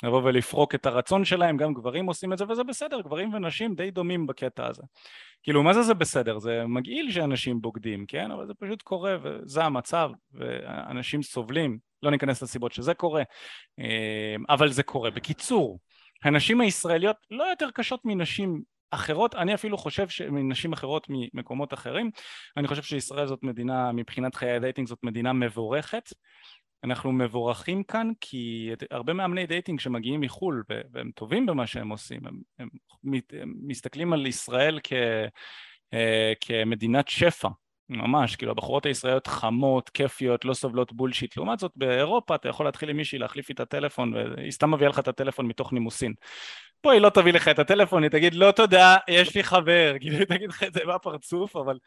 לבוא 0.03 0.21
ולפרוק 0.23 0.75
את 0.75 0.85
הרצון 0.85 1.25
שלהם, 1.25 1.57
גם 1.57 1.73
גברים 1.73 2.05
עושים 2.05 2.33
את 2.33 2.37
זה 2.37 2.45
וזה 2.49 2.63
בסדר, 2.63 3.01
גברים 3.01 3.33
ונשים 3.33 3.75
די 3.75 3.91
דומים 3.91 4.27
בקטע 4.27 4.67
הזה. 4.67 4.83
כאילו 5.43 5.63
מה 5.63 5.73
זה 5.73 5.81
זה 5.81 5.93
בסדר? 5.93 6.39
זה 6.39 6.63
מגעיל 6.67 7.11
שאנשים 7.11 7.61
בוגדים, 7.61 8.05
כן? 8.05 8.31
אבל 8.31 8.47
זה 8.47 8.53
פשוט 8.53 8.81
קורה 8.81 9.17
וזה 9.23 9.63
המצב 9.63 10.09
ואנשים 10.33 11.23
סובלים, 11.23 11.77
לא 12.03 12.11
ניכנס 12.11 12.41
לסיבות 12.43 12.71
שזה 12.71 12.93
קורה, 12.93 13.23
אה, 13.79 14.35
אבל 14.49 14.71
זה 14.71 14.83
קורה. 14.83 15.11
בקיצור, 15.11 15.79
הנשים 16.23 16.61
הישראליות 16.61 17.15
לא 17.31 17.43
יותר 17.43 17.69
קשות 17.73 17.99
מנשים 18.05 18.61
אחרות, 18.91 19.35
אני 19.35 19.53
אפילו 19.53 19.77
חושב 19.77 20.09
שמנשים 20.09 20.73
אחרות 20.73 21.07
ממקומות 21.09 21.73
אחרים, 21.73 22.11
אני 22.57 22.67
חושב 22.67 22.83
שישראל 22.83 23.27
זאת 23.27 23.43
מדינה, 23.43 23.91
מבחינת 23.91 24.35
חיי 24.35 24.51
ה 24.51 24.56
dating 24.56 24.87
זאת 24.87 24.99
מדינה 25.03 25.33
מבורכת, 25.33 26.09
אנחנו 26.83 27.11
מבורכים 27.11 27.83
כאן 27.83 28.11
כי 28.21 28.71
הרבה 28.91 29.13
מאמני 29.13 29.45
dating 29.45 29.79
שמגיעים 29.79 30.21
מחו"ל 30.21 30.63
והם 30.91 31.11
טובים 31.15 31.45
במה 31.45 31.67
שהם 31.67 31.89
עושים, 31.89 32.27
הם, 32.27 32.39
הם, 32.59 32.69
הם 33.31 33.53
מסתכלים 33.61 34.13
על 34.13 34.25
ישראל 34.25 34.79
כ, 34.83 34.93
אה, 35.93 36.33
כמדינת 36.39 37.07
שפע, 37.07 37.49
ממש, 37.89 38.35
כאילו 38.35 38.51
הבחורות 38.51 38.85
הישראליות 38.85 39.27
חמות, 39.27 39.89
כיפיות, 39.89 40.45
לא 40.45 40.53
סובלות 40.53 40.93
בולשיט, 40.93 41.37
לעומת 41.37 41.59
זאת 41.59 41.71
באירופה 41.75 42.35
אתה 42.35 42.49
יכול 42.49 42.65
להתחיל 42.65 42.89
עם 42.89 42.97
מישהי 42.97 43.19
להחליף 43.19 43.49
איתה 43.49 43.65
טלפון 43.65 44.13
והיא 44.13 44.51
סתם 44.51 44.71
מביאה 44.71 44.89
לך 44.89 44.99
את 44.99 45.07
הטלפון 45.07 45.45
מתוך 45.45 45.73
נימוסין. 45.73 46.13
פה 46.81 46.91
היא 46.91 47.01
לא 47.01 47.09
תביא 47.09 47.33
לך 47.33 47.47
את 47.47 47.59
הטלפון, 47.59 48.03
היא 48.03 48.11
תגיד 48.11 48.33
לא 48.33 48.51
תודה, 48.51 48.95
יש 49.07 49.35
לי 49.35 49.43
חבר, 49.43 49.93
כאילו 49.99 50.17
היא 50.17 50.25
תגיד 50.25 50.49
לך 50.49 50.63
את 50.63 50.73
זה 50.73 50.81
בפרצוף, 50.95 51.55
אבל 51.55 51.77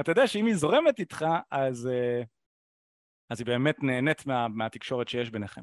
אתה 0.00 0.10
יודע 0.12 0.26
שאם 0.26 0.46
היא 0.46 0.54
זורמת 0.54 0.98
איתך 0.98 1.26
אז 1.50 1.90
uh, 1.92 2.24
אז 3.30 3.40
היא 3.40 3.46
באמת 3.46 3.82
נהנית 3.82 4.26
מה, 4.26 4.48
מהתקשורת 4.48 5.08
שיש 5.08 5.30
ביניכם. 5.30 5.62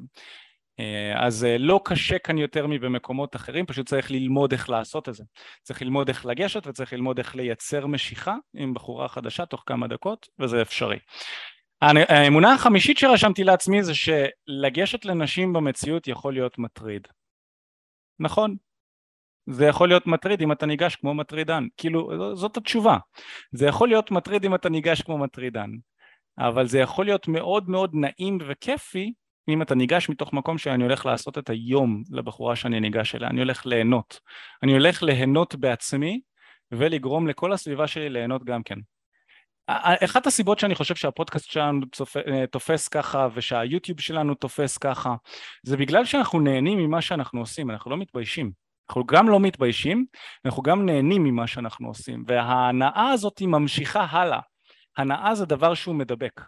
אה, 0.80 1.26
אז 1.26 1.44
אה, 1.44 1.58
לא 1.58 1.80
קשה 1.84 2.18
כאן 2.18 2.38
יותר 2.38 2.66
מבמקומות 2.66 3.36
אחרים, 3.36 3.66
פשוט 3.66 3.86
צריך 3.86 4.10
ללמוד 4.10 4.52
איך 4.52 4.70
לעשות 4.70 5.08
את 5.08 5.14
זה. 5.14 5.24
צריך 5.62 5.82
ללמוד 5.82 6.08
איך 6.08 6.26
לגשת 6.26 6.66
וצריך 6.66 6.92
ללמוד 6.92 7.18
איך 7.18 7.36
לייצר 7.36 7.86
משיכה 7.86 8.36
עם 8.54 8.74
בחורה 8.74 9.08
חדשה 9.08 9.46
תוך 9.46 9.62
כמה 9.66 9.86
דקות, 9.88 10.28
וזה 10.38 10.62
אפשרי. 10.62 10.98
האמונה 11.82 12.54
החמישית 12.54 12.98
שרשמתי 12.98 13.44
לעצמי 13.44 13.82
זה 13.82 13.92
שלגשת 13.94 15.04
לנשים 15.04 15.52
במציאות 15.52 16.08
יכול 16.08 16.32
להיות 16.32 16.58
מטריד. 16.58 17.08
נכון, 18.18 18.56
זה 19.50 19.66
יכול 19.66 19.88
להיות 19.88 20.06
מטריד 20.06 20.42
אם 20.42 20.52
אתה 20.52 20.66
ניגש 20.66 20.96
כמו 20.96 21.14
מטרידן, 21.14 21.66
כאילו 21.76 22.36
זאת 22.36 22.56
התשובה, 22.56 22.96
זה 23.52 23.66
יכול 23.66 23.88
להיות 23.88 24.10
מטריד 24.10 24.44
אם 24.44 24.54
אתה 24.54 24.68
ניגש 24.68 25.02
כמו 25.02 25.18
מטרידן, 25.18 25.70
אבל 26.38 26.66
זה 26.66 26.78
יכול 26.78 27.04
להיות 27.04 27.28
מאוד 27.28 27.70
מאוד 27.70 27.90
נעים 27.94 28.38
וכיפי 28.46 29.12
אם 29.48 29.62
אתה 29.62 29.74
ניגש 29.74 30.08
מתוך 30.08 30.32
מקום 30.32 30.58
שאני 30.58 30.82
הולך 30.82 31.06
לעשות 31.06 31.38
את 31.38 31.50
היום 31.50 32.02
לבחורה 32.10 32.56
שאני 32.56 32.80
ניגש 32.80 33.14
אליה, 33.14 33.28
אני 33.28 33.40
הולך 33.40 33.66
ליהנות. 33.66 34.20
אני 34.62 34.72
הולך 34.72 35.02
ליהנות 35.02 35.54
בעצמי 35.54 36.20
ולגרום 36.72 37.26
לכל 37.26 37.52
הסביבה 37.52 37.86
שלי 37.86 38.08
ליהנות 38.10 38.44
גם 38.44 38.62
כן. 38.62 38.78
אחת 40.04 40.26
הסיבות 40.26 40.58
שאני 40.58 40.74
חושב 40.74 40.94
שהפודקאסט 40.94 41.50
שלנו 41.50 41.86
אה, 42.32 42.46
תופס 42.46 42.88
ככה 42.88 43.28
ושהיוטיוב 43.34 44.00
שלנו 44.00 44.34
תופס 44.34 44.78
ככה 44.78 45.14
זה 45.62 45.76
בגלל 45.76 46.04
שאנחנו 46.04 46.40
נהנים 46.40 46.78
ממה 46.78 47.02
שאנחנו 47.02 47.40
עושים, 47.40 47.70
אנחנו 47.70 47.90
לא 47.90 47.96
מתביישים. 47.96 48.52
אנחנו 48.88 49.06
גם 49.06 49.28
לא 49.28 49.40
מתביישים, 49.40 50.04
אנחנו 50.44 50.62
גם 50.62 50.86
נהנים 50.86 51.24
ממה 51.24 51.46
שאנחנו 51.46 51.88
עושים, 51.88 52.24
וההנאה 52.26 53.10
הזאת 53.10 53.42
ממשיכה 53.42 54.06
הלאה. 54.10 54.40
הנאה 54.96 55.34
זה 55.34 55.46
דבר 55.46 55.74
שהוא 55.74 55.94
מדבק. 55.94 56.40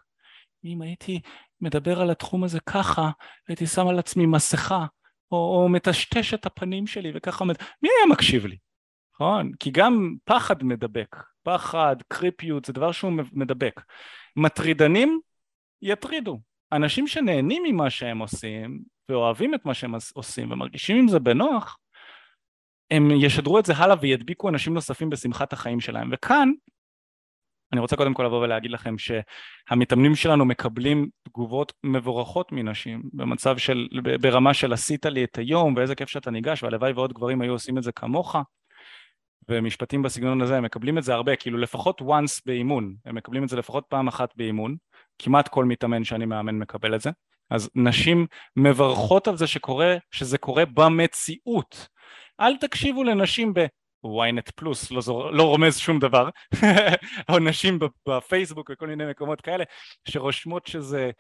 אם 0.65 0.83
הייתי 0.83 1.21
מדבר 1.61 2.01
על 2.01 2.11
התחום 2.11 2.45
הזה 2.45 2.61
ככה, 2.61 3.11
הייתי 3.49 3.67
שם 3.67 3.87
על 3.87 3.99
עצמי 3.99 4.27
מסכה, 4.27 4.87
או, 5.33 5.37
או 5.37 5.69
מטשטש 5.69 6.35
את 6.35 6.47
הפנים 6.47 6.87
שלי 6.87 7.13
וככה. 7.15 7.45
מי 7.45 7.55
היה 7.83 8.13
מקשיב 8.13 8.47
לי? 8.47 8.57
נכון? 9.15 9.53
כי 9.61 9.71
גם 9.71 10.15
פחד 10.25 10.63
מדבק, 10.63 11.17
פחד, 11.43 11.97
קריפיות, 12.09 12.65
זה 12.65 12.73
דבר 12.73 12.93
שהוא 12.93 13.13
מדבק. 13.33 13.81
מטרידנים 14.37 15.21
יטרידו. 15.83 16.41
אנשים 16.73 17.07
שנהנים 17.07 17.63
ממה 17.63 17.91
שהם 17.91 18.19
עושים, 18.19 18.83
ואוהבים 19.09 19.55
את 19.55 19.65
מה 19.65 19.75
שהם 19.75 19.95
עושים, 20.15 20.53
ומרגישים 20.53 20.97
עם 20.97 21.09
זה 21.09 21.19
בנוח, 21.19 21.79
הם 22.91 23.11
ישדרו 23.11 23.59
את 23.59 23.67
זה 23.67 23.73
הלאה 23.77 23.97
וידביקו 24.01 24.49
אנשים 24.49 24.75
נוספים 24.75 25.11
בשמחת 25.11 25.53
החיים 25.53 25.81
שלהם. 25.81 26.11
וכאן, 26.13 26.53
אני 27.75 27.81
רוצה 27.81 27.97
קודם 27.97 28.15
כל 28.15 28.25
לבוא 28.25 28.41
ולהגיד 28.41 28.71
לכם 28.71 28.95
שהמתאמנים 28.99 30.15
שלנו 30.15 30.45
מקבלים 30.45 31.09
תגובות 31.29 31.73
מבורכות 31.85 32.53
מנשים 32.53 33.03
במצב 33.13 33.59
של, 33.59 33.89
ברמה 34.21 34.55
של 34.55 34.73
עשית 34.73 35.07
לי 35.07 35.25
את 35.25 35.39
היום 35.39 35.75
ואיזה 35.77 35.95
כיף 35.95 36.09
שאתה 36.09 36.31
ניגש 36.31 36.63
והלוואי 36.63 36.93
ועוד 36.93 37.13
גברים 37.13 37.41
היו 37.41 37.53
עושים 37.53 37.79
את 37.79 37.83
זה 37.83 37.93
כמוך. 37.93 38.37
ומשפטים 39.49 40.03
בסגנון 40.03 40.43
הזה, 40.43 40.57
הם 40.57 40.65
מקבלים 40.65 40.99
את 40.99 41.03
זה 41.03 41.15
הרבה, 41.15 41.37
כאילו 41.37 41.59
לפחות 41.59 42.01
once 42.01 42.41
באימון, 42.47 42.95
הם 43.05 43.15
מקבלים 43.15 43.45
את 43.45 43.49
זה 43.49 43.57
לפחות 43.57 43.85
פעם 43.89 44.09
אחת 44.09 44.37
באימון, 44.37 44.77
כמעט 45.19 45.49
כל 45.49 45.65
מתאמן 45.65 46.05
שאני 46.05 46.25
מאמן 46.25 46.59
מקבל 46.59 46.95
את 46.95 47.01
זה, 47.01 47.11
אז 47.51 47.71
נשים 47.75 48.27
מברכות 48.57 49.29
על 49.29 49.37
זה 49.37 49.47
שקורה, 49.47 49.97
שזה 50.11 50.39
קורה 50.39 50.65
במציאות, 50.65 51.89
אל 52.41 52.57
תקשיבו 52.57 53.05
לנשים 53.05 53.55
ב... 53.55 53.67
ynet 54.05 54.53
פלוס, 54.55 54.91
לא, 54.91 55.01
זור, 55.01 55.31
לא 55.31 55.43
רומז 55.43 55.79
שום 55.79 55.99
דבר, 55.99 56.29
או 57.31 57.39
נשים 57.39 57.79
בפייסבוק 58.09 58.71
וכל 58.73 58.87
מיני 58.87 59.07
מקומות 59.11 59.41
כאלה, 59.41 59.65
שרושמות 60.09 60.67
שזה 60.67 61.11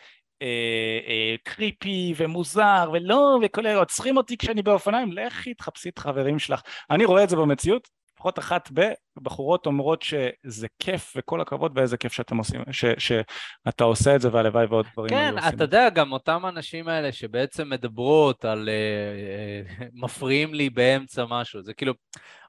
אה, 0.42 0.98
אה, 1.08 1.34
קריפי 1.44 2.14
ומוזר 2.16 2.90
ולא, 2.92 3.38
וכל 3.42 3.66
אלה 3.66 3.78
עוצרים 3.78 4.16
אותי 4.16 4.36
כשאני 4.36 4.62
באופניים, 4.62 5.12
לכי 5.12 5.54
תחפשי 5.54 5.88
את 5.88 5.98
חברים 5.98 6.38
שלך. 6.38 6.60
אני 6.90 7.04
רואה 7.04 7.24
את 7.24 7.28
זה 7.28 7.36
במציאות, 7.36 7.88
לפחות 8.24 8.38
אחת 8.38 8.70
בבחורות 9.16 9.66
אומרות 9.66 10.02
שזה 10.02 10.66
כיף 10.78 11.12
וכל 11.16 11.40
הכבוד 11.40 11.72
ואיזה 11.78 11.96
כיף 11.96 12.12
שאתם 12.12 12.36
עושים, 12.36 12.60
ש, 12.70 12.84
שאתה 12.98 13.84
עושה 13.84 14.16
את 14.16 14.20
זה 14.20 14.28
והלוואי 14.32 14.66
ועוד 14.66 14.86
דברים 14.92 15.10
כן, 15.10 15.34
אתה 15.48 15.64
יודע, 15.64 15.90
גם 15.90 16.12
אותם 16.12 16.42
אנשים 16.48 16.88
האלה 16.88 17.12
שבעצם 17.12 17.70
מדברות 17.70 18.44
על 18.44 18.68
uh, 18.68 19.80
uh, 19.80 19.84
מפריעים 19.92 20.54
לי 20.54 20.70
באמצע 20.70 21.24
משהו, 21.28 21.62
זה 21.62 21.74
כאילו, 21.74 21.92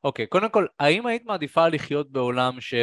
אוקיי, 0.04 0.28
קודם 0.28 0.50
כל, 0.50 0.66
האם 0.80 1.06
היית 1.06 1.26
מעדיפה 1.26 1.68
לחיות 1.68 2.12
בעולם 2.12 2.62
ש... 2.62 2.74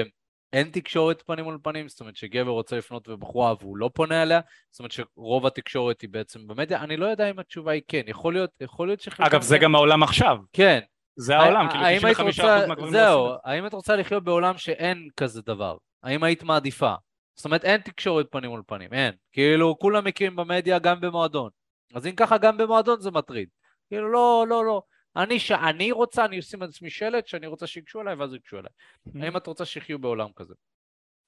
אין 0.52 0.68
תקשורת 0.72 1.22
פנים 1.26 1.44
מול 1.44 1.58
פנים, 1.62 1.88
זאת 1.88 2.00
אומרת 2.00 2.16
שגבר 2.16 2.50
רוצה 2.50 2.76
לפנות 2.76 3.08
בבחורה 3.08 3.54
והוא 3.60 3.76
לא 3.76 3.90
פונה 3.94 4.22
אליה, 4.22 4.40
זאת 4.70 4.78
אומרת 4.78 4.92
שרוב 4.92 5.46
התקשורת 5.46 6.00
היא 6.00 6.10
בעצם 6.10 6.46
במדיה, 6.46 6.80
אני 6.80 6.96
לא 6.96 7.06
יודע 7.06 7.30
אם 7.30 7.38
התשובה 7.38 7.72
היא 7.72 7.82
כן, 7.88 8.02
יכול 8.06 8.32
להיות, 8.32 8.50
יכול 8.60 8.88
להיות 8.88 9.00
שחלקם... 9.00 9.24
אגב, 9.24 9.42
זה 9.42 9.58
גם 9.58 9.74
העולם 9.74 10.02
עכשיו. 10.02 10.38
כן, 10.52 10.80
זה 11.16 11.36
העולם, 11.36 11.68
כאילו 11.70 11.84
95% 11.84 12.42
מהגברים 12.68 12.94
לא 12.94 13.00
זהו, 13.00 13.28
האם 13.44 13.66
את 13.66 13.72
רוצה 13.72 13.96
לחיות 13.96 14.24
בעולם 14.24 14.58
שאין 14.58 15.08
כזה 15.16 15.42
דבר? 15.42 15.76
האם 16.02 16.22
היית 16.22 16.42
מעדיפה? 16.42 16.94
זאת 17.34 17.44
אומרת, 17.44 17.64
אין 17.64 17.80
תקשורת 17.80 18.26
פנים 18.30 18.50
מול 18.50 18.62
פנים, 18.66 18.92
אין. 18.92 19.14
כאילו, 19.32 19.78
כולם 19.78 20.04
מכירים 20.04 20.36
במדיה 20.36 20.78
גם 20.78 21.00
במועדון. 21.00 21.50
אז 21.94 22.06
אם 22.06 22.14
ככה, 22.16 22.38
גם 22.38 22.56
במועדון 22.56 23.00
זה 23.00 23.10
מטריד. 23.10 23.48
כאילו, 23.88 24.12
לא, 24.12 24.44
לא, 24.48 24.64
לא. 24.64 24.82
אני, 25.16 25.38
שאני 25.38 25.92
רוצה, 25.92 26.24
אני 26.24 26.38
אשים 26.38 26.62
על 26.62 26.68
עצמי 26.68 26.90
שלט 26.90 27.26
שאני 27.26 27.46
רוצה 27.46 27.66
שיגשו 27.66 28.00
אליי, 28.00 28.14
ואז 28.14 28.34
יגשו 28.34 28.58
אליי. 28.58 28.70
Mm-hmm. 28.70 29.24
האם 29.24 29.36
את 29.36 29.46
רוצה 29.46 29.64
שיחיו 29.64 29.98
בעולם 29.98 30.28
כזה? 30.36 30.54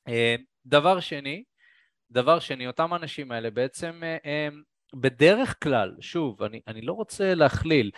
אה, 0.09 0.37
דבר 0.67 1.01
שני, 1.01 1.45
דבר 2.11 2.39
שני, 2.39 2.67
אותם 2.67 2.95
אנשים 2.95 3.33
האלה 3.33 3.51
בעצם, 3.51 4.01
אה, 4.05 4.17
הם, 4.25 4.63
בדרך 4.95 5.57
כלל, 5.63 5.95
שוב, 6.01 6.43
אני, 6.43 6.61
אני 6.69 6.81
לא 6.81 6.93
רוצה 6.93 7.35
להכליל, 7.35 7.91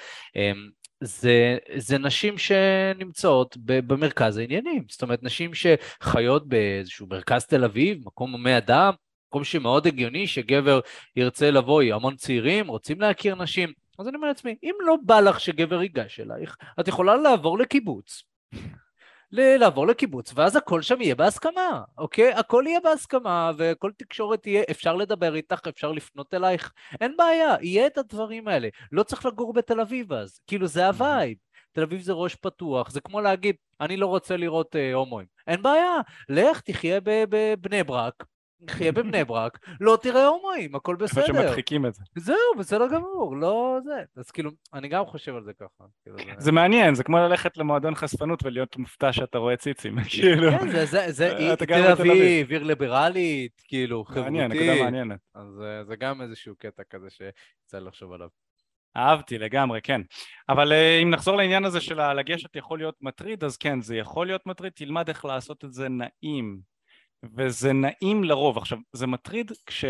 זה, 1.00 1.58
זה 1.76 1.98
נשים 1.98 2.38
שנמצאות 2.38 3.56
במרכז 3.60 4.36
העניינים, 4.36 4.84
זאת 4.88 5.02
אומרת 5.02 5.22
נשים 5.22 5.50
שחיות 5.54 6.48
באיזשהו 6.48 7.06
מרכז 7.06 7.46
תל 7.46 7.64
אביב, 7.64 7.98
מקום 8.06 8.32
הומי 8.32 8.56
אדם, 8.58 8.92
מקום 9.28 9.44
שמאוד 9.44 9.86
הגיוני 9.86 10.26
שגבר 10.26 10.80
ירצה 11.16 11.50
לבוא, 11.50 11.82
המון 11.82 12.16
צעירים, 12.16 12.68
רוצים 12.68 13.00
להכיר 13.00 13.34
נשים, 13.34 13.72
אז 13.98 14.08
אני 14.08 14.16
אומר 14.16 14.28
לעצמי, 14.28 14.56
אם 14.62 14.74
לא 14.86 14.96
בא 15.04 15.20
לך 15.20 15.40
שגבר 15.40 15.82
ייגש 15.82 16.20
אלייך, 16.20 16.56
את 16.80 16.88
יכולה 16.88 17.16
לעבור 17.16 17.58
לקיבוץ. 17.58 18.22
לעבור 19.32 19.86
לקיבוץ, 19.86 20.32
ואז 20.34 20.56
הכל 20.56 20.82
שם 20.82 21.00
יהיה 21.00 21.14
בהסכמה, 21.14 21.82
אוקיי? 21.98 22.32
הכל 22.32 22.64
יהיה 22.66 22.80
בהסכמה, 22.80 23.50
וכל 23.58 23.90
תקשורת 23.98 24.46
יהיה, 24.46 24.62
אפשר 24.70 24.96
לדבר 24.96 25.34
איתך, 25.34 25.60
אפשר 25.68 25.92
לפנות 25.92 26.34
אלייך, 26.34 26.72
אין 27.00 27.16
בעיה, 27.16 27.56
יהיה 27.60 27.86
את 27.86 27.98
הדברים 27.98 28.48
האלה. 28.48 28.68
לא 28.92 29.02
צריך 29.02 29.26
לגור 29.26 29.52
בתל 29.52 29.80
אביב 29.80 30.12
אז, 30.12 30.40
כאילו 30.46 30.66
זה 30.66 30.86
ה 30.86 30.95
vibe. 30.95 31.36
תל 31.72 31.82
אביב 31.82 32.00
זה 32.00 32.12
ראש 32.12 32.34
פתוח, 32.34 32.90
זה 32.90 33.00
כמו 33.00 33.20
להגיד, 33.20 33.56
אני 33.80 33.96
לא 33.96 34.06
רוצה 34.06 34.36
לראות 34.36 34.76
אה, 34.76 34.94
הומואים. 34.94 35.26
אין 35.46 35.62
בעיה, 35.62 35.92
לך 36.28 36.60
תחיה 36.60 37.00
בבני 37.04 37.84
ברק, 37.84 38.24
חיה 38.70 38.92
בבני 38.92 39.24
ברק, 39.24 39.58
לא 39.80 39.98
תראה 40.02 40.26
הומואים, 40.26 40.74
הכל 40.74 40.96
בסדר. 40.96 41.22
איפה 41.22 41.32
שמדחיקים 41.32 41.86
את 41.86 41.94
זה. 41.94 42.02
זהו, 42.16 42.36
בסדר 42.58 42.88
גמור, 42.92 43.36
לא 43.36 43.78
זה. 43.84 44.02
אז 44.16 44.30
כאילו, 44.30 44.50
אני 44.74 44.88
גם 44.88 45.06
חושב 45.06 45.36
על 45.36 45.44
זה 45.44 45.52
ככה. 45.52 45.84
כאילו, 46.02 46.16
זה 46.38 46.52
מעניין, 46.52 46.94
זה 46.94 47.04
כמו 47.04 47.18
ללכת 47.18 47.56
למועדון 47.56 47.94
חשפנות 47.94 48.44
ולהיות 48.44 48.76
מופתע 48.76 49.12
שאתה 49.12 49.38
רואה 49.38 49.56
ציצים, 49.56 49.96
כאילו. 50.10 50.50
כן, 50.50 50.68
זה 51.10 51.66
תל 51.66 51.86
אביב, 51.92 52.50
עיר 52.50 52.62
ליברלית, 52.62 53.62
כאילו, 53.68 54.04
חברותית. 54.04 54.24
מעניין, 54.24 54.52
נקודה 54.52 54.82
מעניינת. 54.82 55.20
אז 55.34 55.62
אה, 55.62 55.84
זה 55.84 55.96
גם 55.96 56.22
איזשהו 56.22 56.54
קטע 56.58 56.82
כזה 56.90 57.10
שיצא 57.10 57.78
לחשוב 57.78 58.12
עליו. 58.12 58.28
אהבתי 58.96 59.38
לגמרי, 59.38 59.80
כן. 59.82 60.00
אבל 60.48 60.72
אה, 60.72 60.98
אם 61.02 61.10
נחזור 61.10 61.36
לעניין 61.36 61.64
הזה 61.64 61.80
של 61.80 62.12
לגשת 62.12 62.56
יכול 62.56 62.78
להיות 62.78 62.94
מטריד, 63.00 63.44
אז 63.44 63.56
כן, 63.56 63.80
זה 63.80 63.96
יכול 63.96 64.26
להיות 64.26 64.46
מטריד, 64.46 64.72
תלמד 64.72 65.08
איך 65.08 65.24
לעשות 65.24 65.64
את 65.64 65.72
זה 65.72 65.88
נעים. 65.88 66.75
וזה 67.36 67.72
נעים 67.72 68.24
לרוב. 68.24 68.58
עכשיו, 68.58 68.78
זה 68.92 69.06
מטריד 69.06 69.52
כש... 69.66 69.84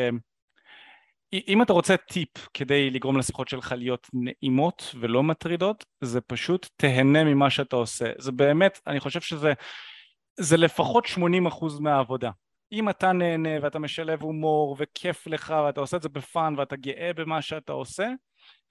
אם 1.48 1.62
אתה 1.62 1.72
רוצה 1.72 1.96
טיפ 1.96 2.28
כדי 2.54 2.90
לגרום 2.90 3.18
לשיחות 3.18 3.48
שלך 3.48 3.74
להיות 3.78 4.06
נעימות 4.12 4.94
ולא 5.00 5.22
מטרידות, 5.22 5.84
זה 6.00 6.20
פשוט 6.20 6.68
תהנה 6.76 7.24
ממה 7.24 7.50
שאתה 7.50 7.76
עושה. 7.76 8.12
זה 8.18 8.32
באמת, 8.32 8.80
אני 8.86 9.00
חושב 9.00 9.20
שזה 9.20 9.52
זה 10.40 10.56
לפחות 10.56 11.04
80% 11.04 11.18
מהעבודה. 11.80 12.30
אם 12.72 12.88
אתה 12.88 13.12
נהנה 13.12 13.50
ואתה 13.62 13.78
משלב 13.78 14.22
הומור 14.22 14.76
וכיף 14.78 15.26
לך 15.26 15.54
ואתה 15.66 15.80
עושה 15.80 15.96
את 15.96 16.02
זה 16.02 16.08
בפאן 16.08 16.54
ואתה 16.58 16.76
גאה 16.76 17.10
במה 17.16 17.42
שאתה 17.42 17.72
עושה, 17.72 18.08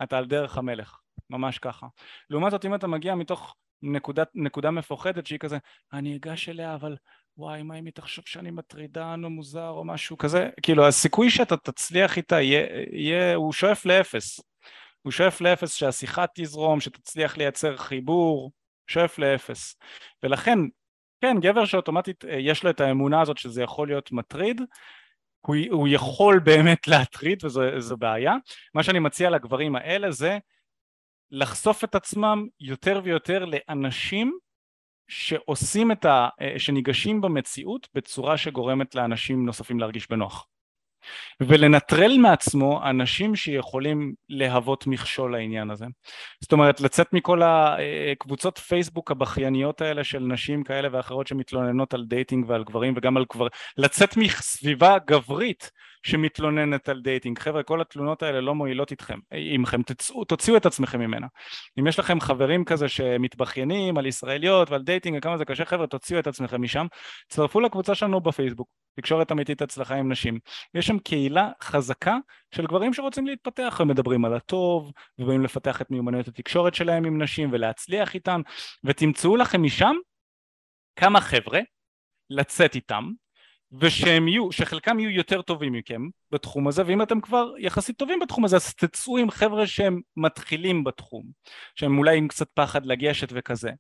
אתה 0.04 0.18
על 0.18 0.26
דרך 0.26 0.58
המלך, 0.58 1.00
ממש 1.30 1.60
ככה. 1.60 1.88
לעומת 2.30 2.52
זאת 2.52 2.66
אם 2.66 2.76
אתה 2.76 2.88
מגיע 2.88 3.16
מתוך 3.16 3.56
נקודה, 3.82 4.24
נקודה 4.36 4.72
מפוחדת 4.72 5.28
שהיא 5.28 5.40
כזה, 5.40 5.58
אני 5.94 6.16
אגש 6.16 6.50
אליה 6.50 6.76
אבל 6.76 6.96
וואי, 7.38 7.64
מה 7.64 7.80
אם 7.80 7.86
היא 7.86 7.94
תחשוב 7.94 8.24
שאני 8.28 8.52
מטרידן 8.52 9.22
או 9.24 9.30
מוזר 9.30 9.70
או 9.70 9.86
משהו 9.86 10.18
כזה? 10.18 10.50
כאילו, 10.62 10.88
הסיכוי 10.88 11.30
שאתה 11.30 11.58
תצליח 11.58 12.18
איתה 12.18 12.42
יהיה, 12.42 12.68
יהיה 12.92 13.36
הוא 13.36 13.54
שואף 13.54 13.86
לאפס. 13.86 14.40
הוא 15.02 15.12
שואף 15.12 15.42
לאפס 15.42 15.76
שהשיחה 15.76 16.26
תזרום, 16.36 16.80
שתצליח 16.80 17.38
לייצר 17.38 17.78
חיבור, 17.78 18.52
שואף 18.88 19.20
לאפס. 19.20 19.76
ולכן, 20.24 20.60
כן, 21.22 21.36
גבר 21.40 21.66
שאוטומטית 21.66 22.26
אה, 22.26 22.36
יש 22.40 22.64
לו 22.64 22.70
את 22.70 22.82
האמונה 22.82 23.22
הזאת 23.22 23.38
שזה 23.38 23.64
יכול 23.64 23.88
להיות 23.88 24.12
מטריד, 24.12 24.62
הוא, 25.40 25.56
הוא 25.72 25.88
יכול 25.88 26.40
באמת 26.40 26.88
להטריד 26.92 27.46
וזו 27.46 27.98
בעיה. 27.98 28.36
מה 28.74 28.84
שאני 28.84 29.00
מציע 29.00 29.30
לגברים 29.30 29.76
האלה 29.76 30.12
זה 30.12 30.38
לחשוף 31.32 31.84
את 31.84 31.96
עצמם 31.96 32.48
יותר 32.60 33.02
ויותר 33.04 33.46
לאנשים 33.46 34.38
שעושים 35.08 35.92
את 35.92 36.06
ה... 36.06 36.28
אה, 36.42 36.54
שניגשים 36.58 37.22
במציאות 37.22 37.88
בצורה 37.94 38.38
שגורמת 38.38 38.96
לאנשים 38.96 39.46
נוספים 39.46 39.80
להרגיש 39.80 40.10
בנוח. 40.10 40.48
ולנטרל 41.42 42.18
מעצמו 42.18 42.82
אנשים 42.90 43.36
שיכולים 43.36 44.14
להוות 44.30 44.88
מכשול 44.88 45.32
לעניין 45.32 45.72
הזה. 45.72 45.86
זאת 46.42 46.52
אומרת, 46.52 46.82
לצאת 46.82 47.14
מכל 47.14 47.42
הקבוצות 47.44 48.58
פייסבוק 48.58 49.12
הבכייניות 49.12 49.82
האלה 49.82 50.04
של 50.04 50.20
נשים 50.20 50.64
כאלה 50.64 50.88
ואחרות 50.92 51.28
שמתלוננות 51.28 51.94
על 51.94 52.06
dating 52.06 52.50
ועל 52.50 52.64
גברים 52.64 52.94
וגם 52.98 53.18
על 53.18 53.26
גברים, 53.34 53.52
לצאת 53.78 54.18
מסביבה 54.18 54.98
גברית 55.08 55.72
שמתלוננת 56.06 56.90
על 56.90 57.02
dating. 57.02 57.40
חבר'ה, 57.40 57.64
כל 57.64 57.82
התלונות 57.82 58.24
האלה 58.24 58.42
לא 58.42 58.56
מועילות 58.56 58.92
איתכם, 58.92 59.20
עמכם, 59.32 59.84
תצאו, 59.84 60.26
תוציאו 60.26 60.58
את 60.58 60.66
עצמכם 60.66 61.00
ממנה. 61.00 61.28
אם 61.80 61.88
יש 61.88 62.00
לכם 62.00 62.20
חברים 62.20 62.66
כזה 62.66 62.90
שמתבכיינים 62.90 63.98
על 63.98 64.06
ישראליות 64.06 64.72
ועל 64.72 64.82
dating 64.82 65.18
וכמה 65.18 65.38
זה 65.38 65.46
קשה, 65.46 65.66
חבר'ה, 65.66 65.88
תוציאו 65.88 66.20
את 66.20 66.28
עצמכם 66.28 66.62
משם. 66.62 66.86
הצטרפו 67.28 67.60
לקבוצה 67.60 67.96
שלנו 67.96 68.22
בפייסבוק, 68.22 68.68
תקשורת 69.00 69.32
אמיתית 69.32 69.62
הצלחה 69.62 69.96
עם 69.96 70.12
נשים. 70.12 70.40
יש 70.74 70.88
שם 70.88 71.00
קהילה 71.00 71.50
חזקה 71.64 72.18
של 72.56 72.66
גברים 72.66 72.94
שרוצים 72.94 73.28
להתפתח 73.28 73.78
ומדברים 73.82 74.26
על 74.26 74.34
הטוב, 74.34 74.92
ובאים 75.20 75.42
לפתח 75.42 75.82
את 75.82 75.92
מיומנויות 75.92 76.28
התקשורת 76.28 76.76
שלהם 76.76 77.06
עם 77.06 77.22
נשים 77.22 77.50
ולהצליח 77.52 78.14
איתן, 78.16 78.42
ותמצאו 78.84 79.36
לכם 79.36 79.64
משם 79.64 79.96
כמה 80.96 81.22
חבר'ה 81.22 81.60
לצאת 82.30 82.76
איתם, 82.76 83.12
ושהם 83.80 84.28
יהיו, 84.28 84.52
שחלקם 84.52 85.00
יהיו 85.00 85.10
יותר 85.10 85.42
טובים 85.42 85.74
מכם 85.74 86.02
בתחום 86.36 86.68
הזה, 86.68 86.84
ואם 86.86 87.02
אתם 87.02 87.22
כבר 87.22 87.52
יחסית 87.60 87.98
טובים 87.98 88.20
בתחום 88.20 88.46
הזה, 88.46 88.56
אז 88.56 88.74
תצאו 88.74 89.18
עם 89.18 89.32
חבר'ה 89.32 89.68
שהם 89.68 90.02
מתחילים 90.18 90.84
בתחום, 90.84 91.24
שהם 91.76 91.98
אולי 91.98 92.18
עם 92.18 92.28
קצת 92.28 92.48
פחד 92.54 92.86
לגשת 92.86 93.28
וכזה. 93.32 93.72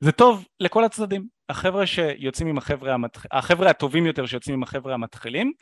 זה 0.00 0.12
טוב 0.12 0.46
לכל 0.60 0.84
הצדדים. 0.84 1.40
החבר'ה 1.50 1.86
שיוצאים 1.86 2.48
עם 2.48 2.58
החבר'ה, 2.58 2.94
המתח... 2.94 3.26
החבר'ה 3.32 3.70
הטובים 3.70 4.06
יותר 4.06 4.26
שיוצאים 4.26 4.54
עם 4.54 4.62
החבר'ה 4.62 4.94
המתחילים, 4.94 5.52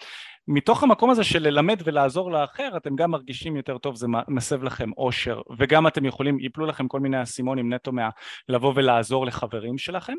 מתוך 0.49 0.83
המקום 0.83 1.11
הזה 1.11 1.25
של 1.25 1.43
ללמד 1.43 1.81
ולעזור 1.85 2.33
לאחר, 2.33 2.69
אתם 2.77 2.97
גם 2.97 3.11
מרגישים 3.11 3.57
יותר 3.57 3.79
טוב, 3.79 3.97
זה 3.97 4.07
מסב 4.29 4.63
לכם 4.63 4.91
אושר, 4.97 5.41
וגם 5.59 5.87
אתם 5.87 6.05
יכולים, 6.05 6.41
יפלו 6.41 6.67
לכם 6.67 6.89
כל 6.89 7.01
מיני 7.01 7.23
אסימונים 7.23 7.73
נטו 7.75 7.93
מה... 7.93 8.09
לבוא 8.49 8.73
ולעזור 8.77 9.27
לחברים 9.27 9.79
שלכם, 9.79 10.15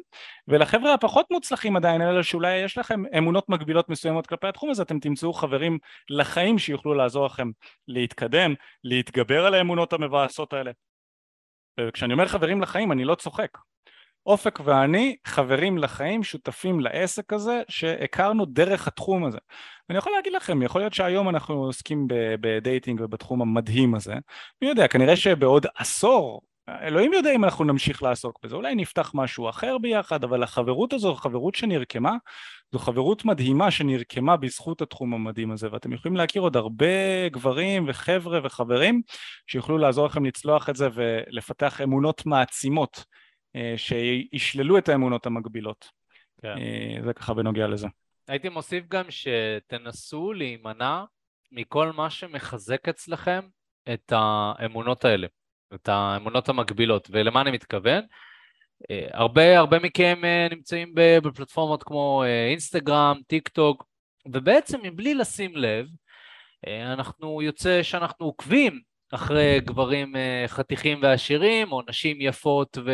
ולחבר'ה 0.48 0.94
הפחות 0.94 1.26
מוצלחים 1.32 1.76
עדיין, 1.76 2.02
אלה 2.02 2.24
שאולי 2.24 2.58
יש 2.58 2.78
לכם 2.78 3.04
אמונות 3.18 3.50
מגבילות 3.50 3.90
מסוימות 3.90 4.28
כלפי 4.28 4.48
התחום 4.48 4.70
הזה, 4.70 4.84
אתם 4.84 5.00
תמצאו 5.00 5.34
חברים 5.34 5.78
לחיים 6.20 6.60
שיוכלו 6.60 6.94
לעזור 6.94 7.26
לכם 7.26 7.52
להתקדם, 7.88 8.54
להתגבר 8.84 9.46
על 9.46 9.54
האמונות 9.54 9.94
המבאסות 9.94 10.54
האלה. 10.54 10.72
וכשאני 11.80 12.14
אומר 12.14 12.28
חברים 12.28 12.62
לחיים 12.62 12.92
אני 12.92 13.06
לא 13.06 13.16
צוחק, 13.16 13.58
אופק 14.26 14.60
ואני 14.64 15.16
חברים 15.28 15.78
לחיים, 15.78 16.24
שותפים 16.24 16.80
לעסק 16.80 17.34
הזה 17.34 17.62
שהכרנו 17.70 18.46
דרך 18.46 18.88
התחום 18.88 19.26
הזה. 19.26 19.38
ואני 19.90 19.98
יכול 19.98 20.12
להגיד 20.12 20.34
לכם, 20.34 20.62
יכול 20.62 20.82
להיות 20.82 20.94
שהיום 20.94 21.30
אנחנו 21.30 21.56
עוסקים 21.56 22.08
בדייטינג 22.42 23.02
ובתחום 23.02 23.42
המדהים 23.42 23.96
הזה, 23.96 24.14
מי 24.62 24.68
יודע, 24.68 24.88
כנראה 24.88 25.16
שבעוד 25.16 25.66
עשור, 25.76 26.42
אלוהים 26.82 27.14
יודע 27.14 27.36
אם 27.36 27.44
אנחנו 27.44 27.66
נמשיך 27.66 28.04
לעסוק 28.04 28.40
בזה, 28.44 28.56
אולי 28.56 28.76
נפתח 28.76 29.12
משהו 29.16 29.50
אחר 29.50 29.78
ביחד, 29.78 30.24
אבל 30.24 30.44
החברות 30.44 30.94
הזו, 30.94 31.16
חברות 31.16 31.56
שנרקמה, 31.56 32.16
זו 32.72 32.80
חברות 32.80 33.26
מדהימה 33.26 33.72
שנרקמה 33.72 34.38
בזכות 34.38 34.82
התחום 34.82 35.14
המדהים 35.14 35.52
הזה, 35.52 35.68
ואתם 35.72 35.94
יכולים 35.94 36.18
להכיר 36.18 36.42
עוד 36.42 36.58
הרבה 36.58 37.30
גברים 37.30 37.86
וחבר'ה 37.88 38.40
וחברים 38.44 39.02
שיוכלו 39.48 39.78
לעזור 39.78 40.06
לכם 40.06 40.26
לצלוח 40.26 40.70
את 40.70 40.76
זה 40.76 40.88
ולפתח 40.94 41.82
אמונות 41.82 42.26
מעצימות 42.26 43.04
אה, 43.56 43.74
שישללו 43.78 44.78
את 44.78 44.90
האמונות 44.90 45.26
המקבילות. 45.26 45.86
כן. 46.42 46.58
אה, 46.58 47.04
זה 47.06 47.14
ככה 47.14 47.34
בנוגע 47.34 47.68
לזה. 47.68 47.88
הייתי 48.28 48.50
מוסיף 48.50 48.84
גם 48.88 49.06
שתנסו 49.10 50.34
להימנע 50.34 51.04
מכל 51.52 51.92
מה 51.92 52.10
שמחזק 52.10 52.90
אצלכם 52.90 53.40
את 53.94 54.14
האמונות 54.16 55.06
האלה, 55.06 55.28
את 55.74 55.90
האמונות 55.90 56.50
המקבילות. 56.50 57.08
ולמה 57.12 57.42
אני 57.42 57.52
מתכוון? 57.52 58.04
אה, 58.92 59.08
הרבה, 59.14 59.58
הרבה 59.60 59.80
מכם 59.80 60.22
נמצאים 60.52 60.92
בפלטפורמות 60.96 61.84
כמו 61.84 62.24
אינסטגרם, 62.50 63.20
טיק 63.28 63.48
טוק, 63.48 63.86
ובעצם 64.34 64.80
מבלי 64.84 65.14
לשים 65.14 65.56
לב, 65.56 65.88
אנחנו 66.68 67.42
יוצא 67.42 67.84
שאנחנו 67.84 68.26
עוקבים 68.26 68.82
אחרי 69.12 69.60
גברים 69.60 70.16
אה, 70.16 70.44
חתיכים 70.48 71.00
ועשירים, 71.02 71.72
או 71.72 71.82
נשים 71.90 72.18
יפות 72.22 72.78
ו, 72.86 72.92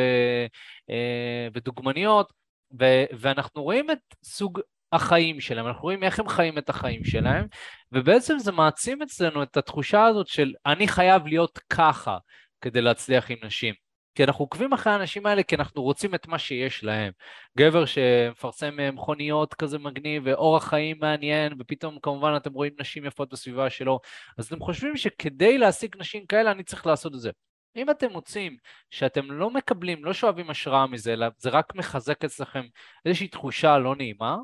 אה, 0.89 1.47
ודוגמניות, 1.53 2.33
ו, 2.79 2.85
ואנחנו 3.19 3.63
רואים 3.63 3.91
את 3.91 3.99
סוג 4.23 4.59
החיים 4.91 5.41
שלהם, 5.41 5.67
אנחנו 5.67 5.81
רואים 5.81 6.03
איך 6.03 6.19
הם 6.19 6.27
חיים 6.27 6.57
את 6.57 6.69
החיים 6.69 7.05
שלהם, 7.05 7.47
ובעצם 7.91 8.39
זה 8.39 8.51
מעצים 8.51 9.01
אצלנו 9.01 9.43
את 9.43 9.57
התחושה 9.57 10.05
הזאת 10.05 10.27
של 10.27 10.53
אני 10.65 10.87
חייב 10.87 11.27
להיות 11.27 11.59
ככה 11.69 12.17
כדי 12.65 12.81
להצליח 12.81 13.31
עם 13.31 13.37
נשים. 13.43 13.73
כי 14.15 14.23
אנחנו 14.23 14.43
עוקבים 14.43 14.73
אחרי 14.73 14.93
האנשים 14.93 15.25
האלה 15.25 15.43
כי 15.43 15.55
אנחנו 15.55 15.83
רוצים 15.83 16.15
את 16.15 16.27
מה 16.27 16.39
שיש 16.39 16.83
להם. 16.83 17.11
גבר 17.57 17.85
שמפרסם 17.85 18.79
אה, 18.79 18.91
מכוניות 18.91 19.53
כזה 19.53 19.79
מגניב 19.79 20.23
ואורח 20.25 20.67
חיים 20.67 20.97
מעניין, 20.99 21.53
ופתאום 21.59 21.99
כמובן 22.01 22.33
אתם 22.37 22.53
רואים 22.53 22.73
נשים 22.79 23.05
יפות 23.05 23.33
בסביבה 23.33 23.69
שלו, 23.69 23.99
אז 24.37 24.45
אתם 24.45 24.59
חושבים 24.59 24.97
שכדי 24.97 25.57
להשיג 25.57 25.95
נשים 25.99 26.25
כאלה 26.25 26.51
אני 26.51 26.63
צריך 26.63 26.85
לעשות 26.85 27.15
את 27.15 27.19
זה. 27.19 27.31
אם 27.75 27.89
אתם 27.89 28.11
מוצאים 28.11 28.57
שאתם 28.89 29.31
לא 29.31 29.49
מקבלים, 29.49 30.05
לא 30.05 30.13
שואבים 30.13 30.49
השראה 30.49 30.87
מזה, 30.87 31.13
אלא 31.13 31.27
זה 31.37 31.49
רק 31.49 31.75
מחזק 31.75 32.25
אצלכם 32.25 32.65
איזושהי 33.05 33.27
תחושה 33.27 33.77
לא 33.77 33.95
נעימה, 33.95 34.37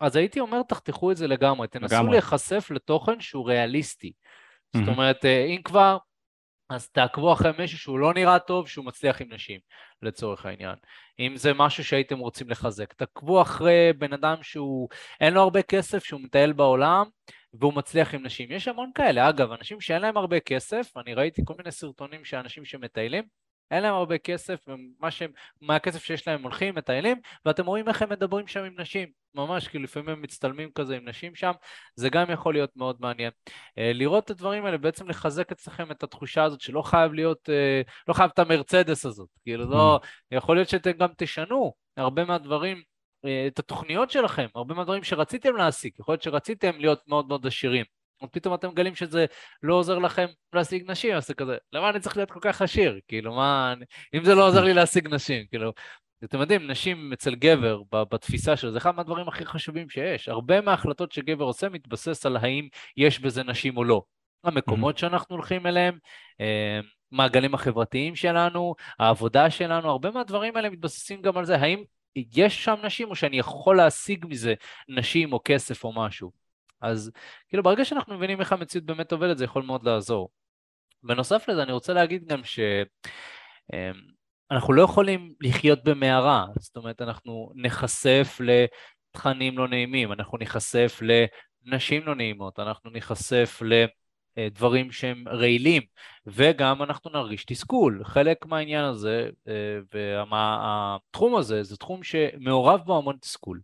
אז 0.00 0.16
הייתי 0.16 0.40
אומר 0.40 0.62
תחתכו 0.62 1.10
את 1.10 1.16
זה 1.16 1.26
לגמרי, 1.26 1.68
תנסו 1.68 1.94
לגמרי. 1.94 2.10
להיחשף 2.10 2.70
לתוכן 2.70 3.20
שהוא 3.20 3.48
ריאליסטי. 3.48 4.12
Mm-hmm. 4.12 4.78
זאת 4.78 4.88
אומרת, 4.88 5.24
אה, 5.24 5.44
אם 5.44 5.62
כבר 5.64 5.98
אז 6.74 6.88
תעקבו 6.88 7.32
אחרי 7.32 7.50
מישהו 7.58 7.78
שהוא 7.78 7.98
לא 7.98 8.14
נראה 8.14 8.38
טוב, 8.38 8.68
שהוא 8.68 8.84
מצליח 8.84 9.20
עם 9.20 9.32
נשים, 9.32 9.60
לצורך 10.02 10.46
העניין. 10.46 10.74
אם 11.18 11.36
זה 11.36 11.52
משהו 11.54 11.84
שהייתם 11.84 12.18
רוצים 12.18 12.50
לחזק, 12.50 12.92
תעקבו 12.92 13.42
אחרי 13.42 13.92
בן 13.98 14.12
אדם 14.12 14.36
שהוא, 14.42 14.88
אין 15.20 15.34
לו 15.34 15.40
הרבה 15.40 15.62
כסף, 15.62 16.04
שהוא 16.04 16.20
מטייל 16.20 16.52
בעולם, 16.52 17.06
והוא 17.54 17.74
מצליח 17.74 18.14
עם 18.14 18.26
נשים. 18.26 18.50
יש 18.50 18.68
המון 18.68 18.90
כאלה. 18.94 19.28
אגב, 19.28 19.52
אנשים 19.52 19.80
שאין 19.80 20.02
להם 20.02 20.16
הרבה 20.16 20.40
כסף, 20.40 20.96
אני 20.96 21.14
ראיתי 21.14 21.42
כל 21.44 21.54
מיני 21.58 21.72
סרטונים 21.72 22.24
של 22.24 22.36
אנשים 22.36 22.64
שמטיילים, 22.64 23.24
אין 23.72 23.82
להם 23.82 23.94
הרבה 23.94 24.18
כסף, 24.18 24.66
שהם, 25.10 25.30
מהכסף 25.60 26.04
שיש 26.04 26.28
להם 26.28 26.42
הולכים, 26.42 26.74
מטיילים, 26.74 27.20
ואתם 27.44 27.66
רואים 27.66 27.88
איך 27.88 28.02
הם 28.02 28.10
מדברים 28.10 28.46
שם 28.46 28.64
עם 28.64 28.80
נשים. 28.80 29.08
ממש, 29.34 29.68
כי 29.68 29.78
לפעמים 29.78 30.08
הם 30.08 30.22
מצטלמים 30.22 30.70
כזה 30.74 30.96
עם 30.96 31.08
נשים 31.08 31.34
שם, 31.34 31.52
זה 31.96 32.08
גם 32.08 32.30
יכול 32.30 32.54
להיות 32.54 32.70
מאוד 32.76 32.96
מעניין. 33.00 33.30
אה, 33.78 33.92
לראות 33.94 34.24
את 34.24 34.30
הדברים 34.30 34.64
האלה, 34.64 34.78
בעצם 34.78 35.08
לחזק 35.08 35.52
אצלכם 35.52 35.90
את 35.90 36.02
התחושה 36.02 36.44
הזאת 36.44 36.60
שלא 36.60 36.82
חייב 36.82 37.12
להיות, 37.12 37.48
אה, 37.50 37.82
לא 38.08 38.14
חייב 38.14 38.30
את 38.34 38.38
המרצדס 38.38 39.06
הזאת. 39.06 39.28
כאילו, 39.42 39.70
לא, 39.70 40.00
mm. 40.02 40.06
יכול 40.36 40.56
להיות 40.56 40.68
שאתם 40.68 40.92
גם 40.92 41.08
תשנו 41.16 41.74
הרבה 41.96 42.24
מהדברים. 42.24 42.82
אה, 43.24 43.46
את 43.46 43.58
התוכניות 43.58 44.10
שלכם, 44.10 44.46
הרבה 44.54 44.74
מהדברים 44.74 45.04
שרציתם 45.04 45.56
להשיג, 45.56 45.92
יכול 46.00 46.12
להיות 46.12 46.22
שרציתם 46.22 46.70
להיות 46.78 47.08
מאוד 47.08 47.28
מאוד 47.28 47.46
עשירים, 47.46 47.84
פתאום 48.30 48.54
אתם 48.54 48.68
מגלים 48.68 48.94
שזה 48.94 49.26
לא 49.62 49.74
עוזר 49.74 49.98
לכם 49.98 50.26
להשיג 50.52 50.90
נשים, 50.90 51.14
אז 51.14 51.26
זה 51.26 51.34
כזה, 51.34 51.56
למה 51.72 51.90
אני 51.90 52.00
צריך 52.00 52.16
להיות 52.16 52.30
כל 52.30 52.40
כך 52.42 52.62
עשיר? 52.62 53.00
כאילו, 53.08 53.34
מה, 53.34 53.74
אם 54.14 54.24
זה 54.24 54.34
לא 54.34 54.48
עוזר 54.48 54.64
לי 54.64 54.74
להשיג 54.74 55.08
נשים, 55.08 55.46
כאילו, 55.50 55.72
אתם 56.24 56.40
יודעים, 56.40 56.70
נשים 56.70 57.12
אצל 57.12 57.34
גבר, 57.34 57.82
בתפיסה 57.92 58.56
שלו, 58.56 58.72
זה 58.72 58.78
אחד 58.78 58.94
מהדברים 58.94 59.28
הכי 59.28 59.46
חשובים 59.46 59.88
שיש. 59.88 60.28
הרבה 60.28 60.60
מההחלטות 60.60 61.12
שגבר 61.12 61.44
עושה 61.44 61.68
מתבסס 61.68 62.26
על 62.26 62.36
האם 62.36 62.68
יש 62.96 63.20
בזה 63.20 63.42
נשים 63.42 63.76
או 63.76 63.84
לא. 63.84 64.02
המקומות 64.44 64.98
שאנחנו 64.98 65.36
הולכים 65.36 65.66
אליהם, 65.66 65.98
אה, 66.40 66.80
מעגלים 67.10 67.54
החברתיים 67.54 68.16
שלנו, 68.16 68.74
העבודה 68.98 69.50
שלנו, 69.50 69.90
הרבה 69.90 70.10
מהדברים 70.10 70.56
האלה 70.56 70.70
מתבססים 70.70 71.22
גם 71.22 71.36
על 71.36 71.44
זה, 71.44 71.56
האם 71.56 71.84
יש 72.16 72.64
שם 72.64 72.74
נשים 72.82 73.10
או 73.10 73.16
שאני 73.16 73.38
יכול 73.38 73.76
להשיג 73.76 74.26
מזה 74.28 74.54
נשים 74.88 75.32
או 75.32 75.40
כסף 75.44 75.84
או 75.84 75.92
משהו. 75.92 76.41
אז 76.82 77.10
כאילו 77.48 77.62
ברגע 77.62 77.84
שאנחנו 77.84 78.16
מבינים 78.16 78.40
איך 78.40 78.52
המציאות 78.52 78.86
באמת 78.86 79.12
עובדת 79.12 79.38
זה 79.38 79.44
יכול 79.44 79.62
מאוד 79.62 79.84
לעזור. 79.84 80.30
בנוסף 81.02 81.48
לזה 81.48 81.62
אני 81.62 81.72
רוצה 81.72 81.92
להגיד 81.92 82.24
גם 82.24 82.44
שאנחנו 82.44 82.82
אמ, 84.70 84.74
לא 84.76 84.82
יכולים 84.82 85.34
לחיות 85.40 85.84
במערה, 85.84 86.46
זאת 86.58 86.76
אומרת 86.76 87.02
אנחנו 87.02 87.52
נחשף 87.54 88.38
לתכנים 88.40 89.58
לא 89.58 89.68
נעימים, 89.68 90.12
אנחנו 90.12 90.38
נחשף 90.38 91.00
לנשים 91.66 92.06
לא 92.06 92.14
נעימות, 92.14 92.58
אנחנו 92.58 92.90
נחשף 92.90 93.62
לדברים 94.36 94.92
שהם 94.92 95.24
רעילים 95.28 95.82
וגם 96.26 96.82
אנחנו 96.82 97.10
נרגיש 97.10 97.44
תסכול. 97.44 98.02
חלק 98.04 98.46
מהעניין 98.46 98.84
הזה 98.84 99.30
אה, 99.48 99.78
והתחום 99.94 101.36
הזה 101.36 101.62
זה 101.62 101.76
תחום 101.76 102.02
שמעורב 102.02 102.80
בו 102.80 102.98
המון 102.98 103.16
תסכול. 103.16 103.60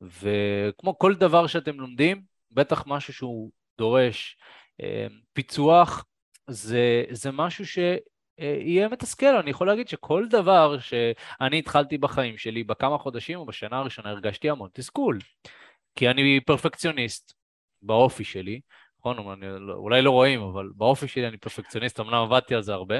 וכמו 0.00 0.98
כל 0.98 1.14
דבר 1.14 1.46
שאתם 1.46 1.80
לומדים, 1.80 2.22
בטח 2.50 2.84
משהו 2.86 3.12
שהוא 3.12 3.50
דורש 3.78 4.38
אה, 4.82 5.06
פיצוח, 5.32 6.04
זה, 6.50 7.04
זה 7.10 7.30
משהו 7.30 7.66
שיהיה 7.66 8.88
מתסכל. 8.88 9.36
אני 9.36 9.50
יכול 9.50 9.66
להגיד 9.66 9.88
שכל 9.88 10.26
דבר 10.30 10.78
שאני 10.78 11.58
התחלתי 11.58 11.98
בחיים 11.98 12.38
שלי, 12.38 12.64
בכמה 12.64 12.98
חודשים 12.98 13.38
או 13.38 13.46
בשנה 13.46 13.78
הראשונה, 13.78 14.10
הרגשתי 14.10 14.50
המון 14.50 14.70
תסכול. 14.72 15.18
כי 15.96 16.08
אני 16.08 16.40
פרפקציוניסט 16.40 17.32
באופי 17.82 18.24
שלי, 18.24 18.60
נכון? 19.00 19.40
לא, 19.40 19.72
אולי 19.72 20.02
לא 20.02 20.10
רואים, 20.10 20.40
אבל 20.40 20.68
באופי 20.74 21.08
שלי 21.08 21.28
אני 21.28 21.36
פרפקציוניסט, 21.36 22.00
אמנם 22.00 22.14
עבדתי 22.14 22.54
על 22.54 22.62
זה 22.62 22.72
הרבה, 22.72 22.96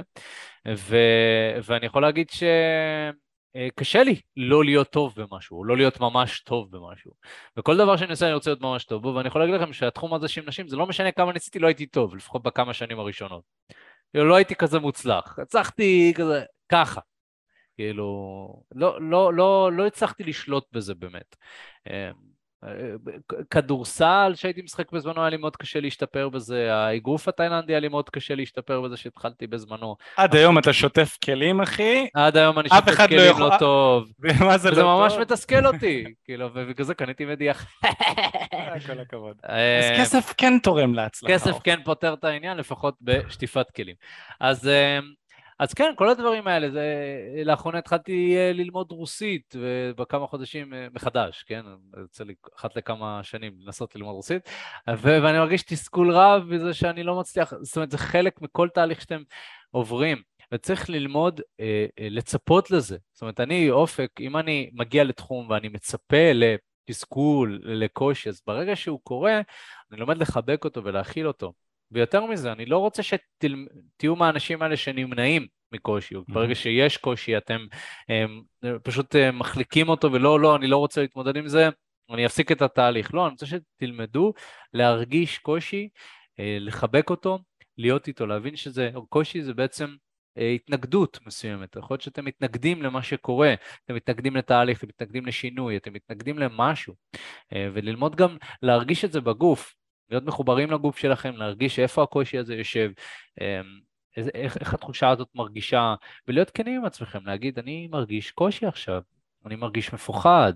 ו, 0.68 0.96
ואני 1.64 1.86
יכול 1.86 2.02
להגיד 2.02 2.30
ש... 2.30 2.42
אה, 3.58 3.68
קשה 3.74 4.02
לי 4.02 4.20
לא 4.36 4.64
להיות 4.64 4.90
טוב 4.90 5.14
במשהו, 5.16 5.58
או 5.58 5.64
לא 5.64 5.76
להיות 5.76 6.00
ממש 6.00 6.40
טוב 6.40 6.70
במשהו. 6.70 7.12
וכל 7.56 7.76
דבר 7.76 7.96
שאני 7.96 8.10
עושה 8.10 8.26
אני 8.26 8.34
רוצה 8.34 8.50
להיות 8.50 8.60
ממש 8.60 8.84
טוב 8.84 9.02
בו, 9.02 9.14
ואני 9.14 9.28
יכול 9.28 9.40
להגיד 9.40 9.54
לכם 9.54 9.72
שהתחום 9.72 10.14
הזה 10.14 10.28
של 10.28 10.42
נשים, 10.46 10.68
זה 10.68 10.76
לא 10.76 10.86
משנה 10.86 11.12
כמה 11.12 11.32
ניסיתי, 11.32 11.58
לא 11.58 11.66
הייתי 11.66 11.86
טוב, 11.86 12.16
לפחות 12.16 12.42
בכמה 12.42 12.74
שנים 12.74 12.98
הראשונות. 12.98 13.42
כאילו, 14.10 14.28
לא 14.28 14.36
הייתי 14.36 14.54
כזה 14.54 14.78
מוצלח, 14.78 15.38
הצלחתי 15.38 16.12
כזה, 16.16 16.44
ככה. 16.68 17.00
כאילו, 17.76 18.06
לא, 18.74 19.00
לא, 19.00 19.34
לא, 19.34 19.72
לא 19.72 19.86
הצלחתי 19.86 20.24
לשלוט 20.24 20.64
בזה 20.72 20.94
באמת. 20.94 21.36
כדורסל 23.50 24.32
שהייתי 24.34 24.62
משחק 24.62 24.92
בזמנו 24.92 25.20
היה 25.20 25.30
לי 25.30 25.36
מאוד 25.36 25.56
קשה 25.56 25.80
להשתפר 25.80 26.28
בזה, 26.28 26.74
האגרוף 26.74 27.28
התאילנדי 27.28 27.72
היה 27.72 27.80
לי 27.80 27.88
מאוד 27.88 28.10
קשה 28.10 28.34
להשתפר 28.34 28.80
בזה 28.80 28.96
שהתחלתי 28.96 29.46
בזמנו. 29.46 29.96
עד 30.16 30.34
היום 30.36 30.58
אתה 30.58 30.72
שוטף 30.72 31.16
כלים 31.24 31.60
אחי? 31.60 32.06
עד 32.14 32.36
היום 32.36 32.58
אני 32.58 32.68
שוטף 32.68 33.00
לא 33.00 33.06
כלים 33.06 33.38
לא 33.38 33.50
טוב. 33.58 34.12
ומה 34.20 34.58
זה 34.58 34.70
לא 34.70 34.74
טוב? 34.74 34.84
ממש 34.84 35.14
מתסכל 35.14 35.66
אותי, 35.74 36.04
כאילו, 36.24 36.50
ובגלל 36.54 36.86
זה 36.86 36.94
קניתי 36.94 37.24
מדיח. 37.24 37.66
אה, 37.84 38.80
כל 38.86 39.00
הכבוד. 39.00 39.36
אז 39.42 39.84
כסף 40.00 40.34
כן 40.36 40.58
תורם 40.58 40.94
להצלחה. 40.94 41.34
כסף 41.34 41.58
כן 41.64 41.80
פותר 41.84 42.14
את 42.14 42.24
העניין, 42.24 42.56
לפחות 42.56 42.94
בשטיפת 43.02 43.70
כלים. 43.70 43.94
אז 44.40 44.68
אמ, 44.68 45.17
אז 45.58 45.74
כן, 45.74 45.92
כל 45.96 46.08
הדברים 46.08 46.46
האלה, 46.46 46.70
זה... 46.70 46.84
לאחרונה 47.44 47.78
התחלתי 47.78 48.36
אה, 48.36 48.52
ללמוד 48.52 48.92
רוסית, 48.92 49.54
ובכמה 49.58 50.26
חודשים 50.26 50.74
אה, 50.74 50.86
מחדש, 50.94 51.42
כן? 51.42 51.62
יוצא 52.00 52.24
לי 52.24 52.34
אחת 52.58 52.76
לכמה 52.76 53.20
שנים 53.22 53.52
לנסות 53.60 53.96
ללמוד 53.96 54.14
רוסית, 54.14 54.48
ו... 54.88 55.02
ואני 55.22 55.38
מרגיש 55.38 55.62
תסכול 55.62 56.12
רב 56.12 56.54
בזה 56.54 56.74
שאני 56.74 57.02
לא 57.02 57.20
מצליח, 57.20 57.52
זאת 57.60 57.76
אומרת, 57.76 57.90
זה 57.90 57.98
חלק 57.98 58.42
מכל 58.42 58.68
תהליך 58.74 59.00
שאתם 59.00 59.22
עוברים, 59.70 60.22
וצריך 60.52 60.90
ללמוד 60.90 61.40
אה, 61.60 61.86
אה, 61.98 62.08
לצפות 62.10 62.70
לזה. 62.70 62.96
זאת 63.12 63.22
אומרת, 63.22 63.40
אני, 63.40 63.70
אופק, 63.70 64.10
אם 64.20 64.36
אני 64.36 64.70
מגיע 64.72 65.04
לתחום 65.04 65.50
ואני 65.50 65.68
מצפה 65.68 66.32
לתסכול, 66.34 67.60
לקושי, 67.64 68.28
אז 68.28 68.40
ברגע 68.46 68.76
שהוא 68.76 69.00
קורה, 69.02 69.40
אני 69.92 70.00
לומד 70.00 70.18
לחבק 70.18 70.64
אותו 70.64 70.84
ולהכיל 70.84 71.26
אותו. 71.26 71.52
ויותר 71.92 72.26
מזה, 72.26 72.52
אני 72.52 72.66
לא 72.66 72.78
רוצה 72.78 73.02
שתהיו 73.02 74.16
מהאנשים 74.16 74.62
האלה 74.62 74.76
שנמנעים 74.76 75.46
מקושי, 75.72 76.14
mm-hmm. 76.14 76.34
ברגע 76.34 76.54
שיש 76.54 76.96
קושי 76.96 77.36
אתם 77.36 77.66
הם, 78.08 78.42
פשוט 78.82 79.14
הם, 79.14 79.38
מחליקים 79.38 79.88
אותו 79.88 80.12
ולא, 80.12 80.40
לא, 80.40 80.56
אני 80.56 80.66
לא 80.66 80.76
רוצה 80.76 81.00
להתמודד 81.00 81.36
עם 81.36 81.48
זה, 81.48 81.68
אני 82.10 82.26
אפסיק 82.26 82.52
את 82.52 82.62
התהליך. 82.62 83.14
לא, 83.14 83.24
אני 83.24 83.30
רוצה 83.30 83.46
שתלמדו 83.46 84.32
להרגיש 84.72 85.38
קושי, 85.38 85.88
אה, 86.40 86.56
לחבק 86.60 87.10
אותו, 87.10 87.38
להיות 87.78 88.08
איתו, 88.08 88.26
להבין 88.26 88.56
שזה, 88.56 88.90
קושי 89.08 89.42
זה 89.42 89.54
בעצם 89.54 89.94
אה, 90.38 90.50
התנגדות 90.50 91.18
מסוימת, 91.26 91.76
יכול 91.76 91.94
להיות 91.94 92.02
שאתם 92.02 92.24
מתנגדים 92.24 92.82
למה 92.82 93.02
שקורה, 93.02 93.54
אתם 93.84 93.94
מתנגדים 93.94 94.36
לתהליך, 94.36 94.78
אתם 94.78 94.88
מתנגדים 94.88 95.26
לשינוי, 95.26 95.76
אתם 95.76 95.92
מתנגדים 95.92 96.38
למשהו, 96.38 96.94
אה, 97.52 97.68
וללמוד 97.72 98.16
גם 98.16 98.36
להרגיש 98.62 99.04
את 99.04 99.12
זה 99.12 99.20
בגוף, 99.20 99.74
להיות 100.10 100.24
מחוברים 100.24 100.70
לגוף 100.70 100.98
שלכם, 100.98 101.36
להרגיש 101.36 101.78
איפה 101.78 102.02
הקושי 102.02 102.38
הזה 102.38 102.54
יושב, 102.54 102.90
אמ, 103.40 103.46
איך, 104.16 104.56
איך 104.56 104.74
התחושה 104.74 105.08
הזאת 105.08 105.28
מרגישה, 105.34 105.94
ולהיות 106.28 106.50
כנים 106.50 106.80
עם 106.80 106.84
עצמכם, 106.84 107.26
להגיד, 107.26 107.58
אני 107.58 107.88
מרגיש 107.90 108.30
קושי 108.30 108.66
עכשיו, 108.66 109.02
אני 109.46 109.56
מרגיש 109.56 109.92
מפוחד, 109.92 110.52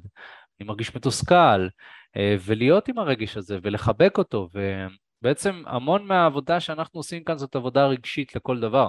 אני 0.60 0.68
מרגיש 0.68 0.96
מתוסכל, 0.96 1.68
אה, 2.16 2.36
ולהיות 2.44 2.88
עם 2.88 2.98
הרגש 2.98 3.36
הזה 3.36 3.58
ולחבק 3.62 4.18
אותו, 4.18 4.48
ובעצם 4.54 5.62
המון 5.66 6.06
מהעבודה 6.06 6.60
שאנחנו 6.60 7.00
עושים 7.00 7.24
כאן 7.24 7.38
זאת 7.38 7.56
עבודה 7.56 7.86
רגשית 7.86 8.36
לכל 8.36 8.60
דבר, 8.60 8.88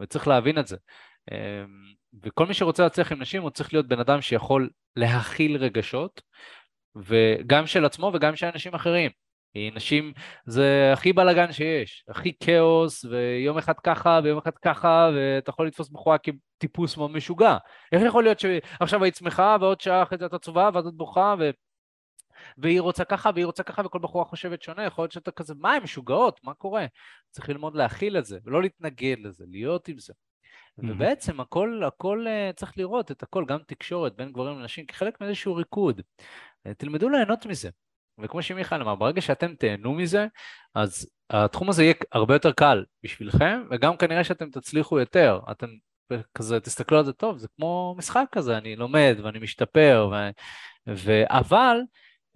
וצריך 0.00 0.28
להבין 0.28 0.58
את 0.58 0.66
זה. 0.66 0.76
אמ, 1.32 1.94
וכל 2.22 2.46
מי 2.46 2.54
שרוצה 2.54 2.82
להצליח 2.82 3.12
עם 3.12 3.22
נשים 3.22 3.42
הוא 3.42 3.50
צריך 3.50 3.72
להיות 3.72 3.88
בן 3.88 4.00
אדם 4.00 4.20
שיכול 4.20 4.70
להכיל 4.96 5.56
רגשות, 5.56 6.22
וגם 6.96 7.66
של 7.66 7.84
עצמו 7.84 8.10
וגם 8.14 8.36
של 8.36 8.46
אנשים 8.46 8.74
אחרים. 8.74 9.10
נשים 9.56 10.12
זה 10.46 10.90
הכי 10.92 11.12
בלאגן 11.12 11.52
שיש, 11.52 12.04
הכי 12.08 12.32
כאוס, 12.40 13.04
ויום 13.04 13.58
אחד 13.58 13.80
ככה 13.80 14.20
ויום 14.24 14.38
אחד 14.38 14.58
ככה, 14.62 15.10
ואתה 15.14 15.50
יכול 15.50 15.66
לתפוס 15.66 15.88
בחורה 15.88 16.16
כטיפוס 16.18 16.96
מאוד 16.96 17.10
משוגע. 17.10 17.56
איך 17.92 18.02
יכול 18.06 18.24
להיות 18.24 18.40
שעכשיו 18.40 19.04
היית 19.04 19.16
שמחה 19.16 19.56
ועוד 19.60 19.80
שעה 19.80 20.02
אחרי 20.02 20.18
זה 20.18 20.26
את 20.26 20.32
עצובה 20.32 20.70
ואז 20.74 20.86
את 20.86 20.94
בוכה 20.94 21.34
ו... 21.38 21.50
והיא 22.58 22.80
רוצה 22.80 23.04
ככה 23.04 23.30
והיא 23.34 23.46
רוצה 23.46 23.62
ככה 23.62 23.82
וכל 23.86 23.98
בחורה 23.98 24.24
חושבת 24.24 24.62
שונה, 24.62 24.84
יכול 24.84 25.02
להיות 25.02 25.12
שאתה 25.12 25.30
כזה, 25.30 25.54
מה, 25.58 25.72
הן 25.72 25.82
משוגעות, 25.82 26.40
מה 26.44 26.54
קורה? 26.54 26.86
צריך 27.30 27.48
ללמוד 27.48 27.74
להכיל 27.74 28.18
את 28.18 28.24
זה, 28.24 28.38
ולא 28.44 28.62
להתנגד 28.62 29.16
לזה, 29.18 29.44
להיות 29.48 29.88
עם 29.88 29.98
זה. 29.98 30.12
Mm-hmm. 30.12 30.86
ובעצם 30.88 31.40
הכל, 31.40 31.82
הכל 31.86 32.26
uh, 32.26 32.52
צריך 32.52 32.78
לראות 32.78 33.10
את 33.10 33.22
הכל, 33.22 33.44
גם 33.48 33.58
תקשורת 33.66 34.16
בין 34.16 34.32
גברים 34.32 34.58
לנשים, 34.58 34.86
כחלק 34.86 35.20
מאיזשהו 35.20 35.54
ריקוד. 35.54 36.00
Uh, 36.00 36.74
תלמדו 36.74 37.08
ליהנות 37.08 37.46
מזה. 37.46 37.70
וכמו 38.22 38.42
שמיכאל 38.42 38.82
אמר, 38.82 38.94
ברגע 38.94 39.20
שאתם 39.20 39.54
תהנו 39.54 39.92
מזה, 39.92 40.26
אז 40.74 41.10
התחום 41.30 41.68
הזה 41.68 41.82
יהיה 41.82 41.94
הרבה 42.12 42.34
יותר 42.34 42.52
קל 42.52 42.84
בשבילכם, 43.02 43.62
וגם 43.70 43.96
כנראה 43.96 44.24
שאתם 44.24 44.50
תצליחו 44.50 44.98
יותר. 44.98 45.40
אתם 45.50 45.66
כזה, 46.34 46.60
תסתכלו 46.60 46.98
על 46.98 47.04
זה 47.04 47.12
טוב, 47.12 47.38
זה 47.38 47.48
כמו 47.56 47.94
משחק 47.98 48.24
כזה, 48.32 48.58
אני 48.58 48.76
לומד 48.76 49.16
ואני 49.22 49.38
משתפר, 49.38 50.10
ו... 50.12 50.14
ו... 50.94 51.22
אבל 51.26 51.78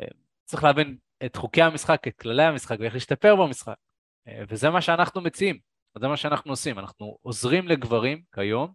אה, 0.00 0.06
צריך 0.44 0.64
להבין 0.64 0.96
את 1.24 1.36
חוקי 1.36 1.62
המשחק, 1.62 2.08
את 2.08 2.16
כללי 2.16 2.42
המשחק 2.42 2.76
ואיך 2.80 2.94
להשתפר 2.94 3.36
במשחק. 3.36 3.74
אה, 4.28 4.42
וזה 4.48 4.70
מה 4.70 4.80
שאנחנו 4.80 5.20
מציעים, 5.20 5.58
זה 5.98 6.08
מה 6.08 6.16
שאנחנו 6.16 6.52
עושים, 6.52 6.78
אנחנו 6.78 7.18
עוזרים 7.22 7.68
לגברים 7.68 8.22
כיום 8.34 8.72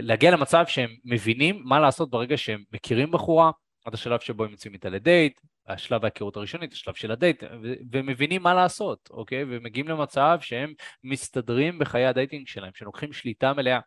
להגיע 0.00 0.30
למצב 0.30 0.64
שהם 0.66 0.90
מבינים 1.04 1.62
מה 1.64 1.80
לעשות 1.80 2.10
ברגע 2.10 2.36
שהם 2.36 2.62
מכירים 2.72 3.10
בחורה, 3.10 3.50
עד 3.84 3.94
השלב 3.94 4.20
שבו 4.20 4.44
הם 4.44 4.50
יוצאים 4.50 4.74
איתה 4.74 4.88
לדייט, 4.88 5.40
השלב 5.68 6.04
ההיכרות 6.04 6.36
הראשונית, 6.36 6.72
השלב 6.72 6.94
של 6.94 7.10
הדייט, 7.12 7.42
ומבינים 7.92 8.42
מה 8.42 8.54
לעשות, 8.54 9.08
אוקיי? 9.10 9.44
ומגיעים 9.48 9.88
למצב 9.88 10.38
שהם 10.40 10.72
מסתדרים 11.04 11.78
בחיי 11.78 12.06
ה 12.06 12.12
dating 12.12 12.48
שלהם, 12.48 12.70
שלוקחים 12.74 13.12
שליטה 13.12 13.52
מלאה. 13.52 13.80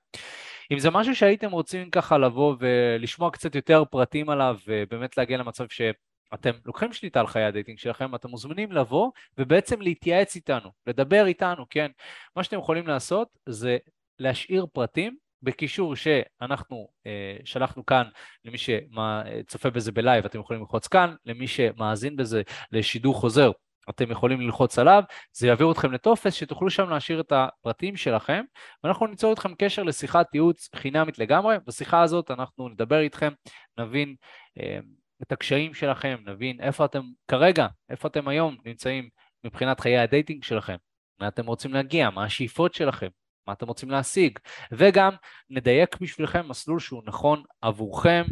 אם 0.71 0.80
זה 0.80 0.89
משהו 0.89 1.15
שהייתם 1.15 1.51
רוצים 1.51 1.89
ככה 1.89 2.17
לבוא 2.17 2.55
ולשמוע 2.59 3.32
קצת 3.32 3.55
יותר 3.55 3.84
פרטים 3.91 4.30
עליו, 4.30 4.57
ובאמת 4.67 5.17
להגיע 5.17 5.38
למצב 5.38 5.65
שאתם 5.69 6.51
לוקחים 6.65 6.93
שליטה 6.93 7.19
על 7.19 7.27
חיי 7.27 7.43
ה 7.43 7.48
dating 7.48 7.78
שלכם, 7.77 8.15
אתם 8.15 8.30
מוזמנים 8.30 8.71
לבוא 8.71 9.11
ובעצם 9.38 9.82
להתייעץ 9.82 10.36
איתנו, 10.36 10.69
לדבר 10.88 11.25
איתנו, 11.25 11.65
כן? 11.69 11.91
מה 12.36 12.43
שאתם 12.43 12.57
יכולים 12.57 12.88
לעשות 12.88 13.27
זה 13.45 13.77
להשאיר 14.19 14.65
פרטים 14.73 15.17
בקישור 15.44 15.96
שאנחנו 15.96 16.88
אה, 17.06 17.38
שלחנו 17.46 17.86
כאן 17.86 18.04
למי 18.46 18.58
שצופה 18.58 19.70
בזה 19.70 19.92
ב 19.91 19.97
live, 19.97 20.26
אתם 20.26 20.40
יכולים 20.40 20.62
ללחוץ 20.62 20.88
כאן, 20.88 21.16
למי 21.26 21.48
שמאזין 21.48 22.16
בזה 22.16 22.42
לשידור 22.72 23.16
חוזר, 23.16 23.52
אתם 23.90 24.12
יכולים 24.12 24.42
ללחוץ 24.42 24.80
עליו, 24.80 25.04
זה 25.34 25.48
יעביר 25.48 25.72
אתכם 25.72 25.92
לטופס 25.92 26.34
שתוכלו 26.34 26.70
שם 26.70 26.90
להשאיר 26.90 27.20
את 27.20 27.32
הפרטים 27.32 27.96
שלכם, 27.96 28.44
ואנחנו 28.84 29.08
ניצור 29.08 29.32
איתכם 29.32 29.56
קשר 29.56 29.84
לשיחת 29.84 30.36
ייעוץ 30.36 30.70
חינמית 30.76 31.20
לגמרי. 31.20 31.56
בשיחה 31.68 32.02
הזאת 32.02 32.32
אנחנו 32.32 32.70
נדבר 32.70 33.00
איתכם, 33.00 33.34
נבין 33.78 34.16
אה, 34.60 34.80
את 35.24 35.32
הקשיים 35.32 35.74
שלכם, 35.74 36.18
נבין 36.26 36.62
איפה 36.62 36.86
אתם 36.86 37.02
כרגע, 37.28 37.68
איפה 37.90 38.08
אתם 38.08 38.28
היום 38.28 38.58
נמצאים 38.66 39.10
מבחינת 39.44 39.80
חיי 39.80 39.98
ה 39.97 40.04
dating 40.04 40.43
שלכם, 40.44 40.76
מה 41.20 41.28
אתם 41.28 41.46
רוצים 41.46 41.74
להגיע, 41.74 42.10
מה 42.10 42.24
השאיפות 42.24 42.74
שלכם, 42.74 43.08
מה 43.50 43.54
אתם 43.54 43.68
רוצים 43.68 43.89
להשיג, 43.89 44.39
וגם 44.72 45.14
נדייק 45.50 45.97
בשבילכם 46.02 46.47
מסלול 46.47 46.80
שהוא 46.80 47.02
נכון 47.06 47.43
עבורכם, 47.62 48.24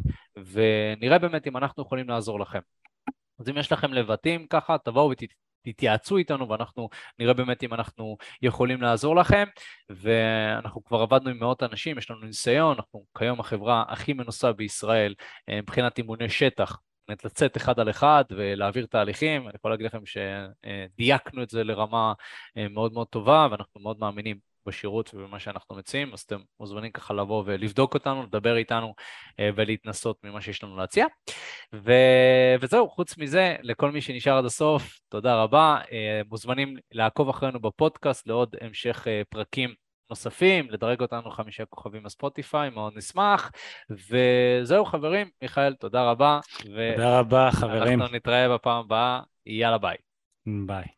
ונראה 0.51 1.20
באמת 1.20 1.47
אם 1.47 1.57
אנחנו 1.57 1.84
יכולים 1.84 2.09
לעזור 2.09 2.39
לכם. 2.39 2.59
אז 3.39 3.49
אם 3.49 3.57
יש 3.57 3.72
לכם 3.72 3.93
לבטים 3.93 4.47
ככה, 4.47 4.78
תבואו 4.78 5.11
ותתייעצו 5.68 6.18
איתנו 6.18 6.49
ואנחנו 6.49 6.89
נראה 7.20 7.34
באמת 7.34 7.63
אם 7.63 7.74
אנחנו 7.74 8.18
יכולים 8.41 8.82
לעזור 8.82 9.15
לכם. 9.15 9.43
ואנחנו 9.89 10.84
כבר 10.84 11.01
עבדנו 11.01 11.30
עם 11.30 11.39
מאות 11.39 11.63
אנשים, 11.63 11.97
יש 11.97 12.11
לנו 12.11 12.20
ניסיון, 12.20 12.76
אנחנו 12.78 13.05
כיום 13.18 13.39
החברה 13.39 13.84
הכי 13.88 14.13
מנוסה 14.13 14.51
בישראל 14.51 15.13
אה, 15.49 15.61
מבחינת 15.61 15.97
אימוני 15.97 16.30
שטח, 16.30 16.80
באמת 17.07 17.26
לצאת 17.26 17.57
אחד 17.57 17.80
על 17.80 17.89
אחד 17.89 18.24
ולהעביר 18.32 18.86
תהליכים, 18.86 19.47
אני 19.47 19.55
יכול 19.55 19.72
להגיד 19.72 19.86
לכם 19.86 20.01
שדייקנו 20.05 21.43
את 21.43 21.49
זה 21.49 21.63
לרמה 21.63 22.13
אה, 22.57 22.68
מאוד 22.68 22.93
מאוד 22.93 23.07
טובה 23.07 23.47
ואנחנו 23.51 23.82
מאוד 23.82 23.99
מאמינים 23.99 24.46
בשירות 24.68 25.11
ובמה 25.13 25.39
שאנחנו 25.39 25.76
מציעים, 25.76 26.13
אז 26.13 26.20
אתם 26.20 26.39
מוזמנים 26.59 26.91
ככה 26.91 27.13
לבוא 27.13 27.43
ולבדוק 27.45 27.93
אותנו, 27.93 28.24
לדבר 28.24 28.57
איתנו 28.57 28.93
אה, 29.39 29.49
ולהתנסות 29.55 30.18
ממה 30.24 30.41
שיש 30.41 30.63
לנו 30.63 30.78
להציע. 30.78 31.05
ו... 31.74 31.91
וזהו, 32.61 32.89
חוץ 32.89 33.18
מזה, 33.18 33.55
לכל 33.61 33.91
מי 33.91 34.01
שנשאר 34.01 34.38
עד 34.38 34.45
הסוף, 34.45 34.99
תודה 35.09 35.43
רבה. 35.43 35.78
אה, 35.91 36.22
מוזמנים 36.30 36.78
לעקוב 36.91 37.30
אחרינו 37.30 37.59
בפודקאסט 37.59 38.28
לעוד 38.28 38.55
המשך 38.61 39.07
אה, 39.07 39.22
פרקים 39.30 39.74
נוספים, 40.09 40.70
לדרג 40.70 41.01
אותנו 41.01 41.32
חמישה 41.32 41.65
כוכבים 41.65 42.03
בספוטיפיי, 42.03 42.70
מאוד 42.70 42.93
נשמח. 42.95 43.51
וזהו 43.89 44.86
חברים, 44.86 45.30
מיכאל, 45.41 45.74
תודה 45.74 46.11
רבה. 46.11 46.39
תודה 46.95 47.20
רבה 47.20 47.49
חברים. 47.51 48.01
אנחנו 48.01 48.15
נתראה 48.15 48.55
בפעם 48.55 48.86
הבאה, 48.86 49.22
יאללה 49.45 49.78
ביי. 49.78 49.97
ביי. 50.65 50.96